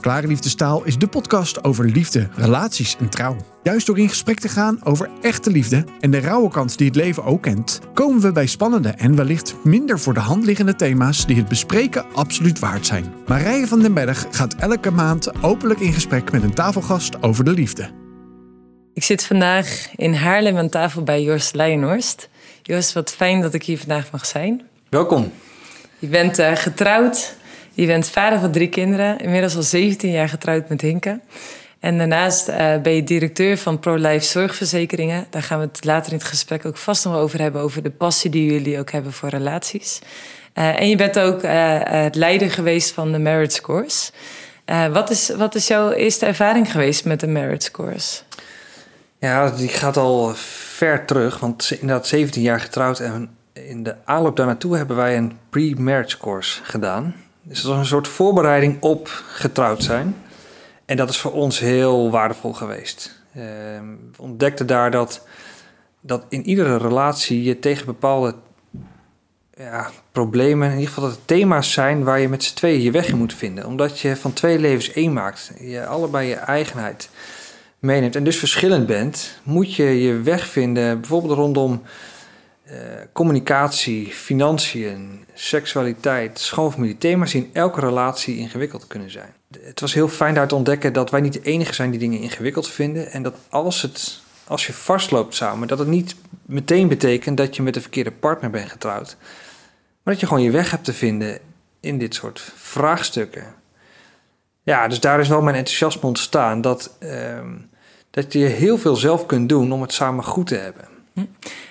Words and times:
Klare 0.00 0.26
Liefdestaal 0.26 0.84
is 0.84 0.98
de 0.98 1.06
podcast 1.06 1.64
over 1.64 1.84
liefde, 1.84 2.28
relaties 2.34 2.96
en 3.00 3.08
trouw. 3.08 3.36
Juist 3.62 3.86
door 3.86 3.98
in 3.98 4.08
gesprek 4.08 4.38
te 4.38 4.48
gaan 4.48 4.84
over 4.84 5.10
echte 5.20 5.50
liefde 5.50 5.84
en 6.00 6.10
de 6.10 6.20
rauwe 6.20 6.50
kant 6.50 6.78
die 6.78 6.86
het 6.86 6.96
leven 6.96 7.24
ook 7.24 7.42
kent, 7.42 7.80
komen 7.94 8.20
we 8.20 8.32
bij 8.32 8.46
spannende 8.46 8.88
en 8.88 9.16
wellicht 9.16 9.54
minder 9.64 9.98
voor 9.98 10.14
de 10.14 10.20
hand 10.20 10.44
liggende 10.44 10.74
thema's 10.74 11.26
die 11.26 11.36
het 11.36 11.48
bespreken 11.48 12.04
absoluut 12.12 12.58
waard 12.58 12.86
zijn. 12.86 13.12
Marije 13.26 13.66
van 13.66 13.80
den 13.80 13.94
Berg 13.94 14.26
gaat 14.30 14.54
elke 14.54 14.90
maand 14.90 15.42
openlijk 15.42 15.80
in 15.80 15.92
gesprek 15.92 16.32
met 16.32 16.42
een 16.42 16.54
tafelgast 16.54 17.22
over 17.22 17.44
de 17.44 17.52
liefde. 17.52 17.90
Ik 18.94 19.02
zit 19.02 19.24
vandaag 19.24 19.86
in 19.96 20.14
Haarlem 20.14 20.56
aan 20.56 20.68
tafel 20.68 21.02
bij 21.02 21.22
Joost 21.22 21.54
Leijenhorst. 21.54 22.28
Joost, 22.62 22.92
wat 22.92 23.10
fijn 23.10 23.40
dat 23.40 23.54
ik 23.54 23.62
hier 23.62 23.78
vandaag 23.78 24.10
mag 24.10 24.26
zijn. 24.26 24.62
Welkom. 24.88 25.32
Je 25.98 26.06
bent 26.06 26.38
uh, 26.38 26.56
getrouwd, 26.56 27.36
je 27.80 27.86
bent 27.86 28.08
vader 28.08 28.40
van 28.40 28.50
drie 28.50 28.68
kinderen, 28.68 29.18
inmiddels 29.18 29.56
al 29.56 29.62
17 29.62 30.10
jaar 30.10 30.28
getrouwd 30.28 30.68
met 30.68 30.80
Hinke. 30.80 31.20
En 31.78 31.98
daarnaast 31.98 32.48
uh, 32.48 32.76
ben 32.82 32.92
je 32.92 33.04
directeur 33.04 33.58
van 33.58 33.78
ProLife 33.78 34.26
Zorgverzekeringen. 34.26 35.26
Daar 35.30 35.42
gaan 35.42 35.58
we 35.58 35.64
het 35.64 35.84
later 35.84 36.12
in 36.12 36.18
het 36.18 36.26
gesprek 36.26 36.66
ook 36.66 36.76
vast 36.76 37.04
nog 37.04 37.14
over 37.14 37.40
hebben, 37.40 37.62
over 37.62 37.82
de 37.82 37.90
passie 37.90 38.30
die 38.30 38.52
jullie 38.52 38.78
ook 38.78 38.90
hebben 38.90 39.12
voor 39.12 39.28
relaties. 39.28 39.98
Uh, 40.54 40.80
en 40.80 40.88
je 40.88 40.96
bent 40.96 41.18
ook 41.18 41.42
het 41.42 42.14
leider 42.14 42.50
geweest 42.50 42.90
van 42.90 43.12
de 43.12 43.18
Merit 43.18 43.60
Course. 43.60 44.12
wat, 44.92 45.10
is, 45.10 45.30
wat 45.36 45.54
is 45.54 45.66
jouw 45.66 45.90
eerste 45.90 46.26
ervaring 46.26 46.70
geweest 46.70 47.04
met 47.04 47.20
de 47.20 47.26
Merit 47.26 47.70
Course? 47.70 48.22
Ja, 49.18 49.50
die 49.50 49.68
gaat 49.68 49.96
al 49.96 50.32
ver 50.34 51.04
terug, 51.04 51.38
want 51.38 51.70
inderdaad 51.80 52.06
17 52.06 52.42
jaar 52.42 52.60
getrouwd 52.60 53.00
en 53.00 53.30
in 53.52 53.82
de 53.82 53.94
aanloop 54.04 54.36
daar 54.36 54.46
naartoe 54.46 54.76
hebben 54.76 54.96
wij 54.96 55.16
een 55.16 55.38
pre-marriage 55.50 56.18
course 56.18 56.64
gedaan. 56.64 57.14
Dus 57.42 57.62
dat 57.62 57.70
was 57.70 57.80
een 57.80 57.86
soort 57.86 58.08
voorbereiding 58.08 58.82
op 58.82 59.08
getrouwd 59.26 59.82
zijn. 59.82 60.16
En 60.84 60.96
dat 60.96 61.08
is 61.08 61.18
voor 61.18 61.32
ons 61.32 61.58
heel 61.58 62.10
waardevol 62.10 62.52
geweest. 62.52 63.22
Uh, 63.36 63.42
we 64.16 64.22
ontdekten 64.22 64.66
daar 64.66 64.90
dat, 64.90 65.26
dat 66.00 66.24
in 66.28 66.46
iedere 66.46 66.76
relatie 66.76 67.42
je 67.42 67.58
tegen 67.58 67.86
bepaalde 67.86 68.34
ja, 69.56 69.90
problemen, 70.12 70.68
in 70.68 70.74
ieder 70.74 70.88
geval 70.88 71.04
dat 71.04 71.12
het 71.12 71.26
thema's 71.26 71.72
zijn 71.72 72.04
waar 72.04 72.20
je 72.20 72.28
met 72.28 72.44
z'n 72.44 72.54
tweeën 72.54 72.80
je 72.80 72.90
weg 72.90 73.08
in 73.08 73.16
moet 73.16 73.34
vinden. 73.34 73.66
Omdat 73.66 74.00
je 74.00 74.16
van 74.16 74.32
twee 74.32 74.58
levens 74.58 74.92
één 74.92 75.12
maakt. 75.12 75.52
Je 75.60 75.86
allebei 75.86 76.28
je 76.28 76.34
eigenheid 76.34 77.10
meeneemt 77.78 78.16
en 78.16 78.24
dus 78.24 78.36
verschillend 78.36 78.86
bent, 78.86 79.40
moet 79.42 79.74
je 79.74 80.02
je 80.02 80.20
weg 80.20 80.46
vinden, 80.46 81.00
bijvoorbeeld 81.00 81.32
rondom 81.32 81.82
uh, 82.70 82.76
communicatie, 83.12 84.06
financiën, 84.06 85.24
seksualiteit, 85.34 86.38
schoonfamilie, 86.38 86.98
thema's 86.98 87.32
die 87.32 87.42
in 87.42 87.50
elke 87.52 87.80
relatie 87.80 88.36
ingewikkeld 88.36 88.86
kunnen 88.86 89.10
zijn. 89.10 89.34
Het 89.60 89.80
was 89.80 89.94
heel 89.94 90.08
fijn 90.08 90.34
daar 90.34 90.48
te 90.48 90.54
ontdekken 90.54 90.92
dat 90.92 91.10
wij 91.10 91.20
niet 91.20 91.32
de 91.32 91.42
enige 91.42 91.74
zijn 91.74 91.90
die 91.90 91.98
dingen 91.98 92.20
ingewikkeld 92.20 92.68
vinden 92.68 93.10
en 93.10 93.22
dat 93.22 93.34
als, 93.48 93.82
het, 93.82 94.22
als 94.46 94.66
je 94.66 94.72
vastloopt 94.72 95.34
samen, 95.34 95.68
dat 95.68 95.78
het 95.78 95.88
niet 95.88 96.14
meteen 96.46 96.88
betekent 96.88 97.36
dat 97.36 97.56
je 97.56 97.62
met 97.62 97.74
de 97.74 97.80
verkeerde 97.80 98.12
partner 98.12 98.50
bent 98.50 98.70
getrouwd, 98.70 99.16
maar 100.02 100.14
dat 100.14 100.20
je 100.20 100.26
gewoon 100.26 100.42
je 100.42 100.50
weg 100.50 100.70
hebt 100.70 100.84
te 100.84 100.92
vinden 100.92 101.38
in 101.80 101.98
dit 101.98 102.14
soort 102.14 102.52
vraagstukken. 102.56 103.54
Ja, 104.62 104.88
dus 104.88 105.00
daar 105.00 105.20
is 105.20 105.28
wel 105.28 105.42
mijn 105.42 105.56
enthousiasme 105.56 106.06
ontstaan 106.08 106.60
dat, 106.60 106.96
uh, 107.00 107.38
dat 108.10 108.32
je 108.32 108.38
heel 108.38 108.78
veel 108.78 108.96
zelf 108.96 109.26
kunt 109.26 109.48
doen 109.48 109.72
om 109.72 109.80
het 109.80 109.92
samen 109.92 110.24
goed 110.24 110.46
te 110.46 110.54
hebben. 110.54 110.88
Hm. 111.12 111.24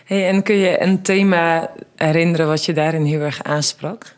Hey, 0.09 0.27
en 0.27 0.43
kun 0.43 0.55
je 0.55 0.81
een 0.81 1.01
thema 1.01 1.73
herinneren 1.95 2.47
wat 2.47 2.65
je 2.65 2.73
daarin 2.73 3.03
heel 3.03 3.19
erg 3.19 3.43
aansprak? 3.43 4.15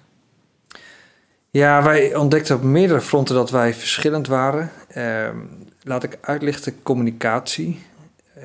Ja, 1.50 1.84
wij 1.84 2.16
ontdekten 2.16 2.56
op 2.56 2.64
meerdere 2.64 3.02
fronten 3.02 3.36
dat 3.36 3.50
wij 3.50 3.74
verschillend 3.74 4.28
waren. 4.28 4.72
Uh, 4.98 5.30
laat 5.84 6.04
ik 6.04 6.18
uitlichten 6.22 6.82
communicatie. 6.84 7.84
Uh, 8.38 8.44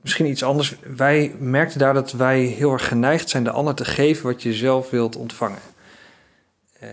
misschien 0.00 0.26
iets 0.26 0.42
anders. 0.42 0.76
Wij 0.96 1.34
merkten 1.38 1.78
daar 1.78 1.94
dat 1.94 2.12
wij 2.12 2.40
heel 2.40 2.72
erg 2.72 2.88
geneigd 2.88 3.28
zijn 3.28 3.44
de 3.44 3.50
ander 3.50 3.74
te 3.74 3.84
geven 3.84 4.26
wat 4.26 4.42
je 4.42 4.52
zelf 4.52 4.90
wilt 4.90 5.16
ontvangen. 5.16 5.62
Uh, 6.82 6.88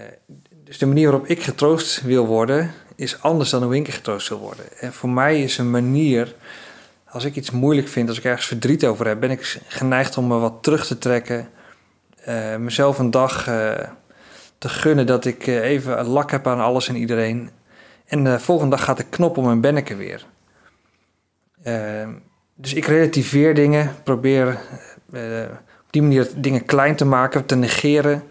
dus 0.63 0.77
de 0.77 0.85
manier 0.85 1.11
waarop 1.11 1.27
ik 1.27 1.43
getroost 1.43 2.01
wil 2.01 2.25
worden, 2.25 2.73
is 2.95 3.21
anders 3.21 3.49
dan 3.49 3.63
hoe 3.63 3.75
ik 3.75 3.89
getroost 3.89 4.29
wil 4.29 4.39
worden. 4.39 4.65
En 4.79 4.93
voor 4.93 5.09
mij 5.09 5.43
is 5.43 5.57
een 5.57 5.71
manier 5.71 6.35
als 7.15 7.23
ik 7.23 7.35
iets 7.35 7.51
moeilijk 7.51 7.87
vind, 7.87 8.09
als 8.09 8.17
ik 8.17 8.23
ergens 8.23 8.47
verdriet 8.47 8.85
over 8.85 9.07
heb, 9.07 9.19
ben 9.19 9.31
ik 9.31 9.59
geneigd 9.67 10.17
om 10.17 10.27
me 10.27 10.37
wat 10.37 10.63
terug 10.63 10.85
te 10.85 10.97
trekken. 10.97 11.49
Uh, 12.27 12.55
mezelf 12.55 12.99
een 12.99 13.11
dag 13.11 13.47
uh, 13.47 13.71
te 14.57 14.69
gunnen 14.69 15.05
dat 15.05 15.25
ik 15.25 15.47
uh, 15.47 15.63
even 15.63 16.05
lak 16.05 16.31
heb 16.31 16.47
aan 16.47 16.59
alles 16.59 16.87
en 16.87 16.95
iedereen. 16.95 17.49
En 18.05 18.23
de 18.23 18.39
volgende 18.39 18.75
dag 18.75 18.85
gaat 18.85 18.97
de 18.97 19.03
knop 19.03 19.37
om 19.37 19.49
en 19.49 19.61
ben 19.61 19.77
ik 19.77 19.89
er 19.89 19.97
weer. 19.97 20.25
dus 22.55 22.73
ik 22.73 22.85
relativeer 22.85 23.53
dingen, 23.53 23.95
probeer 24.03 24.59
op 25.83 25.89
die 25.89 26.01
manier 26.01 26.29
dingen 26.35 26.65
klein 26.65 26.95
te 26.95 27.05
maken, 27.05 27.45
te 27.45 27.55
negeren. 27.55 28.23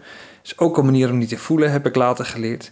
is 0.43 0.57
ook 0.57 0.77
een 0.77 0.85
manier 0.85 1.09
om 1.09 1.17
niet 1.17 1.29
te 1.29 1.37
voelen, 1.37 1.71
heb 1.71 1.85
ik 1.85 1.95
later 1.95 2.25
geleerd. 2.25 2.71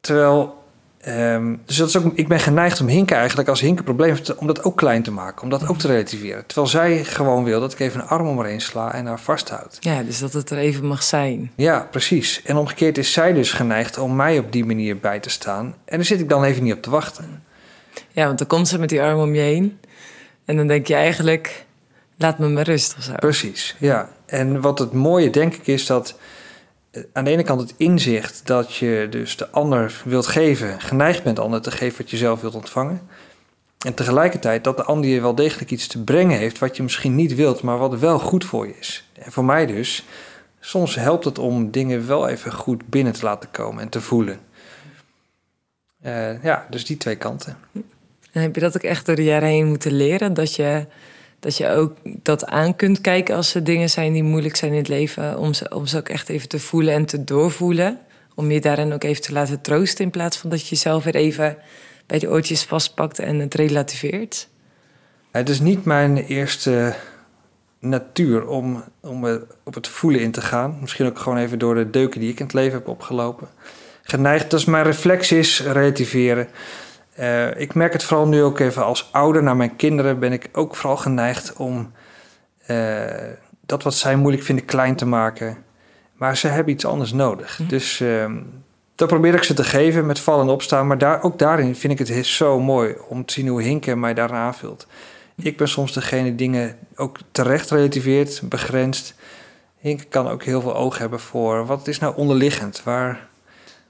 Terwijl 0.00 0.62
Um, 1.06 1.60
dus 1.64 1.76
dat 1.76 1.88
is 1.88 1.96
ook, 1.96 2.12
ik 2.14 2.28
ben 2.28 2.40
geneigd 2.40 2.80
om 2.80 2.86
Hinke 2.88 3.14
eigenlijk 3.14 3.48
als 3.48 3.60
Hinke 3.60 3.82
probleem 3.82 4.16
om 4.36 4.46
dat 4.46 4.64
ook 4.64 4.76
klein 4.76 5.02
te 5.02 5.10
maken, 5.10 5.42
om 5.42 5.50
dat 5.50 5.68
ook 5.68 5.78
te 5.78 5.86
relativeren. 5.86 6.46
Terwijl 6.46 6.66
zij 6.66 7.04
gewoon 7.04 7.44
wil 7.44 7.60
dat 7.60 7.72
ik 7.72 7.78
even 7.78 8.00
een 8.00 8.06
arm 8.06 8.26
om 8.26 8.38
haar 8.38 8.46
heen 8.46 8.60
sla 8.60 8.94
en 8.94 9.06
haar 9.06 9.20
vasthoud. 9.20 9.76
Ja, 9.80 10.02
dus 10.02 10.18
dat 10.18 10.32
het 10.32 10.50
er 10.50 10.58
even 10.58 10.86
mag 10.86 11.02
zijn. 11.02 11.52
Ja, 11.54 11.88
precies. 11.90 12.42
En 12.44 12.56
omgekeerd 12.56 12.98
is 12.98 13.12
zij 13.12 13.32
dus 13.32 13.52
geneigd 13.52 13.98
om 13.98 14.16
mij 14.16 14.38
op 14.38 14.52
die 14.52 14.64
manier 14.64 14.98
bij 14.98 15.20
te 15.20 15.30
staan. 15.30 15.74
En 15.84 15.96
daar 15.96 16.04
zit 16.04 16.20
ik 16.20 16.28
dan 16.28 16.44
even 16.44 16.62
niet 16.62 16.74
op 16.74 16.82
te 16.82 16.90
wachten. 16.90 17.42
Ja, 18.10 18.26
want 18.26 18.38
dan 18.38 18.46
komt 18.46 18.68
ze 18.68 18.78
met 18.78 18.88
die 18.88 19.02
arm 19.02 19.18
om 19.18 19.34
je 19.34 19.40
heen. 19.40 19.78
En 20.44 20.56
dan 20.56 20.66
denk 20.66 20.86
je 20.86 20.94
eigenlijk, 20.94 21.64
laat 22.16 22.38
me 22.38 22.48
maar 22.48 22.64
rust 22.64 22.94
of 22.98 23.02
zo. 23.02 23.12
Precies, 23.14 23.76
ja. 23.78 24.08
En 24.26 24.60
wat 24.60 24.78
het 24.78 24.92
mooie 24.92 25.30
denk 25.30 25.54
ik 25.54 25.66
is 25.66 25.86
dat 25.86 26.18
aan 27.12 27.24
de 27.24 27.30
ene 27.30 27.42
kant 27.42 27.60
het 27.60 27.74
inzicht 27.76 28.46
dat 28.46 28.74
je 28.74 29.06
dus 29.10 29.36
de 29.36 29.50
ander 29.50 30.02
wilt 30.04 30.26
geven, 30.26 30.80
geneigd 30.80 31.22
bent 31.22 31.36
de 31.36 31.42
ander 31.42 31.62
te 31.62 31.70
geven 31.70 31.98
wat 31.98 32.10
je 32.10 32.16
zelf 32.16 32.40
wilt 32.40 32.54
ontvangen. 32.54 33.00
En 33.86 33.94
tegelijkertijd 33.94 34.64
dat 34.64 34.76
de 34.76 34.84
ander 34.84 35.10
je 35.10 35.20
wel 35.20 35.34
degelijk 35.34 35.70
iets 35.70 35.86
te 35.86 36.04
brengen 36.04 36.38
heeft 36.38 36.58
wat 36.58 36.76
je 36.76 36.82
misschien 36.82 37.14
niet 37.14 37.34
wilt, 37.34 37.62
maar 37.62 37.78
wat 37.78 37.98
wel 37.98 38.18
goed 38.18 38.44
voor 38.44 38.66
je 38.66 38.74
is. 38.78 39.10
En 39.12 39.32
voor 39.32 39.44
mij 39.44 39.66
dus, 39.66 40.04
soms 40.60 40.94
helpt 40.94 41.24
het 41.24 41.38
om 41.38 41.70
dingen 41.70 42.06
wel 42.06 42.28
even 42.28 42.52
goed 42.52 42.88
binnen 42.88 43.12
te 43.12 43.24
laten 43.24 43.50
komen 43.50 43.82
en 43.82 43.88
te 43.88 44.00
voelen. 44.00 44.40
Uh, 46.04 46.42
ja, 46.42 46.66
dus 46.70 46.84
die 46.84 46.96
twee 46.96 47.16
kanten. 47.16 47.56
En 48.32 48.42
heb 48.42 48.54
je 48.54 48.60
dat 48.60 48.76
ook 48.76 48.82
echt 48.82 49.06
door 49.06 49.16
de 49.16 49.24
jaren 49.24 49.48
heen 49.48 49.66
moeten 49.66 49.92
leren? 49.92 50.34
Dat 50.34 50.54
je 50.54 50.86
dat 51.40 51.56
je 51.56 51.68
ook 51.68 51.96
dat 52.04 52.46
aan 52.46 52.76
kunt 52.76 53.00
kijken 53.00 53.36
als 53.36 53.54
er 53.54 53.64
dingen 53.64 53.90
zijn 53.90 54.12
die 54.12 54.22
moeilijk 54.22 54.56
zijn 54.56 54.72
in 54.72 54.78
het 54.78 54.88
leven. 54.88 55.38
Om 55.38 55.54
ze, 55.54 55.74
om 55.74 55.86
ze 55.86 55.96
ook 55.96 56.08
echt 56.08 56.28
even 56.28 56.48
te 56.48 56.58
voelen 56.58 56.94
en 56.94 57.06
te 57.06 57.24
doorvoelen. 57.24 57.98
Om 58.34 58.50
je 58.50 58.60
daarin 58.60 58.92
ook 58.92 59.04
even 59.04 59.22
te 59.22 59.32
laten 59.32 59.60
troosten. 59.60 60.04
In 60.04 60.10
plaats 60.10 60.36
van 60.36 60.50
dat 60.50 60.60
je 60.60 60.68
jezelf 60.68 61.04
weer 61.04 61.14
even 61.14 61.56
bij 62.06 62.18
de 62.18 62.28
oortjes 62.30 62.64
vastpakt 62.64 63.18
en 63.18 63.38
het 63.38 63.54
relativeert. 63.54 64.48
Het 65.30 65.48
is 65.48 65.60
niet 65.60 65.84
mijn 65.84 66.16
eerste 66.16 66.94
natuur 67.78 68.46
om, 68.46 68.84
om 69.00 69.24
op 69.64 69.74
het 69.74 69.88
voelen 69.88 70.20
in 70.20 70.30
te 70.30 70.40
gaan. 70.40 70.78
Misschien 70.80 71.06
ook 71.06 71.18
gewoon 71.18 71.38
even 71.38 71.58
door 71.58 71.74
de 71.74 71.90
deuken 71.90 72.20
die 72.20 72.30
ik 72.30 72.38
in 72.38 72.44
het 72.44 72.54
leven 72.54 72.78
heb 72.78 72.88
opgelopen. 72.88 73.48
Geneigd, 74.02 74.50
dus 74.50 74.64
mijn 74.64 74.84
reflex 74.84 75.32
is 75.32 75.62
relativeren. 75.62 76.48
Uh, 77.20 77.60
ik 77.60 77.74
merk 77.74 77.92
het 77.92 78.02
vooral 78.02 78.28
nu 78.28 78.42
ook 78.42 78.58
even 78.58 78.84
als 78.84 79.08
ouder 79.12 79.42
naar 79.42 79.56
mijn 79.56 79.76
kinderen 79.76 80.18
ben 80.18 80.32
ik 80.32 80.48
ook 80.52 80.76
vooral 80.76 80.96
geneigd 80.96 81.52
om 81.56 81.92
uh, 82.70 83.04
dat 83.66 83.82
wat 83.82 83.94
zij 83.94 84.16
moeilijk 84.16 84.42
vinden 84.42 84.64
klein 84.64 84.96
te 84.96 85.06
maken. 85.06 85.56
Maar 86.12 86.36
ze 86.36 86.48
hebben 86.48 86.72
iets 86.72 86.84
anders 86.84 87.12
nodig. 87.12 87.58
Mm. 87.58 87.68
Dus 87.68 88.00
uh, 88.00 88.30
dat 88.94 89.08
probeer 89.08 89.34
ik 89.34 89.42
ze 89.42 89.54
te 89.54 89.64
geven 89.64 90.06
met 90.06 90.20
vallen 90.20 90.46
en 90.46 90.52
opstaan. 90.52 90.86
Maar 90.86 90.98
daar, 90.98 91.22
ook 91.22 91.38
daarin 91.38 91.76
vind 91.76 92.00
ik 92.00 92.08
het 92.08 92.26
zo 92.26 92.60
mooi 92.60 92.96
om 93.08 93.24
te 93.24 93.32
zien 93.32 93.48
hoe 93.48 93.62
Hinke 93.62 93.96
mij 93.96 94.14
daar 94.14 94.32
aanvult. 94.32 94.86
Ik 95.36 95.56
ben 95.56 95.68
soms 95.68 95.92
degene 95.92 96.22
die 96.22 96.34
dingen 96.34 96.76
ook 96.96 97.18
terecht 97.30 97.70
relativeert, 97.70 98.40
begrenst. 98.44 99.14
Hinke 99.78 100.04
kan 100.04 100.28
ook 100.28 100.42
heel 100.42 100.60
veel 100.60 100.76
oog 100.76 100.98
hebben 100.98 101.20
voor 101.20 101.66
wat 101.66 101.86
is 101.86 101.98
nou 101.98 102.16
onderliggend? 102.16 102.82
Waar, 102.84 103.27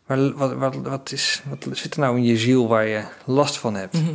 maar 0.09 0.33
wat, 0.33 0.55
wat, 0.55 0.77
wat, 0.83 1.13
is, 1.13 1.43
wat 1.49 1.77
zit 1.77 1.95
er 1.95 2.01
nou 2.01 2.17
in 2.17 2.25
je 2.25 2.37
ziel 2.37 2.69
waar 2.69 2.87
je 2.87 3.03
last 3.25 3.57
van 3.57 3.75
hebt? 3.75 3.95
Mhm. 3.95 4.15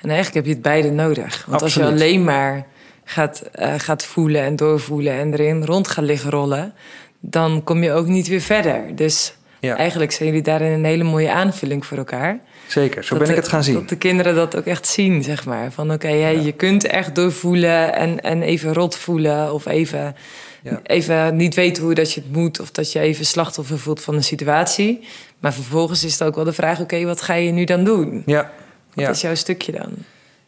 En 0.00 0.10
eigenlijk 0.10 0.34
heb 0.34 0.44
je 0.44 0.52
het 0.52 0.62
beide 0.62 0.90
nodig. 0.90 1.44
Want 1.48 1.62
als 1.62 1.74
je 1.74 1.84
alleen 1.84 2.24
maar 2.24 2.66
gaat, 3.04 3.42
uh, 3.60 3.74
gaat 3.76 4.04
voelen 4.04 4.42
en 4.42 4.56
doorvoelen 4.56 5.12
en 5.12 5.32
erin 5.32 5.64
rond 5.64 5.88
gaat 5.88 6.04
liggen 6.04 6.30
rollen, 6.30 6.74
dan 7.20 7.62
kom 7.64 7.82
je 7.82 7.92
ook 7.92 8.06
niet 8.06 8.28
weer 8.28 8.40
verder. 8.40 8.96
Dus 8.96 9.34
eigenlijk 9.60 10.12
zijn 10.12 10.28
jullie 10.28 10.42
daarin 10.44 10.72
een 10.72 10.84
hele 10.84 11.04
mooie 11.04 11.32
aanvulling 11.32 11.86
voor 11.86 11.98
elkaar. 11.98 12.40
Zeker, 12.66 13.04
zo 13.04 13.16
ben 13.16 13.30
ik 13.30 13.36
het 13.36 13.48
gaan 13.48 13.64
zien. 13.64 13.74
Dat 13.74 13.88
de 13.88 13.96
kinderen 13.96 14.34
dat 14.34 14.56
ook 14.56 14.64
echt 14.64 14.86
zien, 14.86 15.22
zeg 15.22 15.46
maar. 15.46 15.72
Van 15.72 15.92
oké, 15.92 16.06
okay, 16.06 16.18
ja. 16.18 16.28
je 16.28 16.52
kunt 16.52 16.86
echt 16.86 17.14
doorvoelen 17.14 17.94
en, 17.94 18.20
en 18.20 18.42
even 18.42 18.72
rot 18.72 18.96
voelen 18.96 19.52
of 19.52 19.66
even 19.66 20.16
Ja. 20.62 20.80
Even 20.82 21.36
niet 21.36 21.54
weten 21.54 21.82
hoe 21.82 21.94
dat 21.94 22.12
je 22.12 22.20
het 22.20 22.32
moet 22.32 22.60
of 22.60 22.70
dat 22.70 22.92
je 22.92 22.98
even 23.00 23.26
slachtoffer 23.26 23.78
voelt 23.78 24.00
van 24.00 24.14
een 24.14 24.24
situatie. 24.24 25.06
Maar 25.40 25.52
vervolgens 25.52 26.04
is 26.04 26.12
het 26.12 26.22
ook 26.22 26.34
wel 26.34 26.44
de 26.44 26.52
vraag: 26.52 26.80
oké, 26.80 27.04
wat 27.04 27.22
ga 27.22 27.34
je 27.34 27.50
nu 27.50 27.64
dan 27.64 27.84
doen? 27.84 28.22
Ja, 28.26 28.52
Wat 28.94 29.04
ja. 29.04 29.10
is 29.10 29.20
jouw 29.20 29.34
stukje 29.34 29.72
dan? 29.72 29.92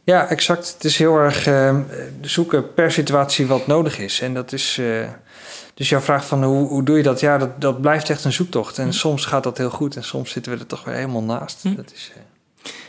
ja, 0.04 0.28
exact. 0.28 0.72
Het 0.74 0.84
is 0.84 0.96
heel 0.98 1.16
erg 1.18 1.46
eh, 1.46 1.76
zoeken 2.20 2.74
per 2.74 2.92
situatie 2.92 3.46
wat 3.46 3.66
nodig 3.66 3.98
is. 3.98 4.20
En 4.20 4.34
dat 4.34 4.52
is. 4.52 4.78
eh, 4.80 5.08
dus 5.74 5.88
jouw 5.88 6.00
vraag 6.00 6.26
van 6.26 6.44
hoe, 6.44 6.68
hoe 6.68 6.82
doe 6.82 6.96
je 6.96 7.02
dat? 7.02 7.20
Ja, 7.20 7.38
dat, 7.38 7.60
dat 7.60 7.80
blijft 7.80 8.10
echt 8.10 8.24
een 8.24 8.32
zoektocht. 8.32 8.78
En 8.78 8.84
Hm. 8.86 8.92
soms 8.92 9.24
gaat 9.24 9.42
dat 9.42 9.58
heel 9.58 9.70
goed 9.70 9.96
en 9.96 10.04
soms 10.04 10.30
zitten 10.30 10.52
we 10.52 10.58
er 10.58 10.66
toch 10.66 10.84
weer 10.84 10.94
helemaal 10.94 11.22
naast. 11.22 11.62
Hm. 11.62 11.74
Dat 11.74 11.92
is, 11.94 12.12
eh, 12.14 12.22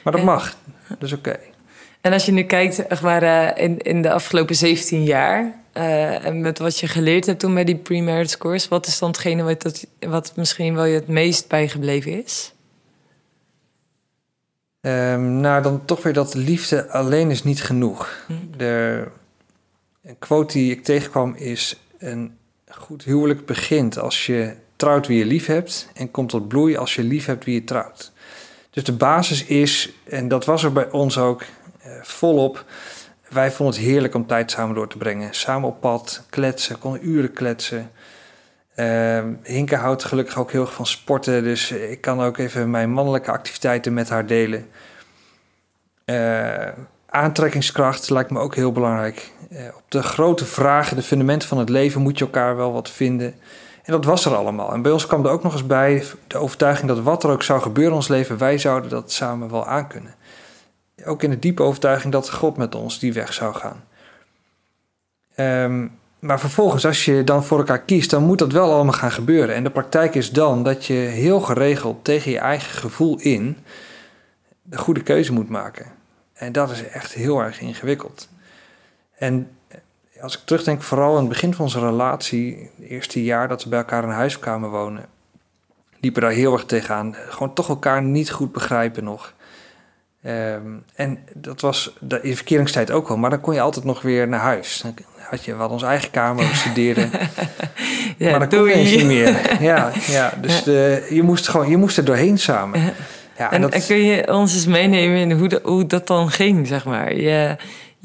maar 0.04 0.14
dat 0.14 0.22
En- 0.22 0.28
mag. 0.28 0.56
Dat 0.88 1.02
is 1.04 1.14
oké. 1.14 1.40
En 2.06 2.14
als 2.14 2.26
je 2.26 2.32
nu 2.32 2.44
kijkt 2.44 2.88
echt 2.88 3.02
maar, 3.02 3.24
eh, 3.24 3.64
in, 3.64 3.78
in 3.78 4.02
de 4.02 4.12
afgelopen 4.12 4.56
17 4.56 5.04
jaar... 5.04 5.54
eh, 5.72 6.26
en 6.26 6.42
met 6.42 6.60
wat 6.60 6.80
je 6.80 6.88
geleerd 6.88 7.26
hebt 7.26 7.40
toen 7.40 7.54
bij 7.54 7.64
die 7.64 7.76
pre-marriage 7.76 8.38
course... 8.38 8.70
wat 8.70 8.88
is 8.88 9.00
dan 9.00 9.10
hetgene 9.10 9.44
wat, 9.44 9.62
dat, 9.62 9.88
wat 10.00 10.34
misschien 10.36 10.76
wel 10.76 10.86
je 10.86 10.96
het 10.96 11.08
meest 11.08 11.48
bijgebleven 11.48 12.24
is? 12.24 12.54
Ehm, 14.82 15.40
nou, 15.40 15.62
dan 15.62 15.86
toch 15.86 16.04
weer 16.04 16.14
dat 16.14 16.34
liefde 16.34 16.90
alleen 16.90 17.32
is 17.32 17.44
niet 17.44 17.64
genoeg. 17.64 18.24
Hm. 18.28 18.34
De, 18.58 19.04
een 20.04 20.20
quote 20.20 20.54
die 20.54 20.72
ik 20.72 20.84
tegenkwam 20.84 21.36
is... 21.36 21.80
een 21.98 22.38
goed 22.68 23.04
huwelijk 23.04 23.46
begint 23.46 23.98
als 24.00 24.26
je 24.26 24.56
trouwt 24.76 25.08
wie 25.08 25.18
je 25.18 25.26
lief 25.26 25.46
hebt... 25.46 25.90
en 25.94 26.12
komt 26.12 26.30
tot 26.30 26.48
bloei 26.48 26.78
als 26.78 26.96
je 26.96 27.04
lief 27.04 27.26
hebt 27.26 27.46
wie 27.46 27.54
je 27.54 27.64
trouwt. 27.64 28.12
Dus 28.70 28.84
de 28.84 28.94
basis 28.94 29.46
is, 29.46 29.94
en 30.04 30.28
dat 30.28 30.46
was 30.46 30.64
er 30.64 30.74
bij 30.74 30.92
ons 30.92 31.18
ook 31.18 31.44
volop... 32.02 32.66
wij 33.30 33.52
vonden 33.52 33.76
het 33.76 33.86
heerlijk 33.86 34.16
om 34.16 34.28
tijd 34.28 34.52
samen 34.52 34.76
door 34.76 34.88
te 34.88 34.98
brengen. 34.98 35.34
Samen 35.34 35.70
op 35.70 35.80
pad, 35.82 36.24
kletsen, 36.30 36.80
konden 36.80 37.08
uren 37.08 37.34
kletsen... 37.34 37.92
Ehm 38.76 39.34
Hinke 39.44 39.76
houdt 39.76 40.04
gelukkig 40.04 40.38
ook 40.38 40.52
heel 40.52 40.62
erg 40.62 40.74
van 40.74 40.86
sporten, 40.86 41.44
dus 41.44 41.72
ik 41.72 42.02
kan 42.02 42.22
ook 42.22 42.38
even 42.38 42.70
mijn 42.70 42.92
mannelijke 42.92 43.32
activiteiten 43.32 43.94
met 43.94 44.10
haar 44.10 44.26
delen. 44.26 44.68
Eh, 46.06 46.68
aantrekkingskracht 47.10 48.10
lijkt 48.10 48.32
me 48.32 48.40
ook 48.40 48.56
heel 48.56 48.72
belangrijk. 48.72 49.32
Eh, 49.50 49.66
op 49.76 49.84
de 49.88 50.04
grote 50.04 50.46
vragen, 50.46 50.96
de 50.96 51.04
fundamenten 51.04 51.48
van 51.48 51.58
het 51.58 51.70
leven, 51.70 52.02
moet 52.02 52.18
je 52.18 52.26
elkaar 52.26 52.56
wel 52.56 52.74
wat 52.74 52.90
vinden. 52.90 53.36
En 53.84 53.92
dat 53.92 54.06
was 54.06 54.26
er 54.26 54.36
allemaal. 54.36 54.74
En 54.74 54.82
bij 54.82 54.92
ons 54.92 55.08
kwam 55.08 55.26
er 55.26 55.32
ook 55.32 55.44
nog 55.44 55.54
eens 55.54 55.66
bij 55.66 56.04
de 56.28 56.38
overtuiging 56.38 56.88
dat 56.88 57.00
wat 57.00 57.24
er 57.24 57.30
ook 57.30 57.44
zou 57.44 57.62
gebeuren 57.62 57.92
in 57.92 57.98
ons 57.98 58.08
leven, 58.08 58.38
wij 58.38 58.58
zouden 58.58 58.90
dat 58.90 59.12
samen 59.12 59.52
wel 59.52 59.66
aankunnen. 59.66 60.16
Ook 61.04 61.24
in 61.24 61.30
de 61.30 61.40
diepe 61.40 61.64
overtuiging 61.64 62.14
dat 62.14 62.32
God 62.32 62.58
met 62.58 62.76
ons 62.76 63.00
die 63.00 63.14
weg 63.14 63.34
zou 63.34 63.54
gaan. 63.54 63.84
Ehm, 65.36 65.88
maar 66.20 66.40
vervolgens, 66.40 66.86
als 66.86 67.06
je 67.06 67.24
dan 67.24 67.44
voor 67.44 67.58
elkaar 67.58 67.82
kiest, 67.82 68.10
dan 68.10 68.24
moet 68.24 68.40
dat 68.40 68.52
wel 68.52 68.74
allemaal 68.74 68.94
gaan 68.94 69.12
gebeuren. 69.12 69.56
En 69.56 69.64
de 69.64 69.70
praktijk 69.70 70.16
is 70.16 70.32
dan 70.32 70.64
dat 70.64 70.86
je 70.86 70.94
heel 70.94 71.40
geregeld 71.40 72.04
tegen 72.04 72.32
je 72.32 72.40
eigen 72.40 72.78
gevoel 72.78 73.20
in 73.20 73.58
de 74.62 74.78
goede 74.78 75.04
keuze 75.04 75.34
moet 75.34 75.50
maken. 75.50 75.86
En 76.34 76.52
dat 76.52 76.72
is 76.72 76.88
echt 76.88 77.14
heel 77.14 77.40
erg 77.40 77.60
ingewikkeld. 77.60 78.30
En 79.18 79.50
als 80.22 80.38
ik 80.38 80.46
terugdenk, 80.46 80.82
vooral 80.82 81.14
in 81.14 81.20
het 81.20 81.30
begin 81.30 81.54
van 81.54 81.66
onze 81.66 81.80
relatie, 81.80 82.70
het 82.76 82.88
eerste 82.88 83.24
jaar 83.24 83.48
dat 83.48 83.64
we 83.64 83.70
bij 83.70 83.80
elkaar 83.80 84.04
in 84.04 84.10
een 84.10 84.16
huiskamer 84.16 84.70
wonen, 84.70 85.06
liepen 86.00 86.22
daar 86.22 86.32
heel 86.32 86.54
erg 86.54 86.66
tegenaan. 86.66 87.16
Gewoon 87.16 87.54
toch 87.54 87.70
elkaar 87.70 88.02
niet 88.04 88.32
goed 88.32 88.52
begrijpen 88.52 89.04
nog. 89.04 89.34
Ehm, 90.26 90.62
en 90.96 91.20
dat 91.34 91.62
was 91.62 91.94
de, 92.00 92.20
in 92.22 92.30
de 92.30 92.36
verkeringstijd 92.36 92.92
ook 92.92 93.08
wel, 93.08 93.18
maar 93.18 93.30
dan 93.30 93.42
kon 93.42 93.54
je 93.54 93.62
altijd 93.62 93.86
nog 93.86 94.02
weer 94.02 94.28
naar 94.28 94.40
huis. 94.40 94.80
Dan 94.84 94.94
had 95.18 95.46
je 95.46 95.56
wel 95.56 95.70
onze 95.70 95.86
eigen 95.86 96.12
kamer, 96.12 96.48
we 96.48 96.56
studeerden. 96.56 97.10
Ja, 98.18 98.30
maar 98.38 98.50
dan 98.50 98.60
kon 98.60 98.68
je 98.70 98.76
niet 98.76 99.06
meer. 99.06 99.62
Ja, 99.64 99.92
ja 100.08 100.34
dus 100.42 100.64
de, 100.64 101.08
je, 101.10 101.24
moest 101.24 101.48
gewoon, 101.48 101.70
je 101.70 101.78
moest 101.78 101.98
er 101.98 102.06
doorheen 102.06 102.38
samen. 102.38 102.94
Ja, 103.38 103.52
En, 103.52 103.62
dat, 103.62 103.74
en 103.74 103.86
kun 103.86 104.04
je 104.04 104.34
ons 104.34 104.54
eens 104.54 104.66
meenemen 104.66 105.18
in 105.18 105.32
hoe, 105.32 105.48
de- 105.48 105.60
hoe 105.64 105.86
dat 105.86 106.08
dan 106.08 106.30
ging, 106.30 106.68
zeg 106.68 106.86
maar? 106.86 107.16
Je, 107.16 107.56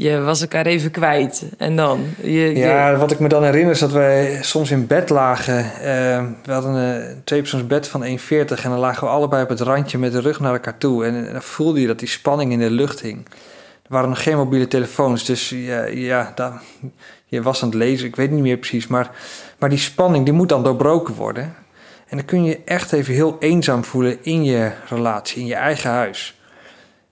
je 0.03 0.21
was 0.21 0.41
elkaar 0.41 0.67
even 0.67 0.91
kwijt 0.91 1.45
en 1.59 1.77
dan? 1.77 2.05
Je, 2.23 2.55
Ja, 2.55 2.97
wat 2.97 3.11
ik 3.11 3.19
me 3.19 3.29
dan 3.29 3.45
herinner 3.45 3.73
is 3.73 3.79
dat 3.79 3.93
wij 3.93 4.39
soms 4.43 4.71
in 4.71 4.87
bed 4.87 5.09
lagen. 5.09 5.59
Eh, 5.59 6.25
we 6.45 6.53
hadden 6.53 6.75
een 6.75 7.21
tweepersoons 7.25 7.67
bed 7.67 7.89
van 7.89 8.05
1,40 8.05 8.09
en 8.31 8.71
dan 8.71 8.79
lagen 8.79 9.07
we 9.07 9.13
allebei 9.13 9.43
op 9.43 9.49
het 9.49 9.61
randje 9.61 9.99
met 9.99 10.13
de 10.13 10.21
rug 10.21 10.41
naar 10.41 10.53
elkaar 10.53 10.79
toe. 10.79 11.05
En, 11.05 11.33
dan 11.33 11.43
voelde 11.43 11.81
je 11.81 11.87
dat 11.87 11.99
die 11.99 12.09
spanning 12.09 12.53
in 12.53 12.59
de 12.59 12.71
lucht 12.71 13.01
hing. 13.01 13.27
Er 13.83 13.97
waren 13.97 14.09
nog 14.09 14.23
geen 14.23 14.37
mobiele 14.37 14.69
telefoons, 14.69 15.25
dus 15.25 15.49
ja, 15.49 15.85
ja 15.85 16.35
je 17.27 17.43
was 17.43 17.63
aan 17.63 17.69
het 17.69 17.79
lezen, 17.79 18.07
ik 18.07 18.17
weet 18.17 18.31
niet 18.31 18.43
meer 18.43 18.57
precies. 18.57 18.87
Maar, 18.87 19.11
maar 19.59 19.69
die 19.69 19.79
spanning 19.79 20.25
die 20.25 20.35
moet 20.35 20.49
dan 20.49 20.63
doorbroken 20.63 21.15
worden. 21.15 21.55
En 22.07 22.17
dan 22.17 22.25
kun 22.27 22.45
je 22.45 22.61
echt 22.65 22.93
even 22.93 23.15
heel 23.15 23.37
eenzaam 23.41 23.85
voelen 23.85 24.19
in 24.23 24.45
je 24.45 24.71
relatie, 24.89 25.41
in 25.41 25.47
je 25.47 25.55
eigen 25.55 25.91
huis. 25.91 26.40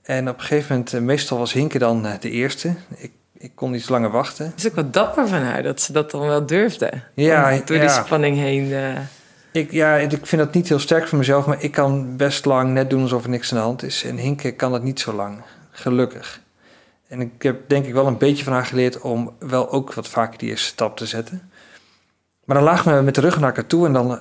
En 0.08 0.28
op 0.28 0.34
een 0.38 0.44
gegeven 0.44 0.70
moment, 0.70 0.92
eh, 0.94 1.00
meestal 1.00 1.38
was 1.38 1.52
Hinke 1.52 1.78
dan 1.78 2.06
eh, 2.06 2.12
de 2.20 2.30
eerste. 2.30 2.74
Ik, 2.96 3.12
ik 3.38 3.50
kon 3.54 3.74
iets 3.74 3.88
langer 3.88 4.10
wachten. 4.10 4.46
Het 4.46 4.58
is 4.58 4.66
ook 4.66 4.74
wel 4.74 4.90
dapper 4.90 5.28
van 5.28 5.42
haar 5.42 5.62
dat 5.62 5.80
ze 5.80 5.92
dat 5.92 6.10
dan 6.10 6.20
wel 6.20 6.46
durfde. 6.46 6.90
Ja, 7.14 7.50
door 7.64 7.76
ja. 7.76 7.82
die 7.82 8.04
spanning 8.04 8.36
heen. 8.36 8.72
eh, 8.72 8.98
Ik, 9.52 9.70
ja, 9.72 9.96
ik 9.96 10.26
vind 10.26 10.42
dat 10.42 10.54
niet 10.54 10.68
heel 10.68 10.78
sterk 10.78 11.08
voor 11.08 11.18
mezelf, 11.18 11.46
maar 11.46 11.62
ik 11.62 11.72
kan 11.72 12.16
best 12.16 12.44
lang 12.44 12.72
net 12.72 12.90
doen 12.90 13.02
alsof 13.02 13.22
er 13.24 13.30
niks 13.30 13.52
aan 13.52 13.58
de 13.58 13.64
hand 13.64 13.82
is. 13.82 14.04
En 14.04 14.16
Hinke 14.16 14.52
kan 14.52 14.72
dat 14.72 14.82
niet 14.82 15.00
zo 15.00 15.12
lang, 15.12 15.42
gelukkig. 15.70 16.40
En 17.08 17.20
ik 17.20 17.42
heb 17.42 17.68
denk 17.68 17.86
ik 17.86 17.92
wel 17.92 18.06
een 18.06 18.18
beetje 18.18 18.44
van 18.44 18.52
haar 18.52 18.66
geleerd 18.66 19.00
om 19.00 19.32
wel 19.38 19.70
ook 19.70 19.94
wat 19.94 20.08
vaker 20.08 20.38
die 20.38 20.48
eerste 20.48 20.66
stap 20.66 20.96
te 20.96 21.06
zetten. 21.06 21.50
Maar 22.44 22.56
dan 22.56 22.64
lagen 22.64 22.96
we 22.96 23.02
met 23.02 23.14
de 23.14 23.20
rug 23.20 23.38
naar 23.38 23.48
elkaar 23.48 23.66
toe 23.66 23.86
en 23.86 23.92
dan 23.92 24.10
op 24.12 24.20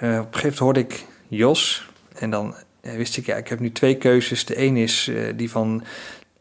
gegeven 0.00 0.28
moment 0.40 0.58
hoorde 0.58 0.80
ik 0.80 1.04
Jos. 1.28 1.88
En 2.18 2.30
dan 2.30 2.54
wist 2.92 3.16
ik, 3.16 3.26
ja, 3.26 3.36
ik 3.36 3.48
heb 3.48 3.60
nu 3.60 3.72
twee 3.72 3.96
keuzes. 3.96 4.44
De 4.44 4.60
een 4.60 4.76
is 4.76 5.08
eh, 5.08 5.32
die 5.36 5.50
van 5.50 5.84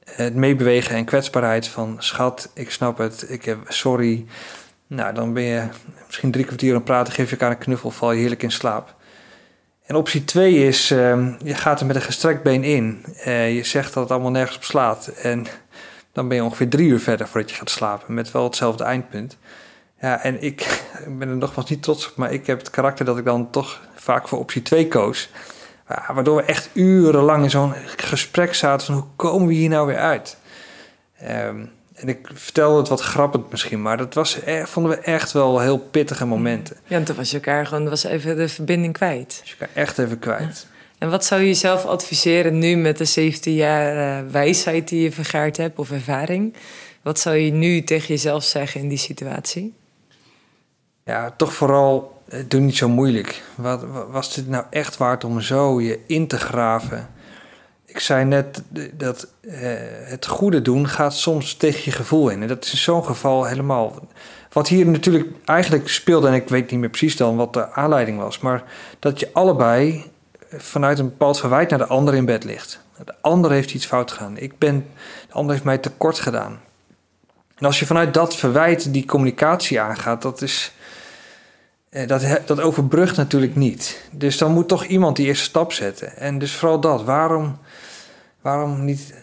het 0.05 0.35
meebewegen 0.35 0.95
en 0.95 1.05
kwetsbaarheid 1.05 1.67
van 1.67 1.95
schat, 1.99 2.51
ik 2.53 2.71
snap 2.71 2.97
het, 2.97 3.25
ik 3.29 3.45
heb 3.45 3.59
sorry. 3.67 4.25
Nou, 4.87 5.13
dan 5.13 5.33
ben 5.33 5.43
je 5.43 5.67
misschien 6.05 6.31
drie 6.31 6.45
kwartier 6.45 6.69
aan 6.69 6.75
het 6.75 6.85
praten, 6.85 7.13
geef 7.13 7.25
je 7.25 7.31
elkaar 7.31 7.51
een 7.51 7.57
knuffel, 7.57 7.91
val 7.91 8.11
je 8.11 8.19
heerlijk 8.19 8.43
in 8.43 8.51
slaap. 8.51 8.95
En 9.85 9.95
optie 9.95 10.23
twee 10.23 10.67
is, 10.67 10.91
ehm, 10.91 11.33
je 11.43 11.55
gaat 11.55 11.79
er 11.79 11.85
met 11.85 11.95
een 11.95 12.01
gestrekt 12.01 12.43
been 12.43 12.63
in. 12.63 13.05
Eh, 13.23 13.55
je 13.55 13.63
zegt 13.63 13.93
dat 13.93 14.03
het 14.03 14.11
allemaal 14.11 14.31
nergens 14.31 14.57
op 14.57 14.63
slaat. 14.63 15.07
En 15.07 15.45
dan 16.11 16.27
ben 16.27 16.37
je 16.37 16.43
ongeveer 16.43 16.69
drie 16.69 16.87
uur 16.87 16.99
verder 16.99 17.27
voordat 17.27 17.49
je 17.49 17.55
gaat 17.55 17.69
slapen. 17.69 18.13
Met 18.13 18.31
wel 18.31 18.43
hetzelfde 18.43 18.83
eindpunt. 18.83 19.37
Ja, 20.01 20.23
en 20.23 20.41
ik, 20.43 20.61
ik 21.07 21.17
ben 21.17 21.29
er 21.29 21.37
nogmaals 21.37 21.69
niet 21.69 21.83
trots 21.83 22.09
op, 22.09 22.15
maar 22.15 22.33
ik 22.33 22.47
heb 22.47 22.57
het 22.57 22.69
karakter 22.69 23.05
dat 23.05 23.17
ik 23.17 23.25
dan 23.25 23.49
toch 23.49 23.81
vaak 23.95 24.27
voor 24.27 24.39
optie 24.39 24.61
2 24.61 24.87
koos. 24.87 25.29
Ja, 25.87 26.13
waardoor 26.13 26.35
we 26.35 26.43
echt 26.43 26.69
urenlang 26.73 27.43
in 27.43 27.49
zo'n 27.49 27.73
gesprek 27.95 28.53
zaten 28.53 28.85
van 28.85 28.95
hoe 28.95 29.05
komen 29.15 29.47
we 29.47 29.53
hier 29.53 29.69
nou 29.69 29.87
weer 29.87 29.97
uit? 29.97 30.37
Ehm, 31.19 31.65
en 31.93 32.07
ik 32.07 32.29
vertelde 32.33 32.79
het 32.79 32.87
wat 32.87 33.01
grappend 33.01 33.51
misschien, 33.51 33.81
maar 33.81 33.97
dat 33.97 34.13
was, 34.13 34.39
eh, 34.39 34.65
vonden 34.65 34.91
we 34.91 34.97
echt 34.97 35.31
wel 35.31 35.59
heel 35.59 35.77
pittige 35.77 36.25
momenten. 36.25 36.77
ja, 36.87 36.97
en 36.97 37.03
toen 37.03 37.15
was 37.15 37.29
je 37.29 37.35
elkaar 37.35 37.65
gewoon 37.65 37.89
was 37.89 38.03
even 38.03 38.37
de 38.37 38.49
verbinding 38.49 38.93
kwijt. 38.93 39.41
Je 39.43 39.55
kan 39.57 39.67
echt 39.73 39.97
even 39.97 40.19
kwijt. 40.19 40.67
En 40.97 41.09
wat 41.09 41.25
zou 41.25 41.41
je 41.41 41.47
jezelf 41.47 41.85
adviseren 41.85 42.59
nu 42.59 42.75
met 42.75 42.97
de 42.97 43.05
17 43.05 43.53
jaar 43.53 44.31
wijsheid 44.31 44.87
die 44.87 45.01
je 45.01 45.11
vergaard 45.11 45.57
hebt 45.57 45.79
of 45.79 45.91
ervaring? 45.91 46.55
Wat 47.01 47.19
zou 47.19 47.35
je 47.35 47.51
nu 47.51 47.83
tegen 47.83 48.07
jezelf 48.07 48.43
zeggen 48.43 48.81
in 48.81 48.87
die 48.87 48.97
situatie? 48.97 49.73
Ja, 51.05 51.31
toch 51.37 51.53
vooral, 51.53 52.12
doe 52.47 52.59
niet 52.59 52.77
zo 52.77 52.89
moeilijk. 52.89 53.43
Wat, 53.55 53.83
wa- 53.83 54.05
was 54.07 54.33
dit 54.33 54.47
nou 54.49 54.65
echt 54.69 54.97
waard 54.97 55.23
om 55.23 55.41
zo 55.41 55.81
je 55.81 55.99
in 56.07 56.27
te 56.27 56.37
graven? 56.37 57.09
Ik 57.85 57.99
zei 57.99 58.25
net 58.25 58.63
eh, 58.73 58.83
dat 58.93 59.27
eh, 59.41 59.51
het 60.03 60.25
goede 60.25 60.61
doen 60.61 60.87
gaat 60.87 61.13
soms 61.13 61.53
tegen 61.55 61.81
je 61.85 61.91
gevoel 61.91 62.29
in. 62.29 62.41
En 62.41 62.47
dat 62.47 62.63
is 62.65 62.71
in 62.71 62.77
zo'n 62.77 63.05
geval 63.05 63.45
helemaal. 63.45 64.07
Wat 64.51 64.67
hier 64.67 64.85
natuurlijk 64.85 65.27
eigenlijk 65.45 65.89
speelde, 65.89 66.27
en 66.27 66.33
ik 66.33 66.49
weet 66.49 66.71
niet 66.71 66.79
meer 66.79 66.89
precies 66.89 67.17
dan 67.17 67.35
wat 67.35 67.53
de 67.53 67.71
aanleiding 67.71 68.17
was, 68.17 68.39
maar 68.39 68.63
dat 68.99 69.19
je 69.19 69.29
allebei 69.33 70.11
vanuit 70.57 70.99
een 70.99 71.09
bepaald 71.09 71.39
verwijt 71.39 71.69
naar 71.69 71.79
de 71.79 71.87
ander 71.87 72.13
in 72.13 72.25
bed 72.25 72.43
ligt. 72.43 72.81
De 73.05 73.13
ander 73.21 73.51
heeft 73.51 73.73
iets 73.73 73.85
fout 73.85 74.11
gedaan. 74.11 74.37
Ik 74.37 74.57
ben, 74.57 74.85
de 75.27 75.33
ander 75.33 75.51
heeft 75.51 75.65
mij 75.65 75.77
tekort 75.77 76.19
gedaan. 76.19 76.59
En 77.55 77.65
als 77.65 77.79
je 77.79 77.85
vanuit 77.85 78.13
dat 78.13 78.35
verwijt 78.35 78.93
die 78.93 79.05
communicatie 79.05 79.81
aangaat, 79.81 80.21
dat 80.21 80.41
is. 80.41 80.73
Eh, 81.93 82.07
Dat, 82.07 82.39
dat 82.45 82.59
overbrugt 82.61 83.17
natuurlijk 83.17 83.55
niet. 83.55 84.07
Dus 84.11 84.37
dan 84.37 84.51
moet 84.51 84.67
toch 84.67 84.85
iemand 84.85 85.15
die 85.15 85.25
eerste 85.25 85.43
stap 85.43 85.71
zetten. 85.73 86.15
En 86.17 86.39
dus 86.39 86.55
vooral 86.55 86.79
dat. 86.79 87.03
Waarom, 87.03 87.57
waarom 88.41 88.85
niet. 88.85 89.13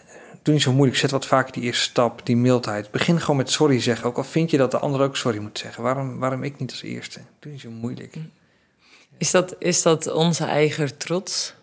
Doe 0.43 0.53
niet 0.53 0.63
zo 0.63 0.73
moeilijk. 0.73 0.97
Zet 0.99 1.11
wat 1.11 1.25
vaker 1.25 1.53
die 1.53 1.63
eerste 1.63 1.83
stap, 1.83 2.25
die 2.25 2.37
mildheid. 2.37 2.91
Begin 2.91 3.19
gewoon 3.19 3.35
met 3.35 3.49
sorry 3.51 3.79
zeggen. 3.79 4.07
Ook 4.07 4.17
al 4.17 4.23
vind 4.23 4.51
je 4.51 4.57
dat 4.57 4.71
de 4.71 4.77
ander 4.79 5.01
ook 5.01 5.17
sorry 5.17 5.37
moet 5.39 5.59
zeggen. 5.59 5.83
Waarom, 5.83 6.19
waarom 6.19 6.43
ik 6.43 6.59
niet 6.59 6.71
als 6.71 6.81
eerste? 6.81 7.19
Doe 7.39 7.51
niet 7.51 7.61
zo 7.61 7.69
moeilijk. 7.69 8.15
Is 9.17 9.31
dat, 9.31 9.55
is 9.59 9.81
dat 9.81 10.11
onze 10.11 10.45
eigen 10.45 10.97
trots? 10.97 11.53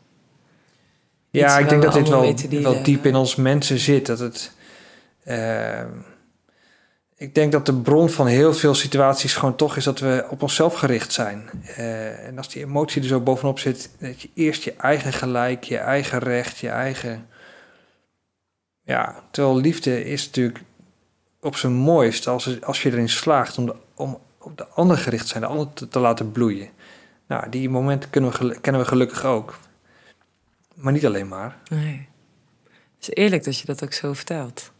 Ja, 1.30 1.44
Iets 1.46 1.58
ik 1.58 1.68
denk 1.68 1.82
dat 1.82 1.92
dit 1.92 2.08
wel, 2.08 2.34
wel 2.62 2.82
diep 2.82 3.06
in 3.06 3.14
ons 3.14 3.34
mensen 3.36 3.78
zit. 3.78 4.06
Dat 4.06 4.18
het. 4.18 4.52
eh, 5.24 5.80
ik 7.18 7.34
denk 7.34 7.52
dat 7.52 7.66
de 7.66 7.74
bron 7.74 8.10
van 8.10 8.26
heel 8.26 8.54
veel 8.54 8.74
situaties 8.74 9.34
gewoon 9.34 9.56
toch 9.56 9.76
is 9.76 9.84
dat 9.84 9.98
we 9.98 10.26
op 10.30 10.42
onszelf 10.42 10.74
gericht 10.74 11.12
zijn. 11.12 11.50
Uh, 11.78 12.26
en 12.26 12.36
als 12.36 12.48
die 12.48 12.62
emotie 12.62 13.02
er 13.02 13.08
zo 13.08 13.20
bovenop 13.20 13.58
zit, 13.58 13.90
dat 13.98 14.20
je 14.22 14.30
eerst 14.34 14.62
je 14.62 14.72
eigen 14.72 15.12
gelijk, 15.12 15.64
je 15.64 15.78
eigen 15.78 16.18
recht, 16.18 16.58
je 16.58 16.68
eigen. 16.68 17.28
Ja, 18.82 19.22
terwijl 19.30 19.56
liefde 19.56 20.04
is 20.04 20.26
natuurlijk 20.26 20.60
op 21.40 21.56
zijn 21.56 21.72
mooist 21.72 22.26
als, 22.26 22.62
als 22.62 22.82
je 22.82 22.92
erin 22.92 23.08
slaagt 23.08 23.58
om, 23.58 23.66
de, 23.66 23.74
om 23.94 24.18
op 24.38 24.56
de 24.56 24.66
ander 24.66 24.98
gericht 24.98 25.22
te 25.22 25.28
zijn, 25.28 25.42
de 25.42 25.48
ander 25.48 25.72
te, 25.72 25.88
te 25.88 25.98
laten 25.98 26.32
bloeien. 26.32 26.68
Nou, 27.26 27.48
die 27.48 27.70
momenten 27.70 28.10
kunnen 28.10 28.30
we, 28.30 28.60
kennen 28.60 28.82
we 28.82 28.88
gelukkig 28.88 29.24
ook. 29.24 29.58
Maar 30.74 30.92
niet 30.92 31.06
alleen 31.06 31.28
maar. 31.28 31.56
Nee. 31.70 32.08
Het 32.98 33.08
is 33.08 33.14
eerlijk 33.14 33.44
dat 33.44 33.58
je 33.58 33.66
dat 33.66 33.84
ook 33.84 33.92
zo 33.92 34.12
vertelt. 34.12 34.72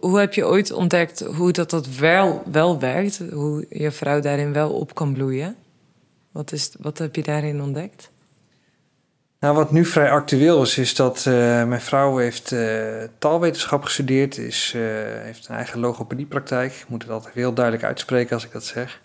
Hoe 0.00 0.18
heb 0.18 0.34
je 0.34 0.46
ooit 0.46 0.72
ontdekt 0.72 1.20
hoe 1.20 1.52
dat, 1.52 1.70
dat 1.70 1.88
wel, 1.88 2.42
wel 2.50 2.78
werkt? 2.78 3.22
Hoe 3.32 3.66
je 3.68 3.90
vrouw 3.90 4.20
daarin 4.20 4.52
wel 4.52 4.70
op 4.70 4.94
kan 4.94 5.12
bloeien? 5.12 5.56
Wat, 6.32 6.52
is, 6.52 6.70
wat 6.80 6.98
heb 6.98 7.16
je 7.16 7.22
daarin 7.22 7.62
ontdekt? 7.62 8.10
Nou, 9.40 9.54
wat 9.54 9.72
nu 9.72 9.84
vrij 9.84 10.10
actueel 10.10 10.62
is, 10.62 10.78
is 10.78 10.94
dat 10.94 11.24
uh, 11.28 11.34
mijn 11.64 11.80
vrouw 11.80 12.16
heeft 12.16 12.50
uh, 12.50 13.02
taalwetenschap 13.18 13.82
gestudeerd, 13.84 14.38
is, 14.38 14.72
uh, 14.76 14.82
heeft 15.22 15.48
een 15.48 15.54
eigen 15.54 15.80
logopediepraktijk. 15.80 16.72
Ik 16.72 16.88
moet 16.88 17.02
het 17.02 17.10
altijd 17.10 17.34
heel 17.34 17.52
duidelijk 17.52 17.84
uitspreken 17.84 18.34
als 18.34 18.44
ik 18.44 18.52
dat 18.52 18.64
zeg. 18.64 19.00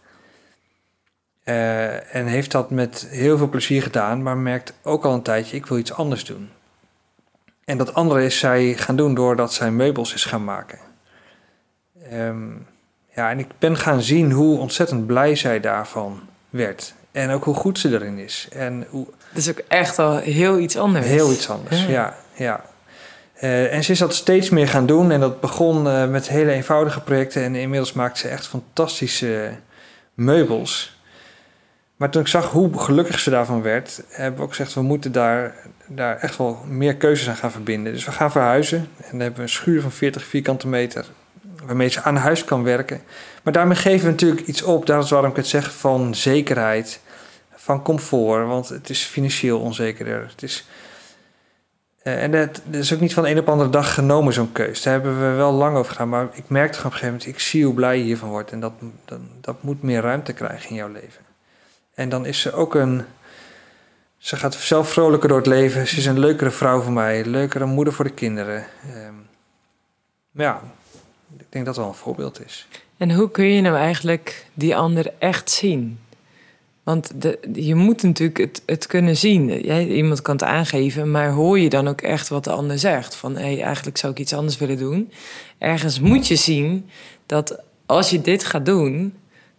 en 2.12 2.26
heeft 2.26 2.52
dat 2.52 2.70
met 2.70 3.08
heel 3.10 3.38
veel 3.38 3.50
plezier 3.50 3.82
gedaan, 3.82 4.24
maar 4.24 4.38
merkt 4.38 4.74
ook 4.84 5.06
al 5.06 5.14
een 5.14 5.22
tijdje, 5.22 5.56
ik 5.56 5.66
wil 5.66 5.78
iets 5.78 5.94
anders 5.94 6.26
doen. 6.26 6.50
En 7.68 7.78
dat 7.78 7.94
andere 7.94 8.26
is 8.26 8.40
zij 8.40 8.74
gaan 8.74 8.96
doen 8.96 9.14
doordat 9.14 9.54
zij 9.54 9.72
meubels 9.72 10.14
is 10.14 10.26
gaan 10.26 10.44
maken. 10.44 10.80
Um, 12.14 12.68
ja, 13.16 13.30
en 13.30 13.40
ik 13.40 13.48
ben 13.60 13.78
gaan 13.78 14.02
zien 14.02 14.32
hoe 14.32 14.60
ontzettend 14.60 15.06
blij 15.06 15.36
zij 15.36 15.60
daarvan 15.60 16.22
werd. 16.50 16.94
En 17.12 17.30
ook 17.30 17.44
hoe 17.44 17.56
goed 17.56 17.80
ze 17.80 17.94
erin 17.94 18.18
is. 18.18 18.48
En 18.52 18.88
hoe... 18.90 19.06
Dat 19.06 19.38
is 19.38 19.50
ook 19.50 19.62
echt 19.68 20.00
al 20.00 20.18
heel 20.18 20.60
iets 20.60 20.78
anders. 20.78 21.06
Heel 21.06 21.32
iets 21.32 21.50
anders, 21.50 21.86
ja. 21.86 22.16
ja, 22.34 22.64
uh, 23.42 23.74
en 23.74 23.84
ze 23.84 23.92
is 23.92 24.00
dat 24.00 24.16
steeds 24.16 24.50
meer 24.50 24.68
gaan 24.68 24.86
doen. 24.86 25.12
En 25.12 25.20
dat 25.20 25.42
begon 25.42 25.88
uh, 25.88 26.08
met 26.08 26.28
hele 26.28 26.52
eenvoudige 26.52 27.02
projecten. 27.02 27.44
En 27.44 27.56
inmiddels 27.56 27.94
maakt 27.94 28.18
ze 28.18 28.28
echt 28.28 28.48
fantastische 28.48 29.52
meubels. 30.14 30.97
Maar 31.98 32.10
toen 32.10 32.22
ik 32.22 32.28
zag 32.28 32.52
hoe 32.52 32.80
gelukkig 32.80 33.20
ze 33.20 33.30
daarvan 33.30 33.62
werd, 33.62 34.02
hebben 34.10 34.38
we 34.40 34.46
ook 34.46 34.50
gezegd: 34.50 34.74
we 34.74 34.82
moeten 34.82 35.12
daar, 35.12 35.56
daar 35.88 36.18
echt 36.18 36.38
wel 36.38 36.64
meer 36.68 36.96
keuzes 36.96 37.30
aan 37.30 37.36
gaan 37.36 37.52
verbinden. 37.52 37.94
Dus 37.94 38.06
we 38.06 38.12
gaan 38.12 38.32
verhuizen. 38.32 38.78
En 38.78 39.12
dan 39.12 39.20
hebben 39.20 39.38
we 39.38 39.42
een 39.42 39.50
schuur 39.50 39.82
van 39.82 39.92
40 39.92 40.24
vierkante 40.24 40.68
meter, 40.68 41.06
waarmee 41.66 41.88
ze 41.88 42.02
aan 42.02 42.16
huis 42.16 42.44
kan 42.44 42.64
werken. 42.64 43.02
Maar 43.44 43.54
daarmee 43.54 43.78
geven 43.78 44.06
we 44.06 44.12
natuurlijk 44.12 44.48
iets 44.48 44.64
op. 44.64 44.86
Dat 44.86 45.04
is 45.04 45.10
waarom 45.10 45.30
ik 45.30 45.36
het 45.36 45.48
zeg 45.48 45.74
van 45.74 46.16
zekerheid, 46.16 47.00
van 47.56 47.84
comfort. 47.84 48.48
Want 48.48 48.70
het 48.70 48.90
is 48.90 49.04
financieel 49.04 49.60
onzekerder. 49.60 50.28
Het 50.30 50.44
is. 50.44 50.68
Uh, 52.04 52.24
en 52.24 52.32
dat, 52.32 52.62
is 52.72 52.94
ook 52.94 53.00
niet 53.00 53.14
van 53.14 53.24
de 53.24 53.30
een 53.30 53.40
op 53.40 53.46
de 53.46 53.52
andere 53.52 53.70
dag 53.70 53.94
genomen, 53.94 54.34
zo'n 54.34 54.52
keus. 54.52 54.82
Daar 54.82 54.94
hebben 54.94 55.20
we 55.20 55.36
wel 55.36 55.52
lang 55.52 55.78
over 55.78 55.92
gedaan. 55.92 56.10
Maar 56.10 56.28
ik 56.34 56.50
merkte 56.50 56.78
op 56.78 56.84
een 56.84 56.92
gegeven 56.92 57.14
moment, 57.14 57.28
ik 57.28 57.40
zie 57.40 57.66
hoe 57.66 57.74
blij 57.74 57.98
je 57.98 58.04
hiervan 58.04 58.30
wordt. 58.30 58.52
En 58.52 58.60
dat, 58.60 58.74
dat, 59.06 59.20
dat 59.42 59.64
moet 59.64 59.84
meer 59.84 60.02
ruimte 60.02 60.34
krijgen 60.34 60.70
in 60.70 60.76
jouw 60.76 60.92
leven. 60.92 61.27
En 61.98 62.10
dan 62.10 62.26
is 62.26 62.40
ze 62.42 62.54
ook 62.54 62.76
een. 62.76 63.04
Ze 64.18 64.36
gaat 64.36 64.54
zelf 64.56 64.92
vrolijker 64.92 65.30
door 65.30 65.38
het 65.38 65.48
leven. 65.48 65.88
Ze 65.88 65.98
is 65.98 66.06
een 66.06 66.20
leukere 66.20 66.52
vrouw 66.52 66.82
voor 66.82 66.92
mij, 66.92 67.20
een 67.20 67.30
leukere 67.30 67.66
moeder 67.66 67.94
voor 67.94 68.06
de 68.06 68.12
kinderen. 68.12 68.66
Um, 69.08 69.28
ja, 70.32 70.62
ik 71.38 71.46
denk 71.50 71.66
dat 71.66 71.76
dat 71.76 71.84
wel 71.84 71.88
een 71.88 72.00
voorbeeld 72.00 72.46
is. 72.46 72.68
En 72.98 73.12
hoe 73.12 73.32
kun 73.32 73.46
je 73.46 73.62
nou 73.62 73.76
eigenlijk 73.76 74.46
die 74.54 74.76
ander 74.76 75.14
echt 75.20 75.50
zien? 75.50 76.00
Want 76.84 77.22
de, 77.22 77.40
je 77.54 77.76
moet 77.76 78.04
natuurlijk 78.04 78.38
het, 78.38 78.62
het 78.66 78.88
kunnen 78.88 79.18
zien. 79.18 79.62
Jij, 79.62 79.88
iemand 79.88 80.22
kan 80.22 80.36
het 80.36 80.44
aangeven, 80.44 81.12
maar 81.12 81.30
hoor 81.32 81.60
je 81.60 81.70
dan 81.70 81.88
ook 81.88 82.02
echt 82.02 82.28
wat 82.28 82.44
de 82.44 82.52
ander 82.52 82.80
zegt? 82.80 83.16
Van 83.16 83.36
hé, 83.36 83.54
hey, 83.54 83.62
eigenlijk 83.64 83.98
zou 83.98 84.12
ik 84.12 84.20
iets 84.20 84.34
anders 84.34 84.58
willen 84.58 84.78
doen. 84.78 85.12
Ergens 85.58 86.00
moet 86.00 86.28
je 86.28 86.36
zien 86.36 86.90
dat 87.26 87.60
als 87.86 88.10
je 88.10 88.22
dit 88.22 88.44
gaat 88.44 88.66
doen, 88.66 89.14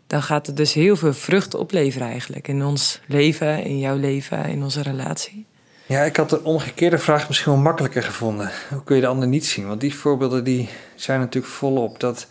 dan 0.08 0.22
gaat 0.22 0.46
het 0.46 0.56
dus 0.56 0.72
heel 0.72 0.96
veel 0.96 1.12
vrucht 1.12 1.54
opleveren 1.54 2.08
eigenlijk 2.08 2.48
in 2.48 2.64
ons 2.64 3.00
leven, 3.06 3.64
in 3.64 3.78
jouw 3.78 3.96
leven, 3.96 4.44
in 4.44 4.62
onze 4.62 4.82
relatie. 4.82 5.46
Ja, 5.86 6.02
ik 6.02 6.16
had 6.16 6.30
de 6.30 6.44
omgekeerde 6.44 6.98
vraag 6.98 7.28
misschien 7.28 7.52
wel 7.52 7.60
makkelijker 7.60 8.02
gevonden. 8.02 8.50
Hoe 8.68 8.84
kun 8.84 8.96
je 8.96 9.02
de 9.02 9.06
ander 9.06 9.28
niet 9.28 9.46
zien? 9.46 9.66
Want 9.66 9.80
die 9.80 9.94
voorbeelden 9.94 10.44
die 10.44 10.68
zijn 10.94 11.20
natuurlijk 11.20 11.52
volop. 11.52 12.00
Dat, 12.00 12.28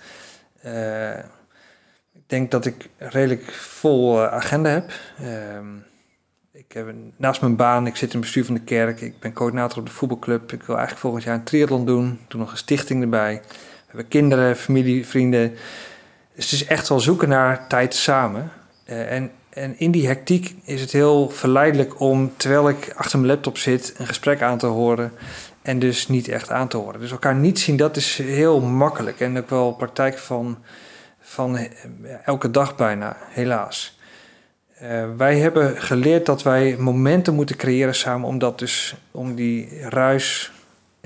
uh, 0.65 1.17
ik 2.13 2.23
denk 2.27 2.51
dat 2.51 2.65
ik 2.65 2.89
redelijk 2.97 3.51
vol 3.51 4.21
uh, 4.21 4.27
agenda 4.27 4.69
heb. 4.69 4.91
Uh, 5.21 5.27
ik 6.51 6.71
heb 6.71 6.93
naast 7.17 7.41
mijn 7.41 7.55
baan, 7.55 7.87
ik 7.87 7.95
zit 7.95 8.09
in 8.09 8.15
het 8.15 8.21
bestuur 8.21 8.45
van 8.45 8.53
de 8.53 8.61
kerk. 8.61 9.01
Ik 9.01 9.19
ben 9.19 9.33
coördinator 9.33 9.79
op 9.79 9.85
de 9.85 9.91
voetbalclub. 9.91 10.51
Ik 10.51 10.63
wil 10.63 10.75
eigenlijk 10.75 11.05
volgend 11.05 11.23
jaar 11.23 11.35
een 11.35 11.43
triathlon 11.43 11.85
doen. 11.85 12.19
Doe 12.27 12.39
nog 12.39 12.51
een 12.51 12.57
stichting 12.57 13.01
erbij. 13.01 13.41
We 13.47 13.83
hebben 13.87 14.07
kinderen, 14.07 14.55
familie, 14.55 15.07
vrienden. 15.07 15.57
Dus 16.37 16.51
het 16.51 16.61
is 16.61 16.65
echt 16.65 16.87
wel 16.87 16.99
zoeken 16.99 17.29
naar 17.29 17.67
tijd 17.67 17.95
samen. 17.95 18.51
Uh, 18.89 19.11
en, 19.11 19.31
en 19.49 19.79
in 19.79 19.91
die 19.91 20.07
hectiek 20.07 20.55
is 20.63 20.81
het 20.81 20.91
heel 20.91 21.29
verleidelijk 21.29 21.99
om, 21.99 22.33
terwijl 22.35 22.69
ik 22.69 22.93
achter 22.95 23.19
mijn 23.19 23.31
laptop 23.31 23.57
zit, 23.57 23.93
een 23.97 24.07
gesprek 24.07 24.41
aan 24.41 24.57
te 24.57 24.65
horen. 24.65 25.11
En 25.61 25.79
dus 25.79 26.07
niet 26.07 26.27
echt 26.27 26.51
aan 26.51 26.67
te 26.67 26.77
horen. 26.77 26.99
Dus 26.99 27.11
elkaar 27.11 27.35
niet 27.35 27.59
zien, 27.59 27.77
dat 27.77 27.95
is 27.95 28.17
heel 28.17 28.61
makkelijk. 28.61 29.19
En 29.19 29.37
ook 29.37 29.49
wel 29.49 29.73
praktijk 29.73 30.17
van, 30.17 30.57
van 31.19 31.57
eh, 31.57 31.69
elke 32.25 32.51
dag 32.51 32.75
bijna, 32.75 33.17
helaas. 33.29 33.99
Uh, 34.83 35.05
wij 35.17 35.39
hebben 35.39 35.81
geleerd 35.81 36.25
dat 36.25 36.43
wij 36.43 36.75
momenten 36.79 37.33
moeten 37.33 37.55
creëren 37.55 37.95
samen 37.95 38.27
om 38.27 38.39
dat 38.39 38.59
dus 38.59 38.95
om 39.11 39.35
die 39.35 39.81
ruis 39.81 40.51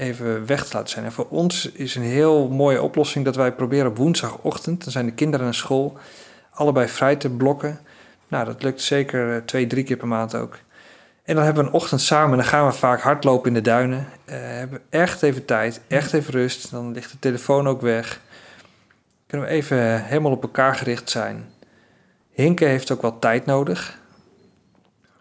even 0.02 0.46
weg 0.46 0.66
te 0.66 0.74
laten 0.74 0.90
zijn. 0.90 1.06
En 1.06 1.12
voor 1.12 1.28
ons 1.30 1.72
is 1.72 1.96
een 1.96 2.04
heel 2.04 2.48
mooie 2.48 2.82
oplossing 2.82 3.26
dat 3.26 3.36
wij 3.36 3.52
proberen 3.52 3.88
op 3.88 3.98
woensdagochtend, 3.98 4.84
dan 4.84 4.92
zijn 4.92 5.06
de 5.06 5.12
kinderen 5.12 5.46
naar 5.46 5.56
school, 5.56 5.98
allebei 6.52 6.88
vrij 6.88 7.16
te 7.16 7.30
blokken. 7.30 7.80
Nou, 8.28 8.46
dat 8.46 8.64
lukt 8.64 8.82
zeker 8.82 9.36
eh, 9.36 9.42
twee, 9.46 9.68
drie 9.68 9.84
keer 9.84 9.98
per 9.98 10.08
maand 10.08 10.36
ook. 10.36 10.58
En 11.24 11.36
dan 11.36 11.44
hebben 11.44 11.64
we 11.64 11.70
een 11.70 11.76
ochtend 11.76 12.02
samen 12.02 12.32
en 12.32 12.38
dan 12.38 12.46
gaan 12.46 12.66
we 12.66 12.74
vaak 12.74 13.02
hardlopen 13.02 13.48
in 13.48 13.54
de 13.54 13.62
duinen. 13.62 13.98
Uh, 13.98 14.36
hebben 14.36 14.82
echt 14.90 15.24
even 15.24 15.46
tijd, 15.46 15.82
echt 15.88 16.14
even 16.14 16.34
rust. 16.34 16.72
Dan 16.72 16.92
ligt 16.92 17.12
de 17.12 17.20
telefoon 17.20 17.68
ook 17.68 17.82
weg. 17.82 18.22
Kunnen 19.28 19.48
we 19.48 19.54
even 19.54 20.04
helemaal 20.06 20.32
op 20.32 20.42
elkaar 20.42 20.76
gericht 20.76 21.10
zijn. 21.10 21.50
Hinken 22.32 22.68
heeft 22.68 22.92
ook 22.92 23.02
wat 23.02 23.22
tijd 23.22 23.46
nodig. 23.46 24.00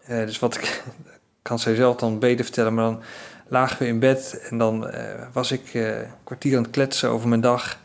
Dus 0.07 0.39
wat 0.39 0.55
ik 0.55 0.83
kan 1.41 1.59
zij 1.59 1.75
zelf 1.75 1.95
dan 1.95 2.19
beter 2.19 2.45
vertellen, 2.45 2.73
maar 2.73 2.83
dan 2.83 3.01
lagen 3.51 3.77
we 3.77 3.87
in 3.87 3.99
bed 3.99 4.41
en 4.49 4.57
dan 4.57 4.87
uh, 4.87 4.93
was 5.33 5.51
ik 5.51 5.73
uh, 5.73 5.87
een 5.87 6.05
kwartier 6.23 6.57
aan 6.57 6.63
het 6.63 6.71
kletsen 6.71 7.09
over 7.09 7.27
mijn 7.27 7.41
dag. 7.41 7.79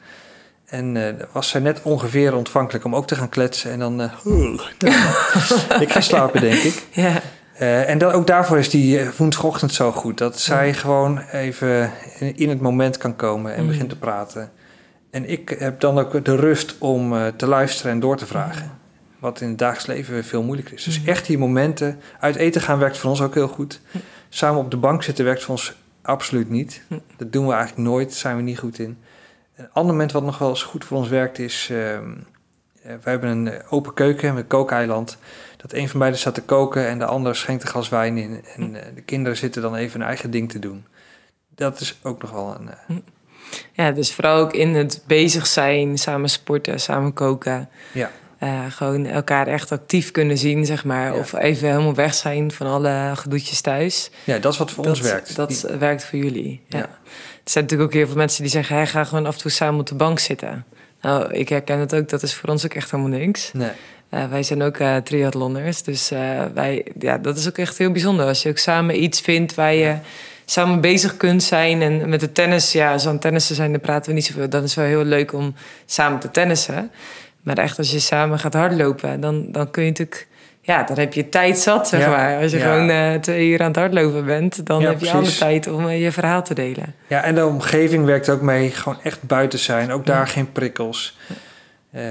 En 0.67 0.95
uh, 0.95 1.09
was 1.33 1.49
zij 1.49 1.61
net 1.61 1.83
ongeveer 1.83 2.35
ontvankelijk 2.35 2.85
om 2.85 2.95
ook 2.95 3.07
te 3.07 3.15
gaan 3.15 3.29
kletsen. 3.29 3.71
En 3.71 3.79
dan, 3.79 4.01
ik 5.85 5.91
ga 5.91 6.01
slapen, 6.01 6.41
denk 6.41 6.63
ik. 6.63 6.87
Ja. 7.59 7.85
en 7.85 7.99
dan, 7.99 8.13
ook 8.13 8.27
daarvoor 8.27 8.59
is 8.59 8.71
die 8.71 9.01
woensdagochtend 9.17 9.73
zo 9.73 9.93
goed. 9.93 10.19
Dat 10.19 10.41
zij 10.41 10.75
gewoon 10.75 11.19
even 11.19 11.91
in, 12.19 12.49
het 12.49 12.61
moment 12.61 12.99
kan 12.99 13.17
komen 13.17 13.55
en 13.55 13.63
mm. 13.63 13.69
begint 13.69 13.89
te 13.89 13.99
praten. 13.99 14.51
En 15.11 15.31
ik 15.31 15.57
heb 15.59 15.81
dan 15.81 15.99
ook 15.99 16.25
de 16.25 16.37
rust 16.37 16.77
om 16.79 17.15
te 17.37 17.47
luisteren 17.47 17.93
en 17.93 18.01
door 18.01 18.17
te 18.17 18.27
vragen. 18.27 18.79
Wat 19.19 19.41
in 19.41 19.49
het 19.49 19.59
dagelijks 19.59 19.87
leven 19.87 20.25
veel 20.25 20.43
moeilijker 20.43 20.75
is. 20.75 20.85
Dus 20.85 21.01
mm. 21.01 21.07
echt 21.07 21.27
die 21.27 21.39
momenten. 21.39 22.01
Uit 22.21 22.37
eten 22.37 22.61
gaan 22.61 22.79
werkt 22.79 22.99
voor 22.99 23.11
ons 23.11 23.21
ook 23.21 23.35
heel 23.35 23.49
goed. 23.49 23.81
Mm 23.91 24.01
samen 24.29 24.61
op 24.61 24.71
de 24.71 24.77
bank 24.77 25.03
zitten 25.03 25.25
werkt 25.25 25.43
voor 25.43 25.55
ons 25.55 25.75
absoluut 26.03 26.51
niet. 26.51 26.83
Hm. 26.89 26.99
Dat 27.17 27.33
doen 27.33 27.47
we 27.47 27.53
eigenlijk 27.53 27.89
nooit, 27.89 28.09
daar 28.09 28.19
zijn 28.19 28.37
we 28.37 28.43
niet 28.43 28.59
goed 28.59 28.79
in. 28.79 28.99
Een 29.57 29.73
ander 29.73 29.93
moment 29.93 30.13
wat 30.13 30.23
nog 30.23 30.39
wel 30.39 30.49
eens 30.49 30.63
goed 30.63 30.85
voor 30.85 30.97
ons 30.97 31.09
werkt 31.09 31.39
is... 31.39 31.69
Uh, 31.73 31.99
we 32.83 33.11
hebben 33.11 33.31
een 33.31 33.49
eh, 33.49 33.73
open 33.73 33.95
keuken, 33.95 34.37
een 34.37 34.47
kookeiland. 34.47 35.19
Dat 35.57 35.73
een 35.73 35.89
van 35.89 35.99
beiden 35.99 36.21
staat 36.21 36.35
te 36.35 36.43
koken 36.43 36.87
en 36.87 36.99
de 36.99 37.05
ander 37.05 37.37
schenkt 37.37 37.63
een 37.63 37.69
glas 37.69 37.89
wijn 37.89 38.19
in. 38.19 38.45
En 38.55 38.63
hm. 38.63 38.95
de 38.95 39.03
kinderen 39.03 39.39
zitten 39.39 39.63
dan 39.63 39.75
even 39.75 39.99
hun 39.99 40.09
eigen 40.09 40.31
ding 40.31 40.51
te 40.51 40.59
doen. 40.59 40.87
Dat 41.55 41.81
is 41.81 41.99
ook 42.03 42.23
nog 42.23 42.31
wel 42.31 42.57
een... 42.61 43.03
Ja, 43.73 43.91
dus 43.91 44.15
vooral 44.15 44.39
ook 44.39 44.53
in 44.53 44.75
het 44.75 45.03
bezig 45.07 45.47
zijn, 45.47 45.99
samen 45.99 46.29
sporten, 46.29 46.81
samen 46.81 47.13
koken. 47.13 47.69
Ja. 47.93 48.11
Uh, 48.43 48.61
gewoon 48.69 49.07
elkaar 49.07 49.47
echt 49.47 49.73
actief 49.73 50.11
kunnen 50.11 50.39
zien, 50.39 50.67
zeg 50.67 50.85
maar. 50.85 51.15
Of 51.15 51.33
even 51.33 51.69
helemaal 51.69 51.95
weg 51.95 52.15
zijn 52.15 52.53
van 52.53 52.67
alle 52.67 53.13
gedoetjes 53.15 53.61
thuis. 53.61 54.11
Ja, 54.25 54.39
dat 54.39 54.53
is 54.53 54.59
wat 54.59 54.71
voor 54.71 54.85
ons 54.85 55.01
werkt. 55.01 55.37
Dat 55.37 55.61
werkt 55.79 56.05
voor 56.05 56.19
jullie. 56.19 56.61
Ja. 56.69 56.79
Er 56.79 56.89
zijn 57.45 57.65
natuurlijk 57.65 57.91
ook 57.91 57.97
heel 57.97 58.07
veel 58.07 58.17
mensen 58.17 58.43
die 58.43 58.51
zeggen... 58.51 58.77
Hey, 58.77 58.87
ga 58.87 59.05
gewoon 59.05 59.27
af 59.27 59.35
en 59.35 59.41
toe 59.41 59.51
samen 59.51 59.81
op 59.81 59.87
de 59.87 59.95
bank 59.95 60.19
zitten. 60.19 60.65
Nou, 61.01 61.33
ik 61.33 61.49
herken 61.49 61.79
het 61.79 61.95
ook. 61.95 62.09
Dat 62.09 62.23
is 62.23 62.35
voor 62.35 62.49
ons 62.49 62.65
ook 62.65 62.75
echt 62.75 62.91
helemaal 62.91 63.19
niks. 63.19 63.51
Nee. 63.53 63.71
Uh, 64.11 64.29
wij 64.29 64.43
zijn 64.43 64.63
ook 64.63 64.79
uh, 64.79 64.97
triathlonners. 64.97 65.83
Dus 65.83 66.09
wij, 66.55 66.87
ja, 66.99 67.19
dat 67.19 67.37
is 67.37 67.49
ook 67.49 67.59
echt 67.59 67.79
heel 67.79 67.93
bijzonder. 67.93 68.27
Als 68.27 68.43
je 68.43 68.49
ook 68.49 68.59
samen 68.59 69.03
iets 69.03 69.21
vindt 69.21 69.55
waar 69.55 69.75
je 69.75 69.97
samen 70.45 70.81
bezig 70.81 71.17
kunt 71.17 71.43
zijn. 71.43 71.83
En 71.83 72.09
met 72.09 72.21
de 72.21 72.33
tennis, 72.33 72.73
ja, 72.73 72.99
zo'n 72.99 73.19
tennissen 73.19 73.55
zijn, 73.55 73.71
daar 73.71 73.81
praten 73.81 74.09
we 74.09 74.15
niet 74.15 74.25
zoveel. 74.25 74.49
Dan 74.49 74.63
is 74.63 74.75
wel 74.75 74.85
heel 74.85 75.05
leuk 75.05 75.33
om 75.33 75.55
samen 75.87 76.19
te 76.19 76.31
tennissen. 76.31 76.91
Maar 77.47 77.59
echt, 77.59 77.79
als 77.79 77.91
je 77.91 77.99
samen 77.99 78.39
gaat 78.39 78.55
hardlopen, 78.55 79.21
dan, 79.21 79.47
dan 79.53 79.71
kun 79.71 79.83
je 79.83 79.89
natuurlijk 79.89 80.27
ja, 80.61 80.83
dan 80.83 80.99
heb 80.99 81.13
je 81.13 81.29
tijd 81.29 81.59
zat, 81.59 81.89
zeg 81.89 82.01
Ja, 82.01 82.09
maar. 82.09 82.41
Als 82.43 82.51
je 82.53 82.59
ja. 82.59 82.73
gewoon 82.73 82.91
eh, 82.91 83.15
twee 83.15 83.49
uur 83.49 83.61
aan 83.61 83.67
het 83.67 83.77
hardlopen 83.77 84.25
bent, 84.25 84.67
dan 84.67 84.81
Ja, 84.81 84.89
heb 84.89 85.01
je 85.01 85.11
precies. 85.11 85.43
alle 85.43 85.51
tijd 85.51 85.69
om 85.75 85.89
eh, 85.89 86.03
je 86.03 86.13
verhaal 86.13 86.43
te 86.43 86.55
delen. 86.55 86.95
Ja, 87.07 87.23
en 87.23 87.35
de 87.35 87.47
omgeving 87.47 88.05
werkt 88.05 88.29
ook 88.29 88.41
mee. 88.41 88.71
Gewoon 88.71 88.99
echt 89.03 89.23
buiten 89.23 89.59
zijn. 89.59 89.93
Ook 89.93 90.07
daar 90.07 90.27
geen 90.27 90.53
prikkels. 90.53 91.19
Eh, 91.91 92.03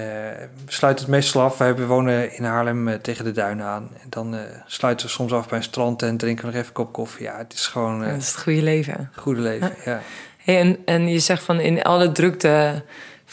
we 0.65 0.72
sluiten 0.72 1.06
het 1.06 1.13
meestal 1.13 1.42
af. 1.42 1.58
Wij 1.58 1.75
wonen 1.75 2.38
in 2.38 2.44
Haarlem 2.44 3.01
tegen 3.01 3.25
de 3.25 3.32
duinen 3.32 3.65
aan. 3.65 3.89
En 4.04 4.08
dan 4.10 4.36
sluiten 4.65 5.06
we 5.06 5.12
soms 5.12 5.34
af 5.34 5.48
bij 5.48 5.58
een 5.58 5.63
strand 5.63 6.01
en 6.01 6.18
drinken 6.18 6.46
we 6.46 6.51
nog 6.51 6.60
even 6.60 6.68
een 6.68 6.84
kop 6.84 6.94
koffie. 6.94 7.25
Ja, 7.25 7.38
het 7.38 7.54
is 7.54 7.68
gewoon 7.68 8.00
dat 8.00 8.18
is 8.18 8.27
het 8.27 8.42
goede 8.42 8.62
leven. 8.62 9.10
goede 9.15 9.42
leven. 9.42 9.72
Ja. 9.86 10.01
Hey, 10.38 10.60
en, 10.60 10.77
en 10.86 11.08
je 11.08 11.20
zegt 11.20 11.44
van 11.44 11.60
in 11.60 11.82
alle 11.82 12.12
drukte 12.12 12.84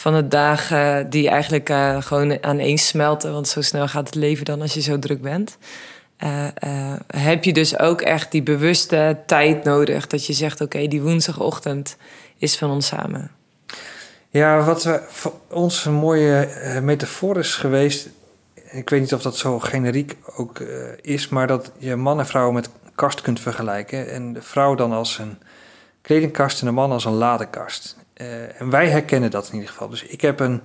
van 0.02 0.14
de 0.14 0.28
dagen 0.28 1.10
die 1.10 1.28
eigenlijk 1.28 1.68
eh, 1.68 2.02
gewoon 2.02 2.42
aan 2.42 2.78
smelten, 2.78 3.32
want 3.32 3.48
zo 3.48 3.60
snel 3.60 3.88
gaat 3.88 4.06
het 4.06 4.14
leven 4.14 4.44
dan 4.44 4.60
als 4.60 4.74
je 4.74 4.80
zo 4.80 4.98
druk 4.98 5.22
bent. 5.22 5.58
eh, 6.16 6.46
eh, 6.46 7.00
heb 7.06 7.44
je 7.44 7.52
dus 7.52 7.78
ook 7.78 8.00
echt 8.00 8.30
die 8.30 8.42
bewuste 8.42 9.18
tijd 9.26 9.64
nodig 9.64 10.06
dat 10.06 10.26
je 10.26 10.32
zegt: 10.32 10.60
Oké, 10.60 10.86
die 10.86 11.02
woensdagochtend 11.02 11.96
is 12.38 12.56
van 12.58 12.70
ons 12.70 12.86
samen. 12.86 13.30
Ja, 14.30 14.64
wat 14.64 15.00
voor 15.08 15.32
ons 15.48 15.84
een 15.84 15.92
mooie 15.92 16.48
metafoor 16.82 17.38
is 17.38 17.54
geweest. 17.54 18.08
Ik 18.70 18.90
weet 18.90 19.00
niet 19.00 19.14
of 19.14 19.22
dat 19.22 19.36
zo 19.36 19.58
generiek 19.58 20.16
ook 20.36 20.60
is, 21.00 21.28
maar 21.28 21.46
dat 21.46 21.72
je 21.78 21.96
man 21.96 22.18
en 22.18 22.26
vrouw 22.26 22.50
met 22.50 22.68
kast 22.94 23.20
kunt 23.20 23.40
vergelijken. 23.40 24.10
En 24.10 24.32
de 24.32 24.42
vrouw 24.42 24.74
dan 24.74 24.92
als 24.92 25.18
een 25.18 25.38
kledingkast 26.00 26.60
en 26.60 26.66
de 26.66 26.72
man 26.72 26.92
als 26.92 27.04
een 27.04 27.12
ladekast. 27.12 27.96
Eh, 28.14 28.60
en 28.60 28.70
wij 28.70 28.88
herkennen 28.88 29.30
dat 29.30 29.46
in 29.46 29.54
ieder 29.54 29.68
geval. 29.68 29.88
Dus 29.88 30.02
ik 30.02 30.20
heb 30.20 30.40
een, 30.40 30.60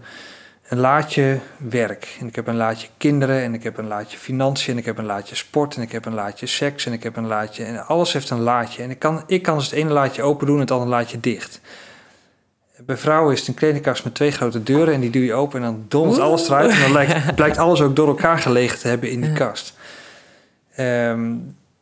een 0.68 0.78
laadje 0.78 1.40
werk. 1.58 2.18
En 2.20 2.28
ik 2.28 2.36
heb 2.36 2.48
een 2.48 2.56
laadje 2.56 2.88
kinderen. 2.98 3.42
En 3.42 3.54
ik 3.54 3.64
heb 3.64 3.78
een 3.78 3.88
laadje 3.88 4.18
financiën. 4.18 4.74
En 4.74 4.80
ik 4.80 4.86
heb 4.86 4.98
een 4.98 5.06
laadje 5.06 5.36
sport. 5.36 5.76
En 5.76 5.82
ik 5.82 5.92
heb 5.92 6.06
een 6.06 6.14
laadje 6.14 6.46
seks. 6.46 6.86
En 6.86 6.94
ik 6.94 7.04
heb 7.04 7.16
een 7.16 7.28
laadje. 7.28 7.64
En 7.64 7.86
alles 7.86 8.14
heeft 8.14 8.30
een 8.30 8.42
laadje. 8.42 8.84
En 8.84 8.90
ik 8.90 9.00
kan, 9.00 9.24
ik 9.28 9.42
kan 9.42 9.58
dus 9.58 9.66
het 9.66 9.74
ene 9.74 9.90
laadje 9.90 10.22
open 10.22 10.46
doen 10.46 10.56
en 10.56 10.62
het 10.62 10.72
andere 10.72 10.92
laadje 10.92 11.20
dicht. 11.20 11.62
Bij 12.86 12.98
vrouwen 12.98 13.34
is 13.34 13.40
het 13.40 13.48
een 13.48 13.54
kledingkast 13.54 14.04
met 14.04 14.16
twee 14.16 14.32
grote 14.32 14.64
deuren 14.64 14.94
en 14.94 15.00
die 15.00 15.10
doe 15.10 15.26
je 15.26 15.34
open 15.34 15.64
en 15.64 15.66
dan 15.66 15.86
dondert 15.88 16.20
alles 16.20 16.48
eruit. 16.48 16.72
En 16.72 16.80
dan 16.80 16.92
lijkt, 16.92 17.36
blijkt 17.36 17.58
alles 17.58 17.82
ook 17.82 17.96
door 17.96 18.08
elkaar 18.08 18.40
gelegen 18.40 18.80
te 18.80 18.88
hebben 18.88 19.10
in 19.12 19.22
die 19.22 19.34
kast. 19.34 19.74
Ehm, 20.76 21.34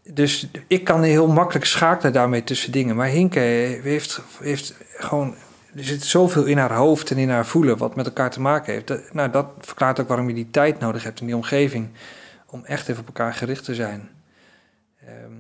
dus 0.03 0.47
ik 0.67 0.83
kan 0.83 1.03
heel 1.03 1.27
makkelijk 1.27 1.65
schakelen 1.65 2.13
daarmee 2.13 2.43
tussen 2.43 2.71
dingen. 2.71 2.95
Maar 2.95 3.07
Hinke 3.07 3.39
heeft, 3.83 4.21
heeft 4.39 4.73
gewoon... 4.97 5.35
Er 5.75 5.83
zit 5.83 6.03
zoveel 6.03 6.43
in 6.43 6.57
haar 6.57 6.73
hoofd 6.73 7.11
en 7.11 7.17
in 7.17 7.29
haar 7.29 7.45
voelen 7.45 7.77
wat 7.77 7.95
met 7.95 8.05
elkaar 8.05 8.29
te 8.29 8.41
maken 8.41 8.73
heeft. 8.73 8.87
Dat, 8.87 9.13
nou, 9.13 9.31
dat 9.31 9.47
verklaart 9.59 9.99
ook 9.99 10.07
waarom 10.07 10.27
je 10.27 10.33
die 10.35 10.49
tijd 10.51 10.79
nodig 10.79 11.03
hebt 11.03 11.19
in 11.19 11.25
die 11.25 11.35
omgeving. 11.35 11.89
Om 12.49 12.65
echt 12.65 12.87
even 12.89 13.01
op 13.01 13.07
elkaar 13.07 13.33
gericht 13.33 13.63
te 13.63 13.75
zijn. 13.75 14.09
Ehm, 15.05 15.31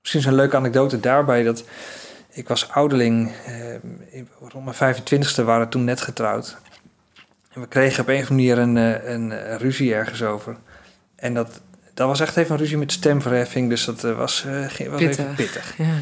misschien 0.00 0.20
is 0.20 0.26
een 0.26 0.34
leuke 0.34 0.56
anekdote 0.56 1.00
daarbij 1.00 1.42
dat... 1.42 1.64
Ik 2.32 2.48
was 2.48 2.70
ouderling, 2.70 3.32
eh, 3.46 4.22
rond 4.48 4.64
mijn 4.78 4.94
25ste 4.96 5.44
waren 5.44 5.64
we 5.64 5.68
toen 5.72 5.84
net 5.84 6.00
getrouwd. 6.00 6.56
En 7.52 7.60
we 7.60 7.66
kregen 7.66 8.02
op 8.02 8.08
een 8.08 8.22
of 8.22 8.30
andere 8.30 8.56
manier 8.56 8.58
een, 8.58 8.76
eh, 9.02 9.12
een, 9.12 9.32
eh, 9.32 9.56
ruzie 9.56 9.94
ergens 9.94 10.22
over. 10.22 10.56
En 11.16 11.34
dat, 11.34 11.60
dat 11.94 12.06
was 12.06 12.20
echt 12.20 12.36
even 12.36 12.52
een 12.52 12.58
ruzie 12.60 12.78
met 12.78 12.92
stemverheffing, 12.92 13.68
dus 13.68 13.84
dat 13.84 14.04
eh, 14.04 14.16
was, 14.16 14.46
ging- 14.68 14.90
was 14.90 15.00
even 15.00 15.34
Pittig. 15.34 15.34
pittig. 15.34 15.74
Ja. 15.78 15.94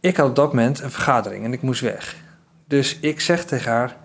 Ik 0.00 0.16
had 0.16 0.28
op 0.28 0.36
dat 0.36 0.48
moment 0.52 0.80
een 0.80 0.90
vergadering 0.90 1.44
en 1.44 1.52
ik 1.52 1.62
moest 1.62 1.80
weg. 1.80 2.16
Dus 2.68 2.98
ik 3.00 3.20
zeg 3.20 3.44
tegen 3.44 3.72
haar, 3.72 3.96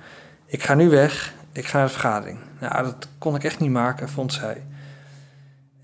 ik 0.45 0.63
ga 0.63 0.73
nu 0.73 0.89
weg, 0.89 1.33
ik 1.51 1.65
ga 1.65 1.77
naar 1.77 1.85
de 1.87 1.93
vergadering. 1.93 2.39
Nou, 2.59 2.83
dat 2.83 3.07
kon 3.17 3.35
ik 3.35 3.43
echt 3.43 3.59
niet 3.59 3.71
maken, 3.71 4.09
vond 4.09 4.33
zij. 4.33 4.63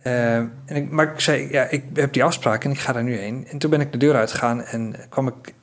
Eh, 0.01 0.35
en 0.35 0.51
ik, 0.65 0.89
maar 0.89 1.11
ik 1.13 1.19
zei, 1.19 1.51
ja, 1.51 1.63
ik 1.63 1.83
heb 1.93 2.13
die 2.13 2.23
afspraak 2.23 2.63
en 2.63 2.71
ik 2.71 2.79
ga 2.79 2.93
daar 2.93 3.03
nu 3.03 3.17
heen. 3.17 3.47
En 3.47 3.57
toen 3.57 3.69
ben 3.69 3.81
ik 3.81 3.91
de 3.91 3.97
deur 3.97 4.15
uitgegaan 4.15 4.63
en 4.63 4.95
kwam 5.09 5.27
ik 5.27 5.53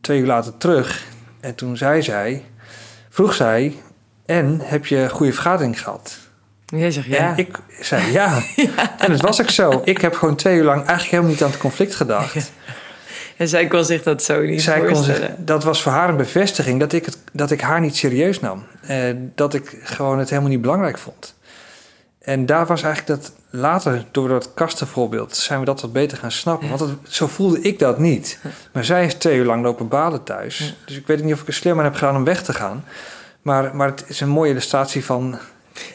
twee 0.00 0.20
uur 0.20 0.26
later 0.26 0.56
terug. 0.56 1.06
En 1.40 1.54
toen 1.54 1.76
zei 1.76 2.02
zij, 2.02 2.44
vroeg 3.08 3.34
zij, 3.34 3.76
en 4.26 4.60
heb 4.62 4.86
je 4.86 4.96
een 4.96 5.10
goede 5.10 5.32
vergadering 5.32 5.82
gehad? 5.82 6.18
Jij 6.66 6.90
zegt 6.90 7.06
ja. 7.06 7.30
En 7.30 7.38
ik 7.38 7.58
zei 7.80 8.12
ja. 8.20 8.42
En 8.98 9.10
het 9.10 9.20
was 9.20 9.40
ook 9.40 9.50
zo. 9.50 9.82
Ik 9.84 10.00
heb 10.00 10.14
gewoon 10.14 10.36
twee 10.36 10.56
uur 10.56 10.64
lang 10.64 10.76
eigenlijk 10.76 11.10
helemaal 11.10 11.30
niet 11.30 11.42
aan 11.42 11.50
het 11.50 11.58
conflict 11.58 11.94
gedacht. 11.94 12.52
En 13.36 13.48
zij 13.48 13.66
kon 13.66 13.84
zich 13.84 14.02
dat 14.02 14.22
zo 14.22 14.42
niet 14.42 14.62
Zij 14.62 14.78
kon 14.78 14.88
voorstellen. 14.88 15.20
zich, 15.20 15.30
dat 15.38 15.64
was 15.64 15.82
voor 15.82 15.92
haar 15.92 16.08
een 16.08 16.16
bevestiging 16.16 16.80
dat 16.80 16.92
ik, 16.92 17.04
het, 17.04 17.18
dat 17.32 17.50
ik 17.50 17.60
haar 17.60 17.80
niet 17.80 17.96
serieus 17.96 18.40
nam. 18.40 18.64
Eh, 18.86 18.98
dat 19.34 19.54
ik 19.54 19.78
gewoon 19.82 20.18
het 20.18 20.28
helemaal 20.30 20.50
niet 20.50 20.60
belangrijk 20.60 20.98
vond. 20.98 21.34
En 22.20 22.46
daar 22.46 22.66
was 22.66 22.82
eigenlijk 22.82 23.20
dat 23.20 23.32
later, 23.50 24.04
door 24.10 24.28
dat 24.28 24.54
kastenvoorbeeld, 24.54 25.36
zijn 25.36 25.58
we 25.58 25.64
dat 25.64 25.80
wat 25.80 25.92
beter 25.92 26.18
gaan 26.18 26.30
snappen. 26.32 26.68
Ja. 26.68 26.76
Want 26.76 26.90
het- 26.90 27.12
zo 27.12 27.26
voelde 27.26 27.60
ik 27.60 27.78
dat 27.78 27.98
niet. 27.98 28.38
Maar 28.72 28.84
zij 28.84 29.04
is 29.06 29.14
twee 29.14 29.36
uur 29.38 29.44
lang 29.44 29.62
lopen 29.62 29.88
baden 29.88 30.22
thuis. 30.24 30.58
Ja. 30.58 30.64
Dus 30.86 30.96
ik 30.96 31.06
weet 31.06 31.22
niet 31.24 31.34
of 31.34 31.40
ik 31.40 31.46
er 31.46 31.52
slim 31.54 31.78
aan 31.78 31.84
heb 31.84 31.94
gedaan 31.94 32.16
om 32.16 32.24
weg 32.24 32.42
te 32.42 32.52
gaan. 32.52 32.84
Maar, 33.42 33.76
maar 33.76 33.88
het 33.88 34.04
is 34.06 34.20
een 34.20 34.28
mooie 34.28 34.50
illustratie 34.50 35.04
van. 35.04 35.38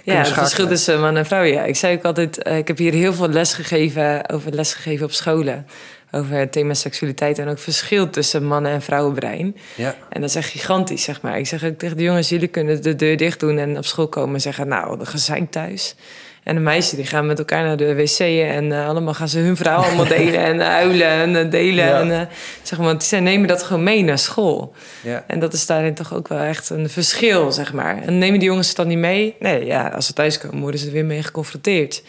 Ja, 0.04 0.16
het 0.16 0.28
verschil 0.28 0.68
tussen 0.68 1.00
man 1.00 1.18
en 1.18 1.26
vrouw. 1.26 1.44
Ja, 1.44 1.64
ik 1.64 1.76
zei 1.76 1.98
ook 1.98 2.04
altijd, 2.04 2.44
eh, 2.44 2.58
ik 2.58 2.68
heb 2.68 2.78
hier 2.78 2.94
heel 2.94 3.14
veel 3.14 3.28
les 3.30 3.54
gegeven 3.54 4.30
over 4.30 4.52
les 4.54 4.74
gegeven 4.74 5.06
op 5.06 5.12
scholen. 5.12 5.66
Over 6.12 6.36
het 6.36 6.52
thema 6.52 6.74
seksualiteit 6.74 7.40
en 7.40 7.48
ook 7.48 7.60
verschil 7.60 8.10
tussen 8.10 8.46
mannen- 8.46 8.72
en 8.72 8.82
vrouwenbrein. 8.82 9.56
Ja, 9.76 9.96
En 10.10 10.22
dat 10.22 10.30
is 10.30 10.36
echt 10.36 10.50
gigantisch, 10.50 11.04
zeg 11.04 11.22
maar. 11.22 11.38
Ik 11.38 11.48
zeg 11.48 11.64
ook 11.66 11.78
tegen 11.78 11.98
de 11.98 12.04
jongens, 12.04 12.30
jullie 12.30 12.48
kunnen 12.48 12.82
de 12.82 12.96
deur 12.96 13.18
dicht 13.18 13.40
doen 13.40 13.58
en 13.58 13.78
op 13.78 13.86
school 13.86 14.08
komen 14.08 14.34
en 14.36 14.42
zeggen, 14.42 14.68
nou, 14.68 15.00
de 15.00 15.06
gezeik 15.06 15.52
thuis. 15.52 15.96
En 16.44 16.56
de 16.56 16.62
meisjes 16.62 16.98
die 16.98 17.06
gaan 17.06 17.26
met 17.26 17.40
elkaar 17.40 17.64
naar 17.64 17.78
de 17.78 17.96
wc 17.96 18.20
en 18.20 18.72
eh, 18.72 18.88
allemaal 18.88 19.14
gaan 19.14 19.30
ze 19.30 19.40
hun 19.40 19.58
verhaal 19.58 19.84
allemaal 19.84 20.08
delen 20.18 20.40
en 20.44 20.60
huilen 20.60 21.08
en 21.08 21.36
eh, 21.36 21.52
delen. 21.52 21.86
Ja. 21.86 22.00
En, 22.00 22.12
eh, 22.12 22.22
zeg 22.62 22.78
maar, 22.78 22.88
want 22.88 23.04
zij 23.04 23.20
nemen 23.20 23.48
dat 23.48 23.64
gewoon 23.64 23.84
mee 23.84 24.04
naar 24.04 24.18
school. 24.20 24.74
ja. 25.02 25.24
En 25.28 25.40
dat 25.40 25.54
is 25.54 25.66
daarin 25.66 25.94
toch 25.94 26.14
ook 26.14 26.28
wel 26.28 26.40
echt 26.40 26.70
een 26.70 26.90
verschil, 26.90 27.52
zeg 27.52 27.74
maar. 27.74 28.02
En 28.04 28.18
nemen 28.18 28.40
die 28.40 28.48
jongens 28.48 28.68
het 28.68 28.76
dan 28.78 28.88
niet 28.88 28.98
mee? 28.98 29.36
Nee, 29.40 29.66
ja, 29.66 29.88
als 29.88 30.06
ze 30.06 30.14
thuiskomen 30.14 30.60
worden 30.62 30.80
ze 30.80 30.86
er 30.86 30.92
weer 30.94 31.06
mee 31.06 31.24
geconfronteerd. 31.24 32.04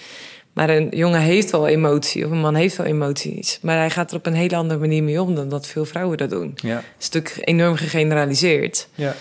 Maar 0.53 0.69
een 0.71 0.89
jongen 0.91 1.21
heeft 1.21 1.51
wel 1.51 1.67
emotie, 1.69 2.25
of 2.25 2.31
een 2.31 2.41
man 2.41 2.55
heeft 2.55 2.77
wel 2.77 2.87
emoties. 2.87 3.59
Maar 3.63 3.77
hij 3.77 3.91
gaat 3.91 4.11
er 4.11 4.17
op 4.17 4.27
een 4.27 4.35
hele 4.35 4.57
andere 4.57 4.81
manier 4.81 5.03
mee 5.03 5.23
om 5.23 5.35
dan 5.35 5.49
dat 5.49 5.67
veel 5.67 5.85
vrouwen 5.85 6.19
dat 6.19 6.31
doen. 6.31 6.53
ja, 6.55 6.77
Het 6.77 6.85
is 6.99 7.11
natuurlijk 7.11 7.49
enorm 7.49 7.77
gegeneraliseerd. 7.77 8.89
ja. 8.95 9.15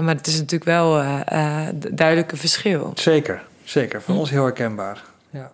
Maar 0.00 0.14
het 0.14 0.26
is 0.26 0.34
natuurlijk 0.34 0.64
wel 0.64 0.98
eh 1.00 1.20
eh, 1.26 1.68
d- 1.78 1.96
duidelijk 1.96 2.32
een 2.32 2.38
verschil. 2.38 2.92
zeker. 2.94 3.42
Zeker. 3.64 4.02
Voor 4.02 4.14
ons 4.14 4.30
heel 4.30 4.42
herkenbaar. 4.42 5.02
Ja. 5.30 5.52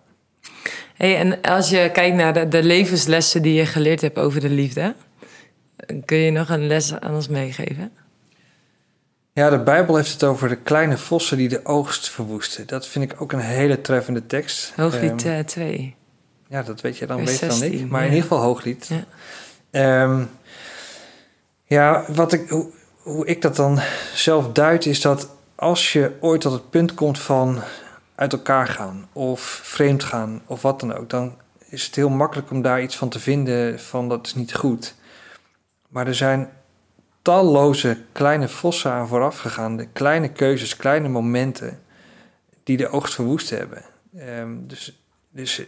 Hey, 0.95 1.17
en 1.17 1.41
als 1.41 1.69
je 1.69 1.89
kijkt 1.93 2.15
naar 2.15 2.33
de, 2.33 2.47
de 2.47 2.63
levenslessen 2.63 3.41
die 3.41 3.53
je 3.53 3.65
geleerd 3.65 4.01
hebt 4.01 4.17
over 4.17 4.39
de 4.41 4.49
liefde... 4.49 4.95
kun 6.05 6.17
je 6.17 6.31
nog 6.31 6.49
een 6.49 6.67
les 6.67 6.93
aan 6.99 7.15
ons 7.15 7.27
meegeven? 7.27 7.91
Ja, 9.33 9.49
de 9.49 9.59
Bijbel 9.59 9.95
heeft 9.95 10.11
het 10.11 10.23
over 10.23 10.49
de 10.49 10.55
kleine 10.55 10.97
vossen 10.97 11.37
die 11.37 11.49
de 11.49 11.65
oogst 11.65 12.09
verwoesten. 12.09 12.67
Dat 12.67 12.87
vind 12.87 13.11
ik 13.11 13.21
ook 13.21 13.31
een 13.31 13.39
hele 13.39 13.81
treffende 13.81 14.25
tekst. 14.25 14.73
Hooglied 14.75 15.23
Ehm, 15.25 15.37
eh 15.37 15.45
2. 15.45 15.95
ja, 16.47 16.63
dat 16.63 16.81
weet 16.81 16.97
je 16.97 17.05
dan 17.05 17.17
vers 17.17 17.31
beter 17.31 17.47
dan 17.47 17.57
ik. 17.57 17.71
16, 17.71 17.87
Maar 17.87 18.01
in 18.01 18.07
ieder 18.07 18.21
geval 18.21 18.39
Hooglied. 18.41 18.87
Ja. 18.89 19.03
Ehm, 19.71 20.23
ja, 21.65 22.05
wat 22.07 22.33
ik, 22.33 22.49
hoe, 22.49 22.71
hoe 22.97 23.25
ik 23.25 23.41
dat 23.41 23.55
dan 23.55 23.79
zelf 24.13 24.51
duid 24.51 24.85
is 24.85 25.01
dat 25.01 25.29
als 25.55 25.93
je 25.93 26.11
ooit 26.19 26.41
tot 26.41 26.51
het 26.51 26.69
punt 26.69 26.93
komt 26.93 27.19
van 27.19 27.59
uit 28.15 28.33
elkaar 28.33 28.67
gaan 28.67 29.07
of 29.13 29.41
vreemd 29.63 30.03
gaan 30.03 30.41
of 30.45 30.61
wat 30.61 30.79
dan 30.79 30.95
ook, 30.95 31.09
dan 31.09 31.35
is 31.69 31.85
het 31.85 31.95
heel 31.95 32.09
makkelijk 32.09 32.51
om 32.51 32.61
daar 32.61 32.81
iets 32.81 32.95
van 32.95 33.09
te 33.09 33.19
vinden 33.19 33.79
van 33.79 34.09
dat 34.09 34.25
is 34.25 34.35
niet 34.35 34.53
goed. 34.55 34.95
Maar 35.87 36.07
er 36.07 36.15
zijn 36.15 36.49
talloze 37.23 37.97
kleine 38.11 38.47
vossen 38.47 38.91
aan 38.91 39.07
vooraf 39.07 39.41
de 39.77 39.87
kleine 39.93 40.29
keuzes, 40.29 40.75
kleine 40.75 41.07
momenten 41.07 41.79
die 42.63 42.77
de 42.77 42.89
oogst 42.89 43.13
verwoest 43.13 43.49
hebben. 43.49 43.83
Ehm, 44.17 44.51
dus 44.59 45.03
dus 45.33 45.61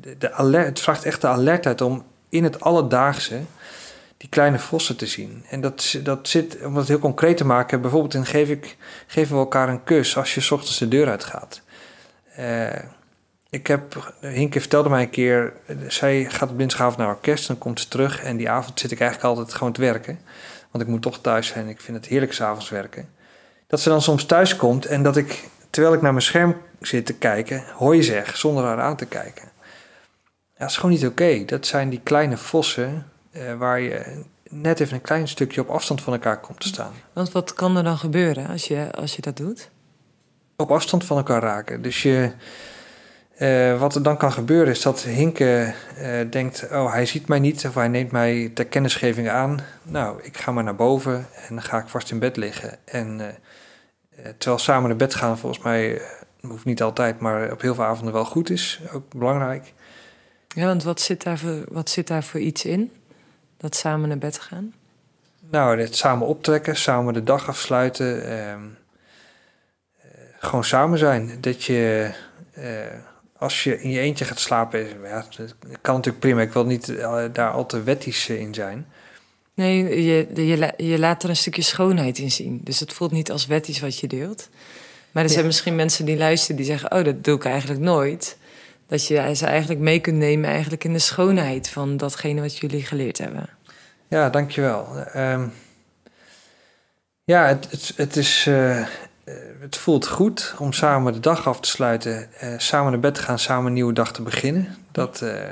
de, 0.00 0.18
de 0.18 0.32
alert, 0.32 0.66
het 0.66 0.80
vraagt 0.80 1.04
echt 1.04 1.20
de 1.20 1.26
alertheid 1.26 1.80
om 1.80 2.04
in 2.28 2.44
het 2.44 2.60
alledaagse 2.60 3.40
die 4.16 4.28
kleine 4.28 4.58
vossen 4.58 4.96
te 4.96 5.06
zien. 5.06 5.44
En 5.48 5.60
dat, 5.60 5.98
dat 6.02 6.28
zit, 6.28 6.64
om 6.64 6.76
het 6.76 6.88
heel 6.88 6.98
concreet 6.98 7.36
te 7.36 7.44
maken, 7.44 7.80
bijvoorbeeld 7.80 8.14
in 8.14 8.26
geef 8.26 8.48
ik, 8.48 8.76
geven 9.06 9.34
we 9.34 9.40
elkaar 9.40 9.68
een 9.68 9.84
kus 9.84 10.16
als 10.16 10.34
je 10.34 10.40
's 10.40 10.50
ochtends 10.50 10.78
de 10.78 10.88
deur 10.88 11.08
uitgaat. 11.08 11.62
Eh, 12.34 12.82
ik 13.50 13.66
heb, 13.66 14.12
Hinke 14.20 14.60
vertelde 14.60 14.88
mij 14.88 15.02
een 15.02 15.10
keer, 15.10 15.52
eh, 15.66 15.76
zij 15.88 16.24
gaat 16.24 16.50
op 16.50 16.58
dinsdagavond 16.58 16.96
naar 16.98 17.08
orkest, 17.08 17.46
dan 17.46 17.58
komt 17.58 17.80
ze 17.80 17.88
terug 17.88 18.22
en 18.22 18.36
die 18.36 18.50
avond 18.50 18.80
zit 18.80 18.90
ik 18.90 19.00
eigenlijk 19.00 19.30
altijd 19.30 19.54
gewoon 19.56 19.72
te 19.72 19.80
werken. 19.80 20.18
Want 20.70 20.84
ik 20.84 20.90
moet 20.90 21.02
toch 21.02 21.20
thuis 21.20 21.46
zijn, 21.46 21.68
ik 21.68 21.80
vind 21.80 21.96
het 21.96 22.06
heerlijk 22.06 22.32
s'avonds 22.32 22.68
werken. 22.68 23.08
Dat 23.66 23.80
ze 23.80 23.88
dan 23.88 24.02
soms 24.02 24.24
thuis 24.24 24.56
komt 24.56 24.86
en 24.86 25.02
dat 25.02 25.16
ik, 25.16 25.48
terwijl 25.70 25.94
ik 25.94 26.02
naar 26.02 26.12
mijn 26.12 26.24
scherm 26.24 26.56
zit 26.80 27.06
te 27.06 27.14
kijken, 27.14 27.64
hoi 27.76 28.02
zeg, 28.02 28.36
zonder 28.36 28.64
haar 28.64 28.80
aan 28.80 28.96
te 28.96 29.06
kijken. 29.06 29.48
Ja, 30.52 30.66
dat 30.66 30.70
is 30.70 30.76
gewoon 30.76 30.90
niet 30.90 31.06
oké. 31.06 31.44
Dat 31.44 31.66
zijn 31.66 31.88
die 31.88 32.00
kleine 32.02 32.36
vossen 32.36 33.06
eh, 33.30 33.54
waar 33.54 33.80
je 33.80 34.22
net 34.48 34.80
even 34.80 34.94
een 34.94 35.00
klein 35.00 35.28
stukje 35.28 35.60
op 35.60 35.68
afstand 35.68 36.02
van 36.02 36.12
elkaar 36.12 36.40
komt 36.40 36.60
te 36.60 36.68
staan. 36.68 36.92
Want 37.12 37.32
wat 37.32 37.54
kan 37.54 37.76
er 37.76 37.84
dan 37.84 37.98
gebeuren 37.98 38.46
als 38.48 38.68
je, 38.68 38.92
als 38.92 39.16
je 39.16 39.22
dat 39.22 39.36
doet? 39.36 39.70
Op 40.56 40.70
afstand 40.70 41.04
van 41.04 41.16
elkaar 41.16 41.42
raken. 41.42 41.82
Dus 41.82 42.02
je, 42.02 42.32
eh, 43.40 43.78
wat 43.78 43.94
er 43.94 44.02
dan 44.02 44.16
kan 44.16 44.32
gebeuren 44.32 44.72
is 44.72 44.82
dat 44.82 45.02
Hinke 45.02 45.74
eh, 45.96 46.30
denkt: 46.30 46.68
Oh, 46.72 46.92
hij 46.92 47.06
ziet 47.06 47.28
mij 47.28 47.38
niet 47.38 47.66
of 47.66 47.74
hij 47.74 47.88
neemt 47.88 48.10
mij 48.10 48.50
ter 48.54 48.66
kennisgeving 48.66 49.28
aan. 49.28 49.60
Nou, 49.82 50.22
ik 50.22 50.36
ga 50.36 50.52
maar 50.52 50.64
naar 50.64 50.74
boven 50.74 51.26
en 51.48 51.54
dan 51.54 51.62
ga 51.62 51.78
ik 51.78 51.88
vast 51.88 52.10
in 52.10 52.18
bed 52.18 52.36
liggen. 52.36 52.78
En 52.84 53.20
eh, 53.20 54.24
terwijl 54.38 54.58
samen 54.60 54.88
naar 54.88 54.98
bed 54.98 55.14
gaan, 55.14 55.38
volgens 55.38 55.64
mij, 55.64 56.00
hoeft 56.40 56.64
niet 56.64 56.82
altijd, 56.82 57.20
maar 57.20 57.52
op 57.52 57.60
heel 57.60 57.74
veel 57.74 57.84
avonden 57.84 58.14
wel 58.14 58.24
goed 58.24 58.50
is. 58.50 58.80
Ook 58.92 59.12
belangrijk. 59.14 59.72
Ja, 60.48 60.66
want 60.66 60.82
wat 60.82 61.00
zit 61.00 61.22
daar 61.22 61.38
voor, 61.38 61.64
wat 61.68 61.90
zit 61.90 62.06
daar 62.06 62.24
voor 62.24 62.40
iets 62.40 62.64
in? 62.64 62.92
Dat 63.56 63.76
samen 63.76 64.08
naar 64.08 64.18
bed 64.18 64.38
gaan? 64.38 64.74
Nou, 65.50 65.80
het 65.80 65.96
samen 65.96 66.26
optrekken, 66.26 66.76
samen 66.76 67.14
de 67.14 67.24
dag 67.24 67.48
afsluiten. 67.48 68.24
ehm, 68.24 68.60
eh, 70.00 70.08
gewoon 70.38 70.64
samen 70.64 70.98
zijn. 70.98 71.38
Dat 71.40 71.64
je, 71.64 72.10
als 73.40 73.64
je 73.64 73.82
in 73.82 73.90
je 73.90 74.00
eentje 74.00 74.24
gaat 74.24 74.40
slapen, 74.40 74.86
ja, 75.02 75.24
dat 75.36 75.54
kan 75.80 75.94
natuurlijk 75.94 76.24
prima. 76.24 76.40
Ik 76.40 76.52
wil 76.52 76.64
niet 76.64 76.88
eh, 76.88 77.24
daar 77.32 77.50
al 77.50 77.66
te 77.66 77.82
wettisch 77.82 78.28
eh, 78.28 78.40
in 78.40 78.54
zijn. 78.54 78.86
Nee, 79.54 80.02
je, 80.04 80.46
je, 80.46 80.72
je 80.76 80.98
laat 80.98 81.22
er 81.22 81.28
een 81.28 81.36
stukje 81.36 81.62
schoonheid 81.62 82.18
in 82.18 82.30
zien. 82.30 82.60
Dus 82.64 82.80
het 82.80 82.92
voelt 82.92 83.10
niet 83.10 83.30
als 83.30 83.46
wettisch 83.46 83.80
wat 83.80 83.98
je 83.98 84.06
deelt. 84.06 84.48
Maar 85.10 85.22
er 85.22 85.28
Ja. 85.28 85.34
zijn 85.34 85.46
misschien 85.46 85.76
mensen 85.76 86.04
die 86.04 86.16
luisteren 86.16 86.56
die 86.56 86.64
zeggen... 86.64 86.92
oh, 86.92 87.04
dat 87.04 87.24
doe 87.24 87.36
ik 87.36 87.44
eigenlijk 87.44 87.80
nooit. 87.80 88.36
Dat 88.86 89.06
je 89.06 89.34
ze 89.34 89.46
eigenlijk 89.46 89.80
mee 89.80 90.00
kunt 90.00 90.16
nemen 90.16 90.50
eigenlijk 90.50 90.84
in 90.84 90.92
de 90.92 90.98
schoonheid... 90.98 91.68
van 91.68 91.96
datgene 91.96 92.40
wat 92.40 92.56
jullie 92.56 92.82
geleerd 92.82 93.18
hebben. 93.18 93.48
Ja, 94.08 94.30
dankjewel. 94.30 94.96
Ehm 94.96 95.46
ja, 97.24 97.46
het, 97.46 97.70
het, 97.70 97.92
het, 97.96 98.16
is, 98.16 98.46
eh, 98.46 98.86
het 99.60 99.76
voelt 99.76 100.06
goed 100.06 100.54
om 100.58 100.72
samen 100.72 101.12
de 101.12 101.20
dag 101.20 101.46
af 101.48 101.60
te 101.60 101.68
sluiten. 101.68 102.32
eh, 102.34 102.54
samen 102.58 102.90
naar 102.90 103.00
bed 103.00 103.14
te 103.14 103.22
gaan, 103.22 103.38
samen 103.38 103.66
een 103.66 103.72
nieuwe 103.72 103.92
dag 103.92 104.12
te 104.12 104.22
beginnen. 104.22 104.76
Dat, 104.92 105.22
eh, 105.22 105.48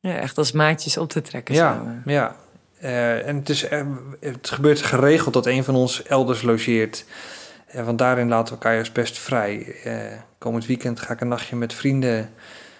Ja, 0.00 0.16
echt 0.16 0.38
als 0.38 0.52
maatjes 0.52 0.96
op 0.96 1.08
te 1.08 1.22
trekken 1.22 1.54
ja, 1.54 1.72
samen. 1.74 2.02
ja. 2.06 2.36
Eh, 2.80 3.26
en 3.28 3.36
het, 3.36 3.48
is, 3.48 3.68
eh, 3.68 3.86
het 4.20 4.50
gebeurt 4.50 4.82
geregeld 4.82 5.34
dat 5.34 5.46
een 5.46 5.64
van 5.64 5.74
ons 5.74 6.02
elders 6.02 6.42
logeert. 6.42 7.04
Eh, 7.66 7.84
want 7.84 7.98
daarin 7.98 8.28
laten 8.28 8.46
we 8.46 8.52
elkaar 8.52 8.74
juist 8.74 8.92
best 8.92 9.18
vrij. 9.18 9.74
Eh, 9.84 10.18
komend 10.38 10.66
weekend 10.66 11.00
ga 11.00 11.12
ik 11.12 11.20
een 11.20 11.28
nachtje 11.28 11.56
met 11.56 11.72
vrienden 11.74 12.30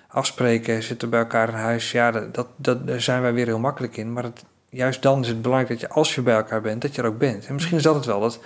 afspreken, 0.08 0.82
zitten 0.82 1.10
bij 1.10 1.20
elkaar 1.20 1.48
in 1.48 1.54
huis. 1.54 1.92
Ja, 1.92 2.10
dat, 2.10 2.34
dat, 2.34 2.46
dat, 2.56 2.86
daar 2.86 3.00
zijn 3.00 3.22
wij 3.22 3.32
weer 3.32 3.46
heel 3.46 3.58
makkelijk 3.58 3.96
in. 3.96 4.12
Maar 4.12 4.22
het, 4.22 4.44
juist 4.70 5.02
dan 5.02 5.20
is 5.22 5.28
het 5.28 5.42
belangrijk 5.42 5.72
dat 5.72 5.80
je, 5.80 5.94
als 5.94 6.14
je 6.14 6.22
bij 6.22 6.34
elkaar 6.36 6.60
bent, 6.60 6.82
dat 6.82 6.94
je 6.94 7.02
er 7.02 7.08
ook 7.08 7.18
bent. 7.18 7.46
En 7.46 7.54
misschien 7.54 7.76
is 7.76 7.82
dat 7.82 7.94
het 7.94 8.04
wel, 8.04 8.20
dat, 8.20 8.38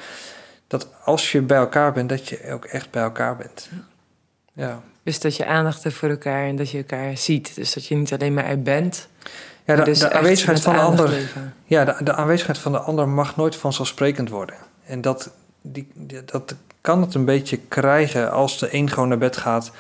dat 0.71 0.89
als 1.05 1.33
je 1.33 1.43
bij 1.43 1.59
elkaar 1.59 1.93
bent, 1.93 2.09
dat 2.09 2.29
je 2.29 2.51
ook 2.53 2.65
echt 2.65 2.91
bij 2.91 3.03
elkaar 3.03 3.37
bent. 3.37 3.69
Ja, 4.53 4.81
Dus 5.03 5.21
dat 5.21 5.37
je 5.37 5.47
aandacht 5.47 5.83
hebt 5.83 5.95
voor 5.95 6.09
elkaar 6.09 6.47
en 6.47 6.57
dat 6.57 6.71
je 6.71 6.79
elkaar 6.79 7.17
ziet. 7.17 7.55
Dus 7.55 7.73
dat 7.75 7.87
je 7.87 7.95
niet 7.97 8.13
alleen 8.13 8.35
maar 8.35 8.45
er 8.45 8.63
bent. 8.63 9.09
ja 9.65 9.77
de, 9.77 9.83
dus 9.83 9.99
de 9.99 10.13
aanwezigheid 10.13 10.61
van 10.61 10.73
de 10.75 10.81
ander... 10.81 11.09
leven. 11.09 11.55
Ja, 11.65 11.85
de, 11.85 12.05
de 12.05 12.13
aanwezigheid 12.15 12.59
van 12.59 12.73
de 12.73 12.79
ander 12.79 13.09
mag 13.09 13.37
nooit 13.37 13.57
vanzelfsprekend 13.57 14.29
worden. 14.29 14.57
En 14.85 15.01
dat, 15.01 15.31
die, 15.63 15.89
die- 15.95 16.25
dat 16.25 16.55
kan 16.81 17.01
het 17.01 17.15
een 17.15 17.25
beetje 17.25 17.57
krijgen 17.69 18.31
als 18.33 18.59
de 18.59 18.75
een 18.75 18.91
gewoon 18.91 19.09
naar 19.09 19.19
bed 19.19 19.37
gaat, 19.37 19.71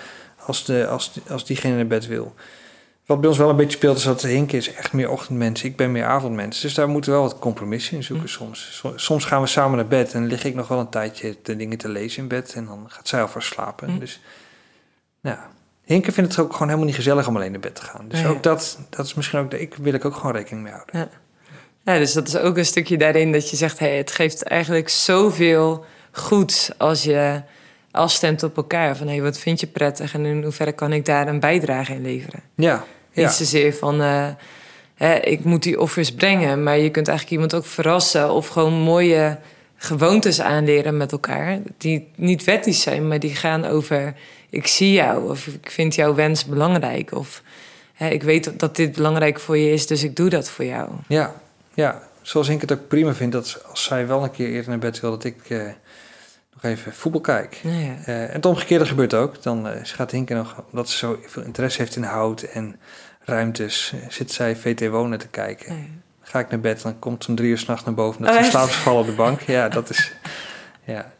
als, 0.46 0.64
de, 0.64 0.86
als, 0.86 1.12
als 1.28 1.44
diegene 1.44 1.76
naar 1.76 1.86
bed 1.86 2.06
wil. 2.06 2.34
Wat 3.10 3.20
bij 3.20 3.28
ons 3.28 3.38
wel 3.38 3.48
een 3.48 3.56
beetje 3.56 3.76
speelt 3.76 3.96
is 3.96 4.02
dat 4.02 4.22
Hinke 4.22 4.56
is 4.56 4.74
echt 4.74 4.92
meer 4.92 5.10
ochtendmens, 5.10 5.62
ik 5.62 5.76
ben 5.76 5.92
meer 5.92 6.04
avondmens. 6.04 6.60
Dus 6.60 6.74
daar 6.74 6.88
moeten 6.88 7.10
we 7.12 7.18
wel 7.18 7.26
wat 7.28 7.38
compromissen 7.38 7.96
in 7.96 8.02
zoeken 8.02 8.26
Hm. 8.26 8.32
soms. 8.32 8.68
So- 8.72 8.92
Soms 8.96 9.24
gaan 9.24 9.40
we 9.40 9.46
samen 9.46 9.76
naar 9.76 9.86
bed 9.86 10.12
en 10.14 10.26
lig 10.26 10.44
ik 10.44 10.54
nog 10.54 10.68
wel 10.68 10.78
een 10.78 10.88
tijdje 10.88 11.36
de 11.42 11.56
dingen 11.56 11.78
te 11.78 11.88
lezen 11.88 12.22
in 12.22 12.28
bed 12.28 12.52
en 12.54 12.64
dan 12.64 12.84
gaat 12.88 13.08
zij 13.08 13.20
alvast 13.20 13.46
slapen. 13.52 13.88
Hm. 13.90 13.98
Dus 13.98 14.20
ja, 15.20 15.50
Hinke 15.84 16.12
vindt 16.12 16.30
het 16.36 16.44
ook 16.44 16.52
gewoon 16.52 16.66
helemaal 16.66 16.86
niet 16.86 16.96
gezellig 16.96 17.26
om 17.28 17.36
alleen 17.36 17.50
naar 17.50 17.60
bed 17.60 17.74
te 17.74 17.82
gaan. 17.82 18.04
Dus 18.08 18.20
Ja. 18.20 18.28
ook 18.28 18.42
dat, 18.42 18.78
dat 18.90 19.06
is 19.06 19.14
misschien 19.14 19.38
ook, 19.38 19.52
ik 19.52 19.74
wil 19.74 19.92
ik 19.94 20.04
ook 20.04 20.14
gewoon 20.16 20.32
rekening 20.32 20.62
mee 20.64 20.72
houden. 20.72 21.10
Ja, 21.84 21.98
dus 21.98 22.12
dat 22.12 22.28
is 22.28 22.36
ook 22.36 22.56
een 22.56 22.64
stukje 22.66 22.98
daarin 22.98 23.32
dat 23.32 23.50
je 23.50 23.56
zegt... 23.56 23.78
Hey, 23.78 23.96
het 23.96 24.10
geeft 24.10 24.42
eigenlijk 24.42 24.88
zoveel 24.88 25.84
goeds 26.12 26.70
als 26.78 27.02
je 27.02 27.42
afstemt 27.90 28.42
op 28.42 28.56
elkaar. 28.56 28.96
Van 28.96 29.08
hey, 29.08 29.22
wat 29.22 29.38
vind 29.38 29.60
je 29.60 29.66
prettig 29.66 30.14
en 30.14 30.24
in 30.26 30.42
hoeverre 30.42 30.72
kan 30.72 30.92
ik 30.92 31.04
daar 31.04 31.28
een 31.28 31.40
bijdrage 31.40 31.92
in 31.94 32.02
leveren? 32.02 32.40
Ja, 32.54 32.84
ja. 33.12 33.22
Niet 33.22 33.32
zozeer 33.32 33.74
van... 33.74 34.00
eh, 34.00 34.26
hè, 34.94 35.14
ik 35.14 35.44
moet 35.44 35.62
die 35.62 35.80
offers 35.80 36.12
brengen, 36.12 36.62
maar 36.62 36.78
je 36.78 36.90
kunt 36.90 37.08
eigenlijk 37.08 37.36
iemand 37.36 37.54
ook 37.54 37.70
verrassen... 37.70 38.32
of 38.32 38.48
gewoon 38.48 38.72
mooie 38.72 39.38
gewoontes 39.76 40.40
aanleren 40.40 40.96
met 40.96 41.12
elkaar... 41.12 41.58
die 41.78 42.08
niet 42.14 42.44
wettisch 42.44 42.82
zijn, 42.82 43.08
maar 43.08 43.20
die 43.20 43.34
gaan 43.34 43.64
over... 43.64 44.14
ik 44.50 44.66
zie 44.66 44.92
jou 44.92 45.30
of 45.30 45.46
ik 45.46 45.70
vind 45.70 45.94
jouw 45.94 46.14
wens 46.14 46.44
belangrijk... 46.44 47.12
of 47.14 47.42
hè, 47.94 48.08
ik 48.08 48.22
weet 48.22 48.52
dat 48.60 48.76
dit 48.76 48.92
belangrijk 48.92 49.40
voor 49.40 49.58
je 49.58 49.72
is, 49.72 49.86
dus 49.86 50.02
ik 50.02 50.16
doe 50.16 50.28
dat 50.28 50.50
voor 50.50 50.64
jou. 50.64 50.90
Ja, 51.08 51.34
ja, 51.74 52.02
zoals 52.22 52.48
ik 52.48 52.60
het 52.60 52.72
ook 52.72 52.88
prima 52.88 53.14
vind 53.14 53.32
dat 53.32 53.62
als 53.68 53.84
zij 53.84 54.06
wel 54.06 54.22
een 54.22 54.30
keer 54.30 54.48
eerder 54.48 54.70
naar 54.70 54.78
bed 54.78 55.00
wil, 55.00 55.10
dat 55.10 55.24
ik 55.24 55.36
eh, 55.48 55.62
nog 56.52 56.62
even 56.62 56.92
voetbal 56.92 57.20
kijk. 57.20 57.60
Ja. 57.62 57.70
Eh, 58.04 58.22
en 58.22 58.32
het 58.32 58.46
omgekeerde 58.46 58.86
gebeurt 58.86 59.14
ook. 59.14 59.42
Dan 59.42 59.68
eh, 59.68 59.80
gaat 59.82 60.10
Hinke 60.10 60.34
nog, 60.34 60.64
omdat 60.70 60.88
ze 60.88 60.96
zo 60.96 61.18
veel 61.26 61.42
interesse 61.42 61.80
heeft 61.80 61.96
in 61.96 62.02
hout 62.02 62.42
en 62.42 62.80
ruimtes, 63.20 63.92
eh, 63.94 64.08
zit 64.08 64.32
zij 64.32 64.56
VT 64.56 64.88
Wonen 64.88 65.18
te 65.18 65.28
kijken. 65.28 65.76
Ja. 65.76 65.82
Ga 66.22 66.38
ik 66.38 66.50
naar 66.50 66.60
bed, 66.60 66.82
dan 66.82 66.98
komt 66.98 67.24
ze 67.24 67.30
om 67.30 67.36
drie 67.36 67.50
uur 67.50 67.58
s'nachts 67.58 67.84
naar 67.84 67.94
boven, 67.94 68.22
dat 68.22 68.34
Oh, 68.34 68.42
ze 68.42 68.50
slaapt 68.50 68.72
vallen 68.72 69.00
op 69.00 69.06
de 69.06 69.12
bank. 69.12 69.40
Ja, 69.40 69.68
dat 69.68 69.90
is, 69.90 70.12
ja, 70.84 71.12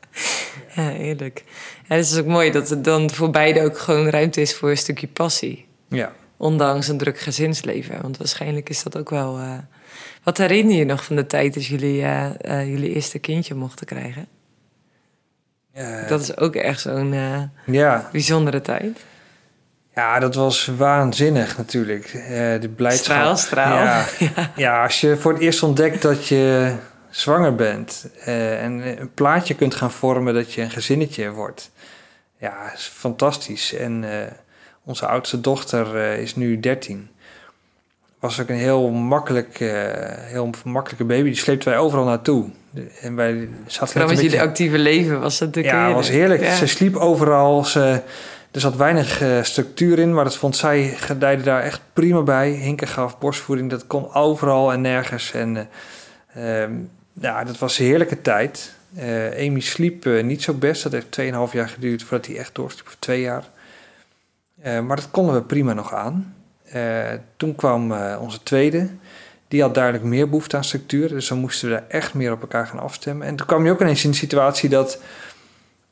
Ja, 0.75 0.93
eerlijk. 0.93 1.45
Ja, 1.88 1.95
het 1.97 2.07
is 2.07 2.19
ook 2.19 2.27
mooi 2.27 2.51
dat 2.51 2.71
er 2.71 2.83
dan 2.83 3.11
voor 3.11 3.31
beide 3.31 3.62
ook 3.62 3.79
gewoon 3.79 4.09
ruimte 4.09 4.40
is 4.40 4.57
voor 4.57 4.71
een 4.71 4.77
stukje 4.77 5.09
passie. 5.09 5.66
ja. 5.88 6.12
Ondanks 6.37 6.88
een 6.88 6.99
druk 6.99 7.19
gezinsleven. 7.19 8.03
Want 8.03 8.16
waarschijnlijk 8.16 8.69
is 8.69 8.83
dat 8.83 8.97
ook 8.99 9.11
wel... 9.11 9.38
Wat 10.23 10.38
herinner 10.38 10.77
je 10.77 10.85
nog 10.85 11.05
van 11.05 11.16
de 11.16 11.27
tijd 11.27 11.55
dat 11.55 11.66
jullie 11.66 11.97
jullie 12.45 12.95
eerste 12.95 13.19
kindje 13.19 13.55
mochten 13.55 13.87
krijgen? 13.87 14.29
Eh, 15.81 16.09
dat 16.09 16.21
is 16.21 16.37
ook 16.37 16.55
echt 16.55 16.81
zo'n 16.81 17.12
eh, 17.12 17.43
ja. 17.64 18.09
bijzondere 18.12 18.61
tijd. 18.61 18.99
ja, 19.95 20.19
dat 20.19 20.35
was 20.35 20.66
waanzinnig 20.77 21.57
natuurlijk. 21.57 22.05
Eh, 22.05 22.61
de 22.61 22.71
blijdschap. 22.77 23.16
Straal, 23.16 23.37
straal. 23.37 23.77
Ja, 23.77 24.05
Ja, 24.57 24.83
als 24.83 25.01
je 25.01 25.16
voor 25.16 25.33
het 25.33 25.43
eerst 25.43 25.62
ontdekt 25.62 26.03
dat 26.03 26.27
je 26.27 26.75
zwanger 27.11 27.55
bent 27.55 28.09
en 28.25 29.01
een 29.01 29.14
plaatje 29.14 29.55
kunt 29.55 29.75
gaan 29.75 29.90
vormen 29.90 30.35
dat 30.35 30.53
je 30.53 30.62
een 30.62 30.71
gezinnetje 30.71 31.31
wordt. 31.31 31.71
Ja, 32.38 32.73
is 32.75 32.90
fantastisch. 32.95 33.75
En 33.75 34.05
onze 34.85 35.07
oudste 35.07 35.40
dochter 35.40 35.97
is 36.19 36.37
nu 36.37 36.61
13. 36.61 37.11
Was 38.20 38.40
ook 38.40 38.48
een 38.48 38.56
heel, 38.56 38.90
makkelijk, 38.90 39.61
eh, 39.61 39.70
heel 40.06 40.50
makkelijke 40.64 41.04
baby. 41.04 41.22
Die 41.22 41.35
sleepten 41.37 41.68
wij 41.68 41.78
overal 41.78 42.04
naartoe. 42.04 42.48
En 43.00 43.14
wij 43.14 43.48
zaten 43.66 43.98
met 43.98 44.09
een 44.09 44.14
jullie 44.14 44.30
beetje- 44.30 44.46
actieve 44.46 44.78
leven 44.78 45.20
was 45.20 45.38
dat 45.38 45.48
natuurlijk 45.48 45.74
ja, 45.74 45.87
het 45.87 45.94
was 45.94 46.09
heerlijk. 46.09 46.42
Ja. 46.42 46.54
Ze 46.54 46.66
sliep 46.66 46.96
overal. 46.96 47.64
Ze, 47.64 48.02
er 48.50 48.61
zat 48.61 48.76
weinig 48.76 49.20
eh, 49.22 49.42
structuur 49.42 49.98
in, 49.98 50.14
maar 50.14 50.24
dat 50.24 50.37
vond 50.37 50.56
zij 50.56 50.88
gedijde 50.88 51.42
daar 51.42 51.62
echt 51.62 51.80
prima 51.92 52.22
bij. 52.22 52.50
Hinke 52.50 52.87
gaf 52.87 53.18
borstvoeding, 53.18 53.70
dat 53.70 53.87
kon 53.87 54.14
overal 54.14 54.72
en 54.72 54.80
nergens. 54.80 55.33
En 55.33 55.68
eh, 56.33 56.62
ehm, 56.62 56.72
ja, 57.12 57.44
dat 57.44 57.59
was 57.59 57.78
een 57.78 57.85
heerlijke 57.87 58.20
tijd. 58.20 58.74
Eh 58.96 59.46
Amy 59.46 59.61
sliep 59.61 60.04
niet 60.22 60.42
zo 60.42 60.52
best. 60.54 60.83
Dat 60.83 60.92
heeft 60.92 61.11
2,5 61.11 61.52
jaar 61.52 61.68
geduurd 61.68 62.02
voordat 62.02 62.26
hij 62.26 62.37
echt 62.37 62.54
doorsliep, 62.54 62.87
of 62.87 62.96
twee 62.98 63.20
jaar. 63.20 63.44
Maar 64.62 64.96
dat 64.96 65.09
konden 65.11 65.35
we 65.35 65.42
prima 65.42 65.72
nog 65.72 65.94
aan. 65.94 66.35
Eh, 66.70 67.12
toen 67.37 67.54
kwam 67.54 67.92
eh, 67.92 68.18
onze 68.20 68.42
tweede. 68.42 68.88
Die 69.48 69.62
had 69.62 69.74
duidelijk 69.74 70.04
meer 70.04 70.28
behoefte 70.28 70.56
aan 70.56 70.64
structuur. 70.64 71.09
Dus 71.09 71.28
dan 71.28 71.38
moesten 71.38 71.68
we 71.68 71.74
daar 71.74 71.85
echt 71.88 72.14
meer 72.14 72.33
op 72.33 72.40
elkaar 72.40 72.66
gaan 72.66 72.78
afstemmen. 72.78 73.26
En 73.26 73.37
toen 73.37 73.46
kwam 73.46 73.64
je 73.64 73.70
ook 73.70 73.80
ineens 73.80 74.04
in 74.04 74.11
de 74.11 74.16
situatie 74.16 74.68
dat, 74.68 75.02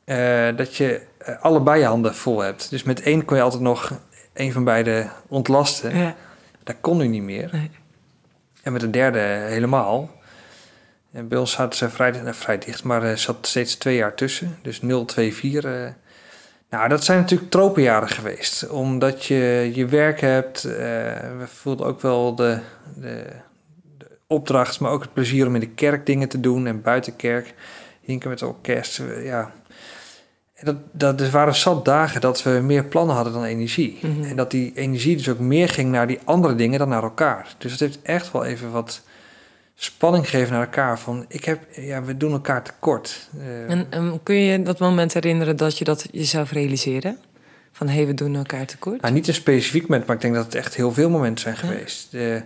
eh, 0.05 0.57
dat 0.57 0.77
je 0.77 1.01
allebei 1.41 1.81
je 1.81 1.87
handen 1.87 2.15
vol 2.15 2.41
hebt. 2.41 2.71
Dus 2.71 2.83
met 2.83 3.03
één 3.03 3.25
kon 3.25 3.37
je 3.37 3.43
altijd 3.43 3.63
nog 3.63 3.93
één 4.33 4.53
van 4.53 4.65
beide 4.65 5.07
ontlasten. 5.29 5.97
Ja. 5.97 6.15
Dat 6.65 6.77
kon 6.81 6.97
nu 6.97 7.07
niet 7.07 7.23
meer. 7.23 7.49
Nee. 7.53 7.71
En 8.63 8.73
met 8.73 8.81
de 8.81 8.91
derde 8.91 9.19
helemaal. 9.19 10.11
En 11.13 11.29
bij 11.29 11.39
ons 11.39 11.53
zaten 11.53 11.79
ze 11.79 11.91
vrij, 11.91 12.11
nou, 12.11 12.35
vrij 12.35 12.59
dicht, 12.59 12.85
maar 12.85 13.03
er 13.03 13.19
zat 13.19 13.47
steeds 13.47 13.75
twee 13.75 13.97
jaar 13.97 14.15
tussen. 14.15 14.59
Dus 14.63 14.83
0, 14.83 15.05
2, 15.05 15.35
4. 15.35 15.95
Nou, 16.71 16.89
dat 16.89 17.05
zijn 17.05 17.19
natuurlijk 17.19 17.51
tropenjaren 17.51 18.09
geweest. 18.09 18.69
Omdat 18.69 19.25
je 19.25 19.71
je 19.75 19.87
werk 19.87 20.21
hebt. 20.21 20.65
eh, 20.65 20.73
we 21.39 21.45
voelden 21.47 21.87
ook 21.87 22.01
wel 22.01 22.35
de, 22.35 22.59
de, 22.95 23.25
de 23.99 24.07
opdracht, 24.27 24.81
maar 24.81 24.91
ook 24.91 25.03
het 25.03 25.13
plezier 25.13 25.47
om 25.47 25.55
in 25.55 25.61
de 25.61 25.69
kerk 25.69 26.07
dingen 26.07 26.29
te 26.29 26.41
doen. 26.41 26.67
En 26.67 26.83
buiten 26.83 27.17
kerk. 27.17 27.55
Hinken 28.01 28.29
met 28.29 28.41
het 28.41 28.49
orkest. 28.49 29.03
Ja. 29.23 29.53
En 30.55 30.65
dat, 30.65 30.77
dat 30.93 31.21
er 31.21 31.31
waren 31.31 31.55
zat 31.55 31.85
dagen 31.85 32.21
dat 32.21 32.43
we 32.43 32.51
meer 32.51 32.85
plannen 32.85 33.15
hadden 33.15 33.33
dan 33.33 33.45
energie. 33.45 33.99
Mhm. 34.03 34.23
En 34.23 34.37
dat 34.37 34.51
die 34.51 34.73
energie 34.75 35.17
dus 35.17 35.29
ook 35.29 35.39
meer 35.39 35.69
ging 35.69 35.91
naar 35.91 36.07
die 36.07 36.19
andere 36.25 36.55
dingen 36.55 36.79
dan 36.79 36.89
naar 36.89 37.03
elkaar. 37.03 37.55
Dus 37.59 37.71
het 37.71 37.81
heeft 37.81 38.03
echt 38.03 38.33
wel 38.33 38.45
even 38.45 38.71
wat 38.71 39.03
spanning 39.81 40.29
gegeven 40.29 40.53
naar 40.53 40.63
elkaar. 40.63 40.99
Van, 40.99 41.25
ik 41.29 41.45
heb, 41.45 41.61
ja, 41.71 42.03
we 42.03 42.17
doen 42.17 42.33
elkaar 42.33 42.63
tekort. 42.63 43.29
Eh, 43.39 43.71
En, 43.71 43.87
en 43.91 44.21
kun 44.23 44.35
je 44.35 44.63
dat 44.63 44.79
moment 44.79 45.15
herinneren 45.15 45.57
dat 45.57 45.79
je 45.79 45.85
dat 45.85 46.07
jezelf 46.11 46.51
realiseerde? 46.53 47.17
Van 47.73 47.89
hé, 47.89 47.95
hey, 47.95 48.07
we 48.07 48.15
doen 48.15 48.37
elkaar 48.37 48.67
tekort? 48.67 49.01
Nou, 49.03 49.15
niet 49.15 49.29
een 49.29 49.35
specifiek 49.35 49.83
moment, 49.83 50.07
maar 50.07 50.17
ik 50.17 50.23
denk 50.23 50.35
dat 50.35 50.45
het 50.45 50.55
echt 50.55 50.75
heel 50.75 50.93
veel 50.93 51.11
momenten 51.11 51.43
zijn 51.43 51.55
Ja. 51.55 51.61
geweest. 51.61 52.11
De, 52.11 52.43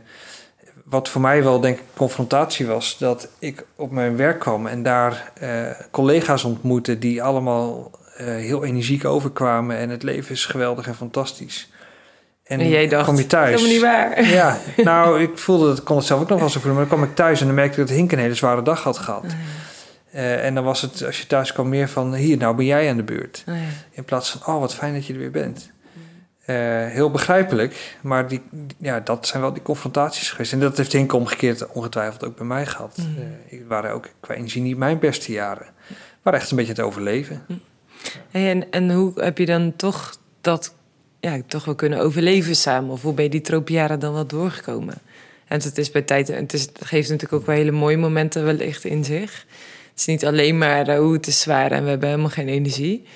wat 0.84 1.08
voor 1.08 1.20
mij 1.20 1.42
wel, 1.42 1.60
denk 1.60 1.78
ik, 1.78 1.84
confrontatie 1.96 2.66
was, 2.66 2.98
dat 2.98 3.28
ik 3.38 3.64
op 3.76 3.90
mijn 3.90 4.16
werk 4.16 4.38
kwam 4.40 4.66
en 4.66 4.82
daar 4.82 5.32
eh, 5.34 5.66
collega's 5.90 6.44
ontmoette 6.44 6.98
die 6.98 7.22
allemaal 7.22 7.90
eh, 8.16 8.26
heel 8.26 8.64
energiek 8.64 9.04
overkwamen 9.04 9.76
en 9.76 9.88
het 9.90 10.02
leven 10.02 10.32
is 10.34 10.46
geweldig 10.46 10.86
en 10.86 10.94
fantastisch. 10.94 11.70
En, 12.44 12.68
jij 12.68 12.88
dacht, 12.88 13.04
kwam 13.04 13.16
je 13.16 13.26
thuis. 13.26 13.50
helemaal 13.50 13.72
niet 13.72 13.80
waar. 13.80 14.24
Ja, 14.24 14.58
nou, 14.90 15.22
ik 15.22 15.38
voelde 15.38 15.66
dat, 15.66 15.78
ik 15.78 15.84
kon 15.84 15.96
het 15.96 16.06
zelf 16.06 16.20
ook 16.20 16.28
nog 16.28 16.40
wel 16.40 16.48
zo 16.48 16.60
voelen, 16.60 16.78
maar 16.78 16.88
dan 16.88 16.98
kwam 16.98 17.08
ik 17.08 17.16
thuis 17.16 17.40
en 17.40 17.46
dan 17.46 17.54
merkte 17.54 17.80
ik 17.80 17.86
dat 17.86 17.96
Hink 17.96 18.12
een 18.12 18.18
hele 18.18 18.34
zware 18.34 18.62
dag 18.62 18.82
had 18.82 18.98
gehad. 18.98 19.24
Eh, 20.10 20.44
en 20.44 20.54
dan 20.54 20.64
was 20.64 20.80
het, 20.80 21.04
als 21.04 21.20
je 21.20 21.26
thuis 21.26 21.52
kwam, 21.52 21.68
meer 21.68 21.88
van, 21.88 22.14
hier, 22.14 22.36
nou 22.36 22.56
ben 22.56 22.64
jij 22.64 22.90
aan 22.90 22.96
de 22.96 23.02
beurt. 23.02 23.44
Oh 23.48 23.54
ja. 23.54 23.60
In 23.90 24.04
plaats 24.04 24.30
van, 24.30 24.54
oh, 24.54 24.60
wat 24.60 24.74
fijn 24.74 24.94
dat 24.94 25.06
je 25.06 25.12
er 25.12 25.18
weer 25.18 25.30
bent. 25.30 25.70
Eh, 26.44 26.56
heel 26.86 27.10
begrijpelijk, 27.10 27.96
maar 28.00 28.28
die, 28.28 28.42
ja, 28.78 29.00
dat 29.00 29.26
zijn 29.26 29.42
wel 29.42 29.52
die 29.52 29.62
confrontaties 29.62 30.30
geweest. 30.30 30.52
En 30.52 30.60
dat 30.60 30.76
heeft 30.76 30.92
Henk 30.92 31.12
omgekeerd 31.12 31.66
ongetwijfeld 31.66 32.24
ook 32.24 32.36
bij 32.36 32.46
mij 32.46 32.66
gehad. 32.66 32.96
Mhm. 32.96 33.20
Eh, 33.20 33.58
ik 33.58 33.64
waren 33.68 33.92
ook 33.92 34.08
qua 34.20 34.34
energie 34.34 34.62
niet 34.62 34.76
mijn 34.76 34.98
beste 34.98 35.32
jaren. 35.32 35.66
Maar 36.22 36.34
echt 36.34 36.50
een 36.50 36.56
beetje 36.56 36.72
het 36.72 36.80
overleven. 36.80 37.46
Hey, 38.30 38.50
en, 38.50 38.70
en 38.70 38.90
hoe 38.90 39.12
heb 39.14 39.38
je 39.38 39.46
dan 39.46 39.76
toch 39.76 40.16
dat 40.40 40.74
ja, 41.22 41.40
toch 41.46 41.64
wel 41.64 41.74
kunnen 41.74 41.98
overleven 41.98 42.56
samen? 42.56 42.90
Of 42.90 43.02
hoe 43.02 43.14
ben 43.14 43.24
je 43.24 43.30
die 43.30 43.40
tropenjaren 43.40 44.00
dan 44.00 44.12
wel 44.12 44.26
doorgekomen? 44.26 44.94
En 45.46 45.60
het 45.62 45.78
is 45.78 45.90
bij 45.90 46.02
tijd, 46.02 46.28
het, 46.28 46.52
is, 46.52 46.68
geeft 46.80 47.08
natuurlijk 47.08 47.40
ook 47.40 47.46
wel 47.46 47.56
hele 47.56 47.70
mooie 47.70 47.96
momenten 47.96 48.44
wellicht 48.44 48.84
in 48.84 49.04
zich. 49.04 49.46
Het 49.90 50.00
is 50.00 50.04
niet 50.04 50.26
alleen 50.26 50.58
maar, 50.58 50.88
uh, 50.88 50.98
hoe 50.98 51.12
het 51.12 51.26
is 51.26 51.40
zwaar 51.40 51.72
en 51.72 51.82
we 51.82 51.88
hebben 51.88 52.08
helemaal 52.08 52.30
geen 52.30 52.48
energie. 52.48 53.06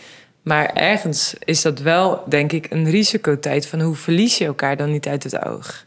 Maar 0.43 0.73
ergens 0.75 1.35
is 1.45 1.63
dat 1.63 1.79
wel, 1.79 2.23
denk 2.29 2.53
ik, 2.53 2.67
een 2.71 2.91
risicotijd 2.91 3.67
van 3.67 3.81
hoe 3.81 3.95
verlies 3.95 4.39
je 4.39 4.45
elkaar 4.45 4.77
dan 4.77 4.91
niet 4.91 5.07
uit 5.07 5.23
het 5.23 5.45
oog? 5.45 5.85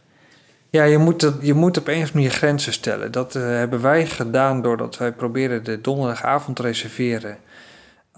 Ja, 0.70 0.84
je 0.84 0.98
moet, 0.98 1.20
dat, 1.20 1.36
je 1.42 1.54
moet 1.54 1.78
op 1.78 1.88
een 1.88 1.94
of 1.94 2.00
andere 2.00 2.18
manier 2.18 2.32
grenzen 2.32 2.74
stellen. 2.74 3.12
Dat 3.12 3.36
uh, 3.36 3.44
hebben 3.44 3.82
wij 3.82 4.06
gedaan 4.08 4.62
doordat 4.62 4.98
wij 4.98 5.12
proberen 5.12 5.64
de 5.64 5.82
donderdagavond 5.82 6.56
te 6.56 6.62
reserveren 6.62 7.38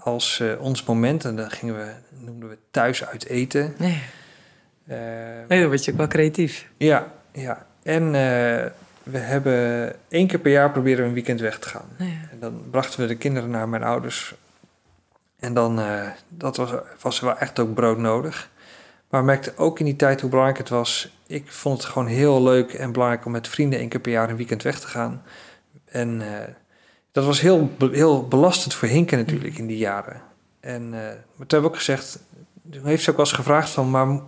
als 0.02 0.38
uh, 0.42 0.60
ons 0.60 0.84
moment. 0.84 1.24
En 1.24 1.36
dan 1.36 1.50
gingen 1.50 1.76
we, 1.76 1.92
noemden 2.24 2.48
we 2.48 2.58
thuis 2.70 3.04
uit 3.04 3.26
eten. 3.26 3.74
Nee. 3.78 4.02
Uh, 4.88 4.98
nee, 5.48 5.60
dan 5.60 5.68
word 5.68 5.84
je 5.84 5.90
ook 5.90 5.96
wel 5.96 6.06
creatief. 6.06 6.68
Ja, 6.76 7.12
ja. 7.32 7.66
En 7.82 8.02
uh, 8.02 8.10
we 9.02 9.18
hebben 9.18 9.92
één 10.08 10.26
keer 10.26 10.38
per 10.38 10.52
jaar 10.52 10.70
proberen 10.70 11.00
we 11.00 11.08
een 11.08 11.14
weekend 11.14 11.40
weg 11.40 11.58
te 11.58 11.68
gaan. 11.68 11.88
Ja. 11.98 12.04
En 12.04 12.38
dan 12.40 12.62
brachten 12.70 13.00
we 13.00 13.06
de 13.06 13.16
kinderen 13.16 13.50
naar 13.50 13.68
mijn 13.68 13.82
ouders. 13.82 14.34
En 15.38 15.54
dan, 15.54 15.78
uh, 15.80 16.08
dat 16.28 16.56
was, 16.56 16.70
was 17.00 17.20
wel 17.20 17.38
echt 17.38 17.58
ook 17.58 17.74
brood 17.74 17.98
nodig. 17.98 18.50
Maar 19.08 19.24
merkte 19.24 19.52
ook 19.56 19.78
in 19.78 19.84
die 19.84 19.96
tijd 19.96 20.20
hoe 20.20 20.30
belangrijk 20.30 20.60
het 20.60 20.68
was. 20.68 21.16
Ik 21.26 21.52
vond 21.52 21.82
het 21.82 21.92
gewoon 21.92 22.08
heel 22.08 22.42
leuk 22.42 22.72
en 22.72 22.92
belangrijk 22.92 23.24
om 23.24 23.32
met 23.32 23.48
vrienden 23.48 23.78
één 23.78 23.88
keer 23.88 24.00
per 24.00 24.12
jaar 24.12 24.30
een 24.30 24.36
weekend 24.36 24.62
weg 24.62 24.80
te 24.80 24.86
gaan. 24.86 25.22
En 25.84 26.22
dat 27.12 27.24
was 27.24 27.40
heel, 27.40 27.70
heel 27.78 28.28
belastend 28.28 28.74
voor 28.74 28.88
Hinken 28.88 29.18
natuurlijk 29.18 29.58
in 29.58 29.66
die 29.66 29.76
jaren. 29.78 30.22
En 30.60 30.82
uh, 30.82 30.90
maar 30.90 31.46
toen 31.46 31.46
hebben 31.48 31.60
we 31.60 31.66
ook 31.66 31.76
gezegd, 31.76 32.18
toen 32.70 32.86
heeft 32.86 33.02
ze 33.02 33.10
ook 33.10 33.16
wel 33.16 33.26
eens 33.26 33.34
gevraagd 33.34 33.70
van, 33.70 33.90
maar 33.90 34.20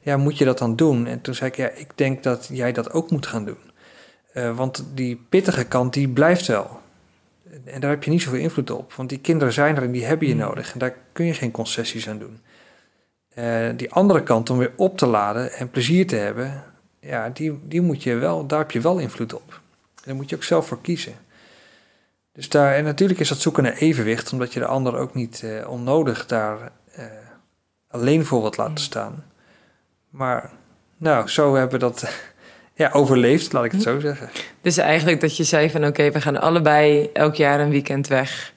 ja, 0.00 0.16
moet 0.16 0.38
je 0.38 0.44
dat 0.44 0.58
dan 0.58 0.76
doen? 0.76 1.06
En 1.06 1.20
toen 1.20 1.34
zei 1.34 1.50
ik, 1.50 1.56
ja, 1.56 1.68
ik 1.68 1.90
denk 1.94 2.22
dat 2.22 2.48
jij 2.52 2.72
dat 2.72 2.92
ook 2.92 3.10
moet 3.10 3.26
gaan 3.26 3.44
doen. 3.44 3.70
Uh, 4.34 4.56
want 4.56 4.84
die 4.94 5.26
pittige 5.28 5.64
kant, 5.64 5.92
die 5.92 6.08
blijft 6.08 6.46
wel. 6.46 6.80
En 7.64 7.80
daar 7.80 7.90
heb 7.90 8.04
je 8.04 8.10
niet 8.10 8.22
zoveel 8.22 8.38
invloed 8.38 8.70
op. 8.70 8.92
Want 8.92 9.08
die 9.08 9.18
kinderen 9.18 9.52
zijn 9.52 9.76
er 9.76 9.82
en 9.82 9.90
die 9.90 10.04
hebben 10.04 10.28
je 10.28 10.34
nodig. 10.34 10.72
En 10.72 10.78
daar 10.78 10.96
kun 11.12 11.26
je 11.26 11.34
geen 11.34 11.50
concessies 11.50 12.08
aan 12.08 12.18
doen. 12.18 12.40
Uh, 13.38 13.68
die 13.76 13.92
andere 13.92 14.22
kant, 14.22 14.50
om 14.50 14.58
weer 14.58 14.72
op 14.76 14.98
te 14.98 15.06
laden 15.06 15.52
en 15.52 15.70
plezier 15.70 16.06
te 16.06 16.16
hebben... 16.16 16.64
ja, 17.00 17.28
die, 17.28 17.58
die 17.62 17.80
moet 17.80 18.02
je 18.02 18.14
wel, 18.14 18.46
daar 18.46 18.58
heb 18.58 18.70
je 18.70 18.80
wel 18.80 18.98
invloed 18.98 19.34
op. 19.34 19.60
En 19.96 20.02
daar 20.04 20.14
moet 20.14 20.30
je 20.30 20.36
ook 20.36 20.42
zelf 20.42 20.66
voor 20.66 20.80
kiezen. 20.80 21.14
Dus 22.32 22.48
daar, 22.48 22.74
en 22.74 22.84
natuurlijk 22.84 23.20
is 23.20 23.28
dat 23.28 23.40
zoeken 23.40 23.62
naar 23.62 23.76
evenwicht... 23.76 24.32
omdat 24.32 24.52
je 24.52 24.60
de 24.60 24.66
ander 24.66 24.96
ook 24.96 25.14
niet 25.14 25.42
uh, 25.44 25.68
onnodig 25.68 26.26
daar 26.26 26.72
alleen 27.88 28.24
voor 28.24 28.40
wilt 28.40 28.56
laten 28.56 28.78
staan... 28.78 29.24
Maar 30.12 30.50
nou, 30.96 31.28
zo 31.28 31.54
hebben 31.54 31.80
we 31.80 31.86
dat 31.86 32.12
ja, 32.74 32.90
overleefd, 32.92 33.52
laat 33.52 33.64
ik 33.64 33.72
het 33.72 33.82
zo 33.82 34.00
zeggen. 34.00 34.28
Dus 34.60 34.76
eigenlijk 34.76 35.20
dat 35.20 35.36
je 35.36 35.44
zei 35.44 35.70
van 35.70 35.80
oké, 35.80 35.88
okay, 35.88 36.12
we 36.12 36.20
gaan 36.20 36.40
allebei 36.40 37.10
elk 37.12 37.34
jaar 37.34 37.60
een 37.60 37.70
weekend 37.70 38.06
weg. 38.06 38.52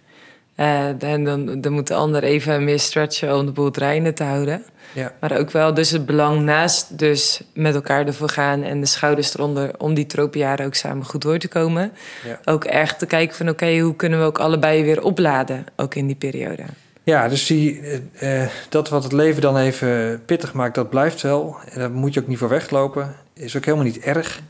Uh, 0.60 1.04
en 1.04 1.24
dan, 1.24 1.62
dan 1.62 1.72
moet 1.72 1.88
de 1.88 1.94
ander 1.94 2.24
even 2.24 2.64
meer 2.64 2.80
stretchen 2.80 3.36
om 3.36 3.46
de 3.46 3.52
boel 3.52 3.72
draaiende 3.72 4.14
te 4.14 4.24
houden. 4.24 4.64
Ja. 4.94 5.12
Maar 5.20 5.38
ook 5.38 5.52
wel 5.52 5.74
dus 5.74 5.92
het 5.92 6.06
belang 6.06 6.42
naast 6.42 6.98
dus 6.98 7.42
met 7.54 7.76
elkaar 7.76 8.08
ervoor 8.08 8.30
gaan... 8.30 8.64
en 8.64 8.80
de 8.80 8.86
schouders 8.86 9.36
eronder 9.36 9.72
om 9.78 9.94
die 9.94 10.06
tropenjaren 10.06 10.66
ook 10.66 10.76
samen 10.76 11.06
goed 11.06 11.22
door 11.22 11.38
te 11.38 11.48
komen. 11.48 11.92
Ja. 12.26 12.40
Ook 12.46 12.64
echt 12.64 13.00
te 13.00 13.06
kijken 13.06 13.36
van 13.36 13.50
oké, 13.50 13.64
okay, 13.64 13.80
hoe 13.80 13.96
kunnen 13.96 14.20
we 14.20 14.26
ook 14.26 14.40
allebei 14.40 14.84
weer 14.84 15.04
opladen, 15.04 15.66
ook 15.76 15.96
in 15.96 16.08
die 16.08 16.16
periode. 16.16 16.64
Ja, 17.04 17.28
dus 17.28 17.46
die, 17.46 17.82
uh, 18.22 18.46
dat 18.70 18.90
wat 18.90 19.04
het 19.04 19.12
leven 19.12 19.42
dan 19.42 19.58
even 19.58 20.22
pittig 20.26 20.54
maakt, 20.54 20.76
dat 20.76 20.90
blijft 20.90 21.22
wel. 21.22 21.56
En 21.70 21.80
daar 21.80 21.92
moet 21.92 22.14
je 22.14 22.20
ook 22.20 22.28
niet 22.28 22.38
voor 22.38 22.50
weglopen. 22.50 23.16
Is 23.34 23.58
ook 23.58 23.66
helemaal 23.66 23.86
niet 23.86 24.00
erg. 24.00 24.42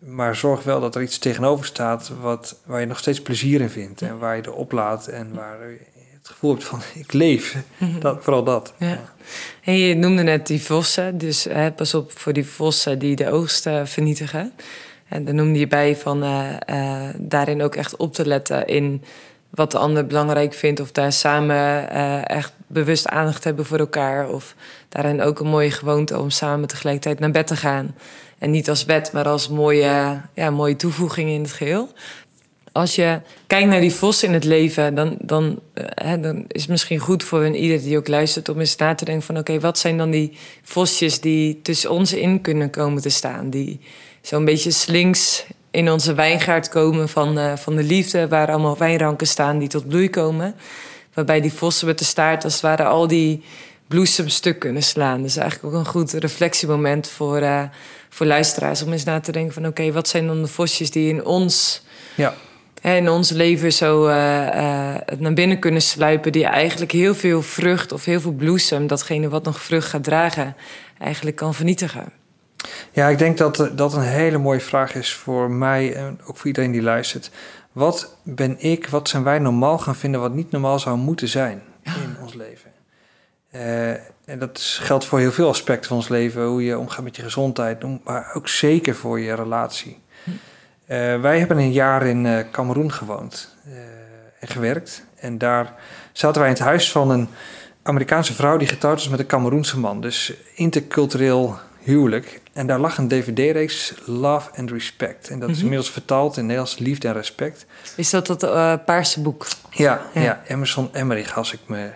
Maar 0.00 0.36
zorg 0.36 0.62
wel 0.62 0.80
dat 0.80 0.94
er 0.94 1.02
iets 1.02 1.18
tegenover 1.18 1.66
staat 1.66 2.10
wat, 2.20 2.60
waar 2.64 2.80
je 2.80 2.86
nog 2.86 2.98
steeds 2.98 3.22
plezier 3.22 3.60
in 3.60 3.70
vindt. 3.70 4.02
En 4.02 4.18
waar 4.18 4.36
je 4.36 4.42
er 4.42 4.52
oplaadt 4.52 5.08
en 5.08 5.34
waar 5.34 5.70
je 5.70 5.78
het 6.18 6.28
gevoel 6.28 6.50
hebt 6.50 6.64
van 6.64 6.80
ik 7.04 7.12
leef. 7.12 7.56
Dat, 8.00 8.18
vooral 8.20 8.44
dat. 8.44 8.72
Ja. 8.76 9.00
En 9.64 9.78
je 9.78 9.94
noemde 9.94 10.22
net 10.22 10.46
die 10.46 10.62
vossen. 10.62 11.18
Dus 11.18 11.44
hè, 11.44 11.72
pas 11.72 11.94
op 11.94 12.18
voor 12.18 12.32
die 12.32 12.46
vossen 12.46 12.98
die 12.98 13.16
de 13.16 13.30
oogst 13.30 13.66
uh, 13.66 13.84
vernietigen. 13.84 14.52
En 15.08 15.24
daar 15.24 15.34
noemde 15.34 15.58
je 15.58 15.66
bij 15.66 15.96
van 15.96 16.24
uh, 16.24 17.08
daarin 17.16 17.62
ook 17.62 17.74
echt 17.74 17.96
op 17.96 18.14
te 18.14 18.26
letten 18.26 18.66
in 18.66 19.02
wat 19.50 19.70
de 19.70 19.78
ander 19.78 20.06
belangrijk 20.06 20.54
vindt. 20.54 20.80
Of 20.80 20.92
daar 20.92 21.12
samen 21.12 21.56
uh, 21.92 22.28
echt 22.28 22.52
bewust 22.66 23.06
aandacht 23.06 23.44
hebben 23.44 23.66
voor 23.66 23.78
elkaar. 23.78 24.28
Of 24.28 24.54
daarin 24.88 25.22
ook 25.22 25.40
een 25.40 25.46
mooie 25.46 25.70
gewoonte 25.70 26.18
om 26.18 26.30
samen 26.30 26.68
tegelijkertijd 26.68 27.18
naar 27.18 27.30
bed 27.30 27.46
te 27.46 27.56
gaan. 27.56 27.94
En 28.40 28.50
niet 28.50 28.68
als 28.68 28.84
wet, 28.84 29.12
maar 29.12 29.28
als 29.28 29.48
mooie, 29.48 30.20
ja, 30.34 30.50
mooie 30.50 30.76
toevoeging 30.76 31.30
in 31.30 31.42
het 31.42 31.52
geheel. 31.52 31.88
Als 32.72 32.94
je 32.94 33.20
kijkt 33.46 33.68
naar 33.68 33.80
die 33.80 33.92
vos 33.92 34.22
in 34.22 34.32
het 34.32 34.44
leven, 34.44 34.94
dan, 34.94 35.16
dan, 35.18 35.60
uh, 35.74 35.84
hè, 35.88 36.20
dan 36.20 36.44
is 36.48 36.60
het 36.60 36.70
misschien 36.70 36.98
goed 36.98 37.24
voor 37.24 37.42
een 37.42 37.54
ieder 37.54 37.80
die 37.80 37.96
ook 37.96 38.08
luistert 38.08 38.48
om 38.48 38.60
eens 38.60 38.76
na 38.76 38.94
te 38.94 39.04
denken 39.04 39.24
van 39.24 39.38
oké, 39.38 39.60
wat 39.60 39.78
zijn 39.78 39.98
dan 39.98 40.10
die 40.10 40.36
vosjes 40.62 41.20
die 41.20 41.62
tussen 41.62 41.90
ons 41.90 42.12
in 42.12 42.40
kunnen 42.40 42.70
komen 42.70 43.02
te 43.02 43.08
staan? 43.08 43.50
Die 43.50 43.80
zo'n 44.22 44.44
beetje 44.44 44.70
slinks 44.70 45.46
in 45.70 45.90
onze 45.90 46.14
wijngaard 46.14 46.68
komen 46.68 47.08
van, 47.08 47.38
uh, 47.38 47.56
van 47.56 47.76
de 47.76 47.82
liefde, 47.82 48.28
waar 48.28 48.48
allemaal 48.48 48.78
wijnranken 48.78 49.26
staan 49.26 49.58
die 49.58 49.68
tot 49.68 49.88
bloei 49.88 50.10
komen. 50.10 50.54
Waarbij 51.14 51.40
die 51.40 51.52
vossen 51.52 51.86
met 51.86 51.98
de 51.98 52.04
staart 52.04 52.44
als 52.44 52.52
het 52.52 52.62
ware 52.62 52.84
al 52.84 53.06
die 53.06 53.42
bloesems 53.88 54.34
stuk 54.34 54.58
kunnen 54.58 54.82
slaan. 54.82 55.22
Dus 55.22 55.36
eigenlijk 55.36 55.74
ook 55.74 55.80
een 55.80 55.90
goed 55.90 56.12
reflectiemoment 56.12 57.08
voor, 57.08 57.40
uh, 57.40 57.62
voor 58.10 58.26
luisteraars 58.26 58.82
om 58.82 58.92
eens 58.92 59.04
na 59.04 59.20
te 59.20 59.32
denken 59.32 59.54
van 59.54 59.66
oké, 59.66 59.80
okay, 59.80 59.92
wat 59.92 60.08
zijn 60.08 60.26
dan 60.26 60.42
de 60.42 60.48
vosjes 60.48 60.90
die 60.90 61.08
in 61.08 61.24
ons, 61.24 61.82
ja. 62.16 62.34
hè, 62.80 62.96
in 62.96 63.08
ons 63.08 63.30
leven 63.30 63.72
zo 63.72 64.06
uh, 64.06 64.14
naar 65.18 65.32
binnen 65.34 65.58
kunnen 65.58 65.82
sluipen, 65.82 66.32
die 66.32 66.44
eigenlijk 66.44 66.92
heel 66.92 67.14
veel 67.14 67.42
vrucht 67.42 67.92
of 67.92 68.04
heel 68.04 68.20
veel 68.20 68.32
bloesem, 68.32 68.86
datgene 68.86 69.28
wat 69.28 69.44
nog 69.44 69.62
vrucht 69.62 69.88
gaat 69.88 70.04
dragen, 70.04 70.56
eigenlijk 70.98 71.36
kan 71.36 71.54
vernietigen. 71.54 72.12
Ja, 72.92 73.08
ik 73.08 73.18
denk 73.18 73.38
dat 73.38 73.70
dat 73.74 73.94
een 73.94 74.02
hele 74.02 74.38
mooie 74.38 74.60
vraag 74.60 74.94
is 74.94 75.12
voor 75.14 75.50
mij 75.50 75.94
en 75.94 76.20
ook 76.26 76.36
voor 76.36 76.46
iedereen 76.46 76.72
die 76.72 76.82
luistert. 76.82 77.30
Wat 77.72 78.16
ben 78.22 78.56
ik, 78.58 78.88
wat 78.88 79.08
zijn 79.08 79.22
wij 79.22 79.38
normaal 79.38 79.78
gaan 79.78 79.96
vinden 79.96 80.20
wat 80.20 80.34
niet 80.34 80.50
normaal 80.50 80.78
zou 80.78 80.96
moeten 80.96 81.28
zijn 81.28 81.62
in 81.84 82.16
ons 82.22 82.34
leven? 82.34 82.70
Uh, 83.54 83.92
en 84.30 84.38
dat 84.38 84.60
geldt 84.60 85.04
voor 85.04 85.18
heel 85.18 85.32
veel 85.32 85.48
aspecten 85.48 85.88
van 85.88 85.96
ons 85.96 86.08
leven, 86.08 86.44
hoe 86.44 86.64
je 86.64 86.78
omgaat 86.78 87.04
met 87.04 87.16
je 87.16 87.22
gezondheid, 87.22 88.04
maar 88.04 88.30
ook 88.34 88.48
zeker 88.48 88.94
voor 88.94 89.20
je 89.20 89.34
relatie. 89.34 89.98
Uh, 90.24 91.20
wij 91.20 91.38
hebben 91.38 91.58
een 91.58 91.72
jaar 91.72 92.06
in 92.06 92.24
uh, 92.24 92.38
Cameroen 92.52 92.92
gewoond 92.92 93.56
en 94.38 94.48
gewerkt. 94.48 95.04
En 95.16 95.38
daar 95.38 95.74
zaten 96.12 96.40
wij 96.40 96.50
in 96.50 96.56
het 96.56 96.64
huis 96.64 96.92
van 96.92 97.10
een 97.10 97.28
Amerikaanse 97.82 98.34
vrouw 98.34 98.56
die 98.56 98.68
getrouwd 98.68 98.96
was 98.96 99.08
met 99.08 99.18
een 99.18 99.26
Cameroense 99.26 99.78
man. 99.78 100.00
Dus 100.00 100.32
intercultureel 100.54 101.58
huwelijk. 101.78 102.40
En 102.52 102.66
daar 102.66 102.78
lag 102.78 102.98
een 102.98 103.08
dvd-reeks 103.08 103.94
Love 104.04 104.50
and 104.56 104.70
Respect. 104.70 105.28
En 105.28 105.38
dat 105.38 105.50
is 105.50 105.60
inmiddels 105.60 105.90
vertaald 105.90 106.36
in 106.36 106.42
Nederlands 106.42 106.78
Liefde 106.78 107.08
en 107.08 107.14
Respect. 107.14 107.66
Is 107.96 108.10
dat 108.10 108.26
dat 108.26 108.42
uh, 108.42 108.74
paarse 108.86 109.20
boek? 109.20 109.46
Ja, 109.70 110.00
ja. 110.14 110.20
ja, 110.20 110.42
Emerson 110.46 110.94
Emmerich, 110.94 111.36
als 111.36 111.52
ik 111.52 111.60
me 111.66 111.90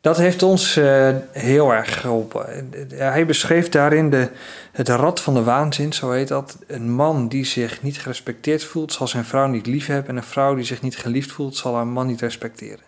Dat 0.00 0.16
heeft 0.16 0.42
ons 0.42 0.76
uh, 0.76 1.10
heel 1.32 1.72
erg 1.72 2.00
geholpen. 2.00 2.70
Hij 2.94 3.26
beschreef 3.26 3.68
daarin 3.68 4.10
de, 4.10 4.28
het 4.72 4.88
rad 4.88 5.20
van 5.20 5.34
de 5.34 5.42
waanzin, 5.42 5.92
zo 5.92 6.10
heet 6.10 6.28
dat. 6.28 6.58
Een 6.66 6.90
man 6.90 7.28
die 7.28 7.44
zich 7.44 7.82
niet 7.82 7.98
gerespecteerd 7.98 8.64
voelt, 8.64 8.92
zal 8.92 9.08
zijn 9.08 9.24
vrouw 9.24 9.46
niet 9.46 9.66
lief 9.66 9.86
hebben. 9.86 10.10
En 10.10 10.16
een 10.16 10.22
vrouw 10.22 10.54
die 10.54 10.64
zich 10.64 10.82
niet 10.82 10.96
geliefd 10.96 11.32
voelt, 11.32 11.56
zal 11.56 11.74
haar 11.74 11.86
man 11.86 12.06
niet 12.06 12.20
respecteren. 12.20 12.84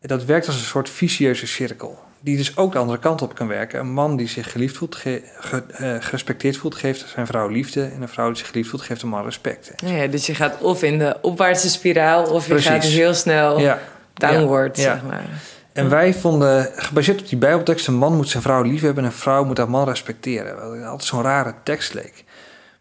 En 0.00 0.08
dat 0.08 0.24
werkt 0.24 0.46
als 0.46 0.56
een 0.56 0.62
soort 0.62 0.88
vicieuze 0.88 1.46
cirkel. 1.46 1.98
Die 2.20 2.36
dus 2.36 2.56
ook 2.56 2.72
de 2.72 2.78
andere 2.78 2.98
kant 2.98 3.22
op 3.22 3.34
kan 3.34 3.48
werken. 3.48 3.80
Een 3.80 3.92
man 3.92 4.16
die 4.16 4.28
zich 4.28 4.52
geliefd 4.52 4.76
voelt, 4.76 4.94
ge, 4.94 5.22
uh, 5.80 5.96
gerespecteerd 6.00 6.56
voelt, 6.56 6.74
geeft 6.74 7.08
zijn 7.08 7.26
vrouw 7.26 7.48
liefde. 7.48 7.84
En 7.84 8.02
een 8.02 8.08
vrouw 8.08 8.26
die 8.26 8.36
zich 8.36 8.46
geliefd 8.46 8.68
voelt, 8.68 8.82
geeft 8.82 9.02
een 9.02 9.08
man 9.08 9.24
respect. 9.24 9.72
Ja, 9.76 10.06
dus 10.06 10.26
je 10.26 10.34
gaat 10.34 10.60
of 10.60 10.82
in 10.82 10.98
de 10.98 11.16
opwaartse 11.22 11.70
spiraal, 11.70 12.24
of 12.24 12.46
je 12.46 12.58
gaat 12.58 12.84
heel 12.84 13.14
snel 13.14 13.58
ja. 13.58 13.78
downward, 14.14 14.76
ja. 14.76 14.82
zeg 14.82 15.02
maar. 15.02 15.24
En 15.72 15.88
wij 15.88 16.14
vonden, 16.14 16.70
gebaseerd 16.76 17.20
op 17.20 17.28
die 17.28 17.38
bijbeltekst... 17.38 17.86
een 17.86 17.94
man 17.94 18.16
moet 18.16 18.28
zijn 18.28 18.42
vrouw 18.42 18.62
lief 18.62 18.80
hebben 18.80 19.04
en 19.04 19.10
een 19.10 19.16
vrouw 19.16 19.44
moet 19.44 19.58
haar 19.58 19.70
man 19.70 19.88
respecteren. 19.88 20.54
Wat 20.54 20.82
altijd 20.82 21.04
zo'n 21.04 21.22
rare 21.22 21.54
tekst 21.64 21.94
leek. 21.94 22.24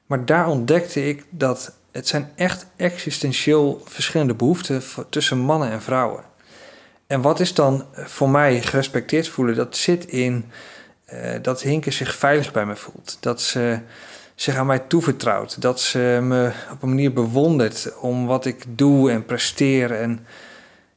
Maar 0.05 0.25
daar 0.25 0.47
ontdekte 0.47 1.07
ik 1.07 1.25
dat 1.29 1.73
het 1.91 2.07
zijn 2.07 2.31
echt 2.35 2.65
existentieel 2.75 3.81
verschillende 3.85 4.33
behoeften... 4.33 4.81
tussen 5.09 5.37
mannen 5.37 5.71
en 5.71 5.81
vrouwen. 5.81 6.23
En 7.07 7.21
wat 7.21 7.39
is 7.39 7.53
dan 7.53 7.85
voor 7.93 8.29
mij 8.29 8.61
gerespecteerd 8.61 9.27
voelen? 9.27 9.55
Dat 9.55 9.77
zit 9.77 10.05
in 10.05 10.51
uh, 11.13 11.19
dat 11.41 11.61
Hinke 11.61 11.91
zich 11.91 12.15
veilig 12.15 12.51
bij 12.51 12.65
me 12.65 12.75
voelt. 12.75 13.17
Dat 13.19 13.41
ze 13.41 13.79
zich 14.35 14.55
aan 14.55 14.65
mij 14.65 14.79
toevertrouwt. 14.79 15.61
Dat 15.61 15.79
ze 15.79 16.19
me 16.21 16.51
op 16.71 16.81
een 16.81 16.89
manier 16.89 17.13
bewondert 17.13 17.93
om 17.99 18.25
wat 18.25 18.45
ik 18.45 18.63
doe 18.67 19.11
en 19.11 19.25
presteer. 19.25 19.91
En 19.91 20.25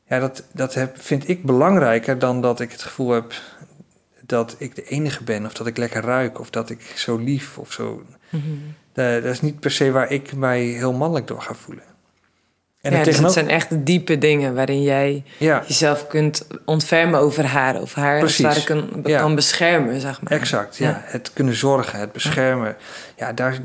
ja, 0.09 0.19
dat, 0.19 0.45
dat 0.53 0.75
heb, 0.75 1.01
vind 1.01 1.29
ik 1.29 1.45
belangrijker 1.45 2.19
dan 2.19 2.40
dat 2.40 2.61
ik 2.61 2.73
het 2.73 2.83
gevoel 2.83 3.11
heb 3.11 3.33
dat 4.27 4.57
ik 4.59 4.75
de 4.75 4.85
enige 4.85 5.25
ben, 5.25 5.47
of 5.47 5.53
dat 5.53 5.67
ik 5.67 5.77
lekker 5.77 6.03
ruik, 6.03 6.40
of 6.40 6.51
dat 6.51 6.71
ik 6.71 6.81
zo 6.81 7.17
lief 7.17 7.59
of 7.59 7.73
zo. 7.73 8.03
Mm 8.31 8.75
dat, 8.95 9.25
is 9.25 9.40
niet 9.40 9.61
per 9.61 9.71
se 9.71 9.90
waar 9.90 10.11
ik 10.11 10.37
mij 10.37 10.62
heel 10.62 10.93
mannelijk 10.93 11.27
door 11.27 11.43
ga 11.43 11.55
voelen. 11.55 11.85
En 12.81 12.93
ja, 12.93 13.03
dus 13.03 13.19
het 13.19 13.33
zijn 13.33 13.49
echt 13.49 13.87
diepe 13.87 14.19
dingen 14.19 14.55
waarin 14.55 14.83
jij 14.83 15.25
jezelf 15.38 16.07
kunt 16.07 16.47
ontfermen 16.64 17.21
over 17.21 17.45
haar, 17.47 17.81
of 17.81 17.95
haar 17.95 18.23
als 18.23 18.38
het 18.38 18.64
kan, 18.64 19.03
kan 19.03 19.35
beschermen, 19.35 20.01
zeg 20.01 20.21
maar. 20.23 20.33
Exact, 20.33 20.77
ja. 20.77 21.01
Het 21.05 21.33
kunnen 21.33 21.55
zorgen, 21.55 21.99
het 21.99 22.12
beschermen. 22.12 22.77
Ja, 23.17 23.33
daar, 23.33 23.59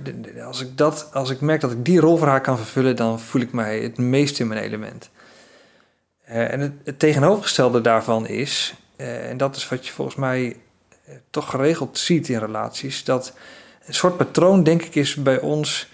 als, 0.46 0.62
ik 0.62 0.78
dat, 0.78 1.10
als 1.14 1.30
ik 1.30 1.42
merk 1.42 1.62
dat 1.62 1.72
ik 1.72 1.86
die 1.86 2.00
rol 2.00 2.18
voor 2.18 2.28
haar 2.28 2.42
kan 2.42 2.58
vervullen, 2.58 2.96
dan 2.96 3.20
voel 3.20 3.42
ik 3.42 3.52
mij 3.52 3.80
het 3.80 3.98
meest 3.98 4.40
in 4.40 4.48
mijn 4.48 4.62
element. 4.62 5.10
Uh, 6.30 6.52
en 6.52 6.60
het, 6.84 7.00
tegenovergestelde 7.00 7.82
daarvan 7.82 8.28
is, 8.28 8.74
uh, 8.98 9.30
en 9.30 9.38
dat 9.38 9.56
is 9.56 9.70
wat 9.70 9.88
je 9.88 9.94
volgens 9.94 10.18
mij 10.18 10.46
uh, 10.46 11.16
toch 11.30 11.50
geregeld 11.50 11.98
ziet 11.98 12.30
in 12.30 12.40
relaties, 12.40 13.04
dat 13.04 13.34
een 13.86 13.94
soort 13.94 14.18
patroon, 14.18 14.64
denk 14.64 14.82
ik, 14.82 14.96
is 14.96 15.16
bij 15.16 15.40
ons 15.40 15.90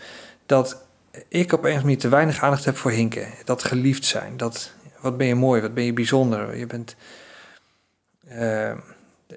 dat 0.45 0.83
ik 1.27 1.51
op 1.51 1.59
een 1.59 1.65
of 1.65 1.65
andere 1.65 1.81
manier 1.81 1.97
te 1.97 2.09
weinig 2.09 2.41
aandacht 2.41 2.65
heb 2.65 2.77
voor 2.77 2.91
hinken. 2.91 3.27
Dat 3.43 3.63
geliefd 3.63 4.05
zijn, 4.05 4.37
dat 4.37 4.71
wat 4.99 5.17
ben 5.17 5.27
je 5.27 5.35
mooi, 5.35 5.61
wat 5.61 5.73
ben 5.73 5.83
je 5.83 5.93
bijzonder. 5.93 6.57
Je 6.57 6.65
bent 6.65 6.95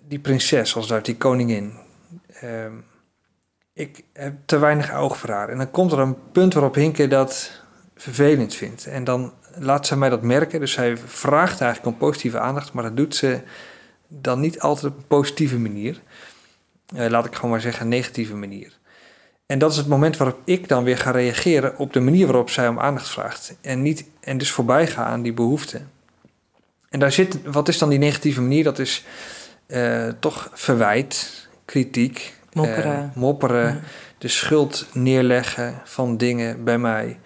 die 0.03 0.19
prinses, 0.19 0.77
als 0.77 0.87
daar 0.87 1.03
die 1.03 1.17
koningin. 1.17 1.73
ik 3.73 4.05
heb 4.13 4.35
te 4.45 4.59
weinig 4.59 4.95
oog 4.95 5.17
voor 5.17 5.31
haar. 5.31 5.49
En 5.49 5.57
dan 5.57 5.71
komt 5.71 5.93
er 5.93 5.99
een 5.99 6.31
punt 6.33 6.53
waarop 6.53 6.75
Hinke 6.75 7.09
dat 7.09 7.51
vervelend 7.97 8.55
vindt. 8.55 8.87
En 8.87 9.05
dan 9.05 9.33
laat 9.59 9.87
ze 9.87 9.97
mij 9.97 10.09
dat 10.09 10.23
merken. 10.23 10.61
Dus 10.61 10.73
zij 10.73 10.97
vraagt 10.97 11.61
eigenlijk 11.61 11.95
om 11.95 12.07
positieve 12.09 12.39
aandacht, 12.39 12.73
maar 12.73 12.83
dat 12.83 12.97
doet 12.97 13.15
ze 13.15 13.41
dan 14.09 14.41
niet 14.41 14.61
altijd 14.61 14.93
op 14.93 14.99
een 14.99 15.07
positieve 15.07 15.59
manier. 15.59 16.01
Uh, 16.95 17.07
laat 17.07 17.27
ik 17.27 17.35
gewoon 17.35 17.51
maar 17.51 17.61
zeggen, 17.61 17.83
een 17.83 17.89
negatieve 17.89 18.35
manier. 18.35 18.73
En 19.47 19.59
dat 19.59 19.71
is 19.71 19.77
het 19.77 19.87
moment 19.87 20.17
waarop 20.17 20.39
ik 20.45 20.69
dan 20.69 20.85
weer 20.85 20.99
ga 20.99 21.11
reageren 21.11 21.79
op 21.79 21.93
de 21.93 22.01
manier 22.01 22.27
waarop 22.27 22.51
zij 22.51 22.69
om 22.69 22.79
aandacht 22.79 23.09
vraagt. 23.09 23.57
En, 23.61 23.83
niet, 23.83 24.05
en 24.21 24.39
dus 24.39 24.51
voorbij 24.51 24.87
ga 24.87 25.05
aan 25.05 25.23
die 25.23 25.33
behoefte. 25.33 25.81
En 26.89 26.99
daar 26.99 27.13
zit, 27.13 27.39
wat 27.45 27.69
is 27.69 27.79
dan 27.79 27.89
die 27.89 27.99
negatieve 27.99 28.41
manier? 28.41 28.65
Dat 28.65 28.79
is 28.79 29.05
uh, 29.67 30.09
toch 30.21 30.51
verwijt, 30.53 31.49
kritiek, 31.65 32.35
mopperen, 32.53 33.03
uh, 33.03 33.17
mopperen 33.17 33.83
de 34.19 34.29
schuld 34.29 34.87
neerleggen 34.93 35.81
van 35.85 36.17
dingen 36.17 36.65
bij 36.65 36.79
mij. 36.79 37.19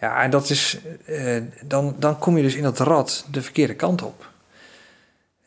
Ja, 0.00 0.22
en 0.22 0.30
dat 0.30 0.50
is, 0.50 0.78
uh, 1.06 1.42
dan, 1.64 1.96
dan 1.98 2.18
kom 2.18 2.36
je 2.36 2.42
dus 2.42 2.54
in 2.54 2.62
dat 2.62 2.78
rad 2.78 3.26
de 3.30 3.42
verkeerde 3.42 3.74
kant 3.74 4.02
op. 4.02 4.30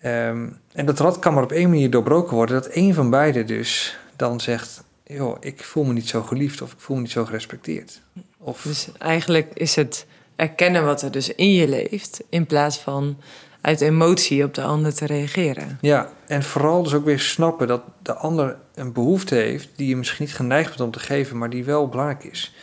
Um, 0.05 0.59
en 0.71 0.85
dat 0.85 0.99
rad 0.99 1.19
kan 1.19 1.33
maar 1.33 1.43
op 1.43 1.51
één 1.51 1.69
manier 1.69 1.89
doorbroken 1.89 2.35
worden, 2.35 2.62
dat 2.62 2.71
één 2.71 2.93
van 2.93 3.09
beiden 3.09 3.47
dus 3.47 3.97
dan 4.15 4.39
zegt, 4.39 4.83
joh, 5.03 5.38
ik 5.39 5.63
voel 5.63 5.83
me 5.83 5.93
niet 5.93 6.09
zo 6.09 6.21
geliefd 6.21 6.62
of 6.62 6.71
ik 6.71 6.79
voel 6.79 6.95
me 6.95 7.01
niet 7.01 7.12
zo 7.12 7.25
gerespecteerd. 7.25 8.01
Of... 8.38 8.62
Dus 8.62 8.89
eigenlijk 8.97 9.51
is 9.53 9.75
het 9.75 10.05
erkennen 10.35 10.85
wat 10.85 11.01
er 11.01 11.12
dus 11.12 11.35
in 11.35 11.53
je 11.53 11.67
leeft, 11.67 12.23
in 12.29 12.45
plaats 12.45 12.77
van 12.77 13.17
uit 13.62 13.81
emotie 13.81 14.43
op 14.43 14.53
de 14.53 14.63
ander 14.63 14.93
te 14.93 15.05
reageren. 15.05 15.77
Ja, 15.81 16.09
en 16.27 16.43
vooral 16.43 16.83
dus 16.83 16.93
ook 16.93 17.05
weer 17.05 17.19
snappen 17.19 17.67
dat 17.67 17.81
de 18.01 18.13
ander 18.13 18.57
een 18.75 18.93
behoefte 18.93 19.35
heeft 19.35 19.69
die 19.75 19.88
je 19.88 19.95
misschien 19.95 20.25
niet 20.25 20.35
geneigd 20.35 20.69
bent 20.69 20.81
om 20.81 20.91
te 20.91 20.99
geven, 20.99 21.38
maar 21.38 21.49
die 21.49 21.63
wel 21.63 21.88
belangrijk 21.88 22.23
is. 22.23 22.53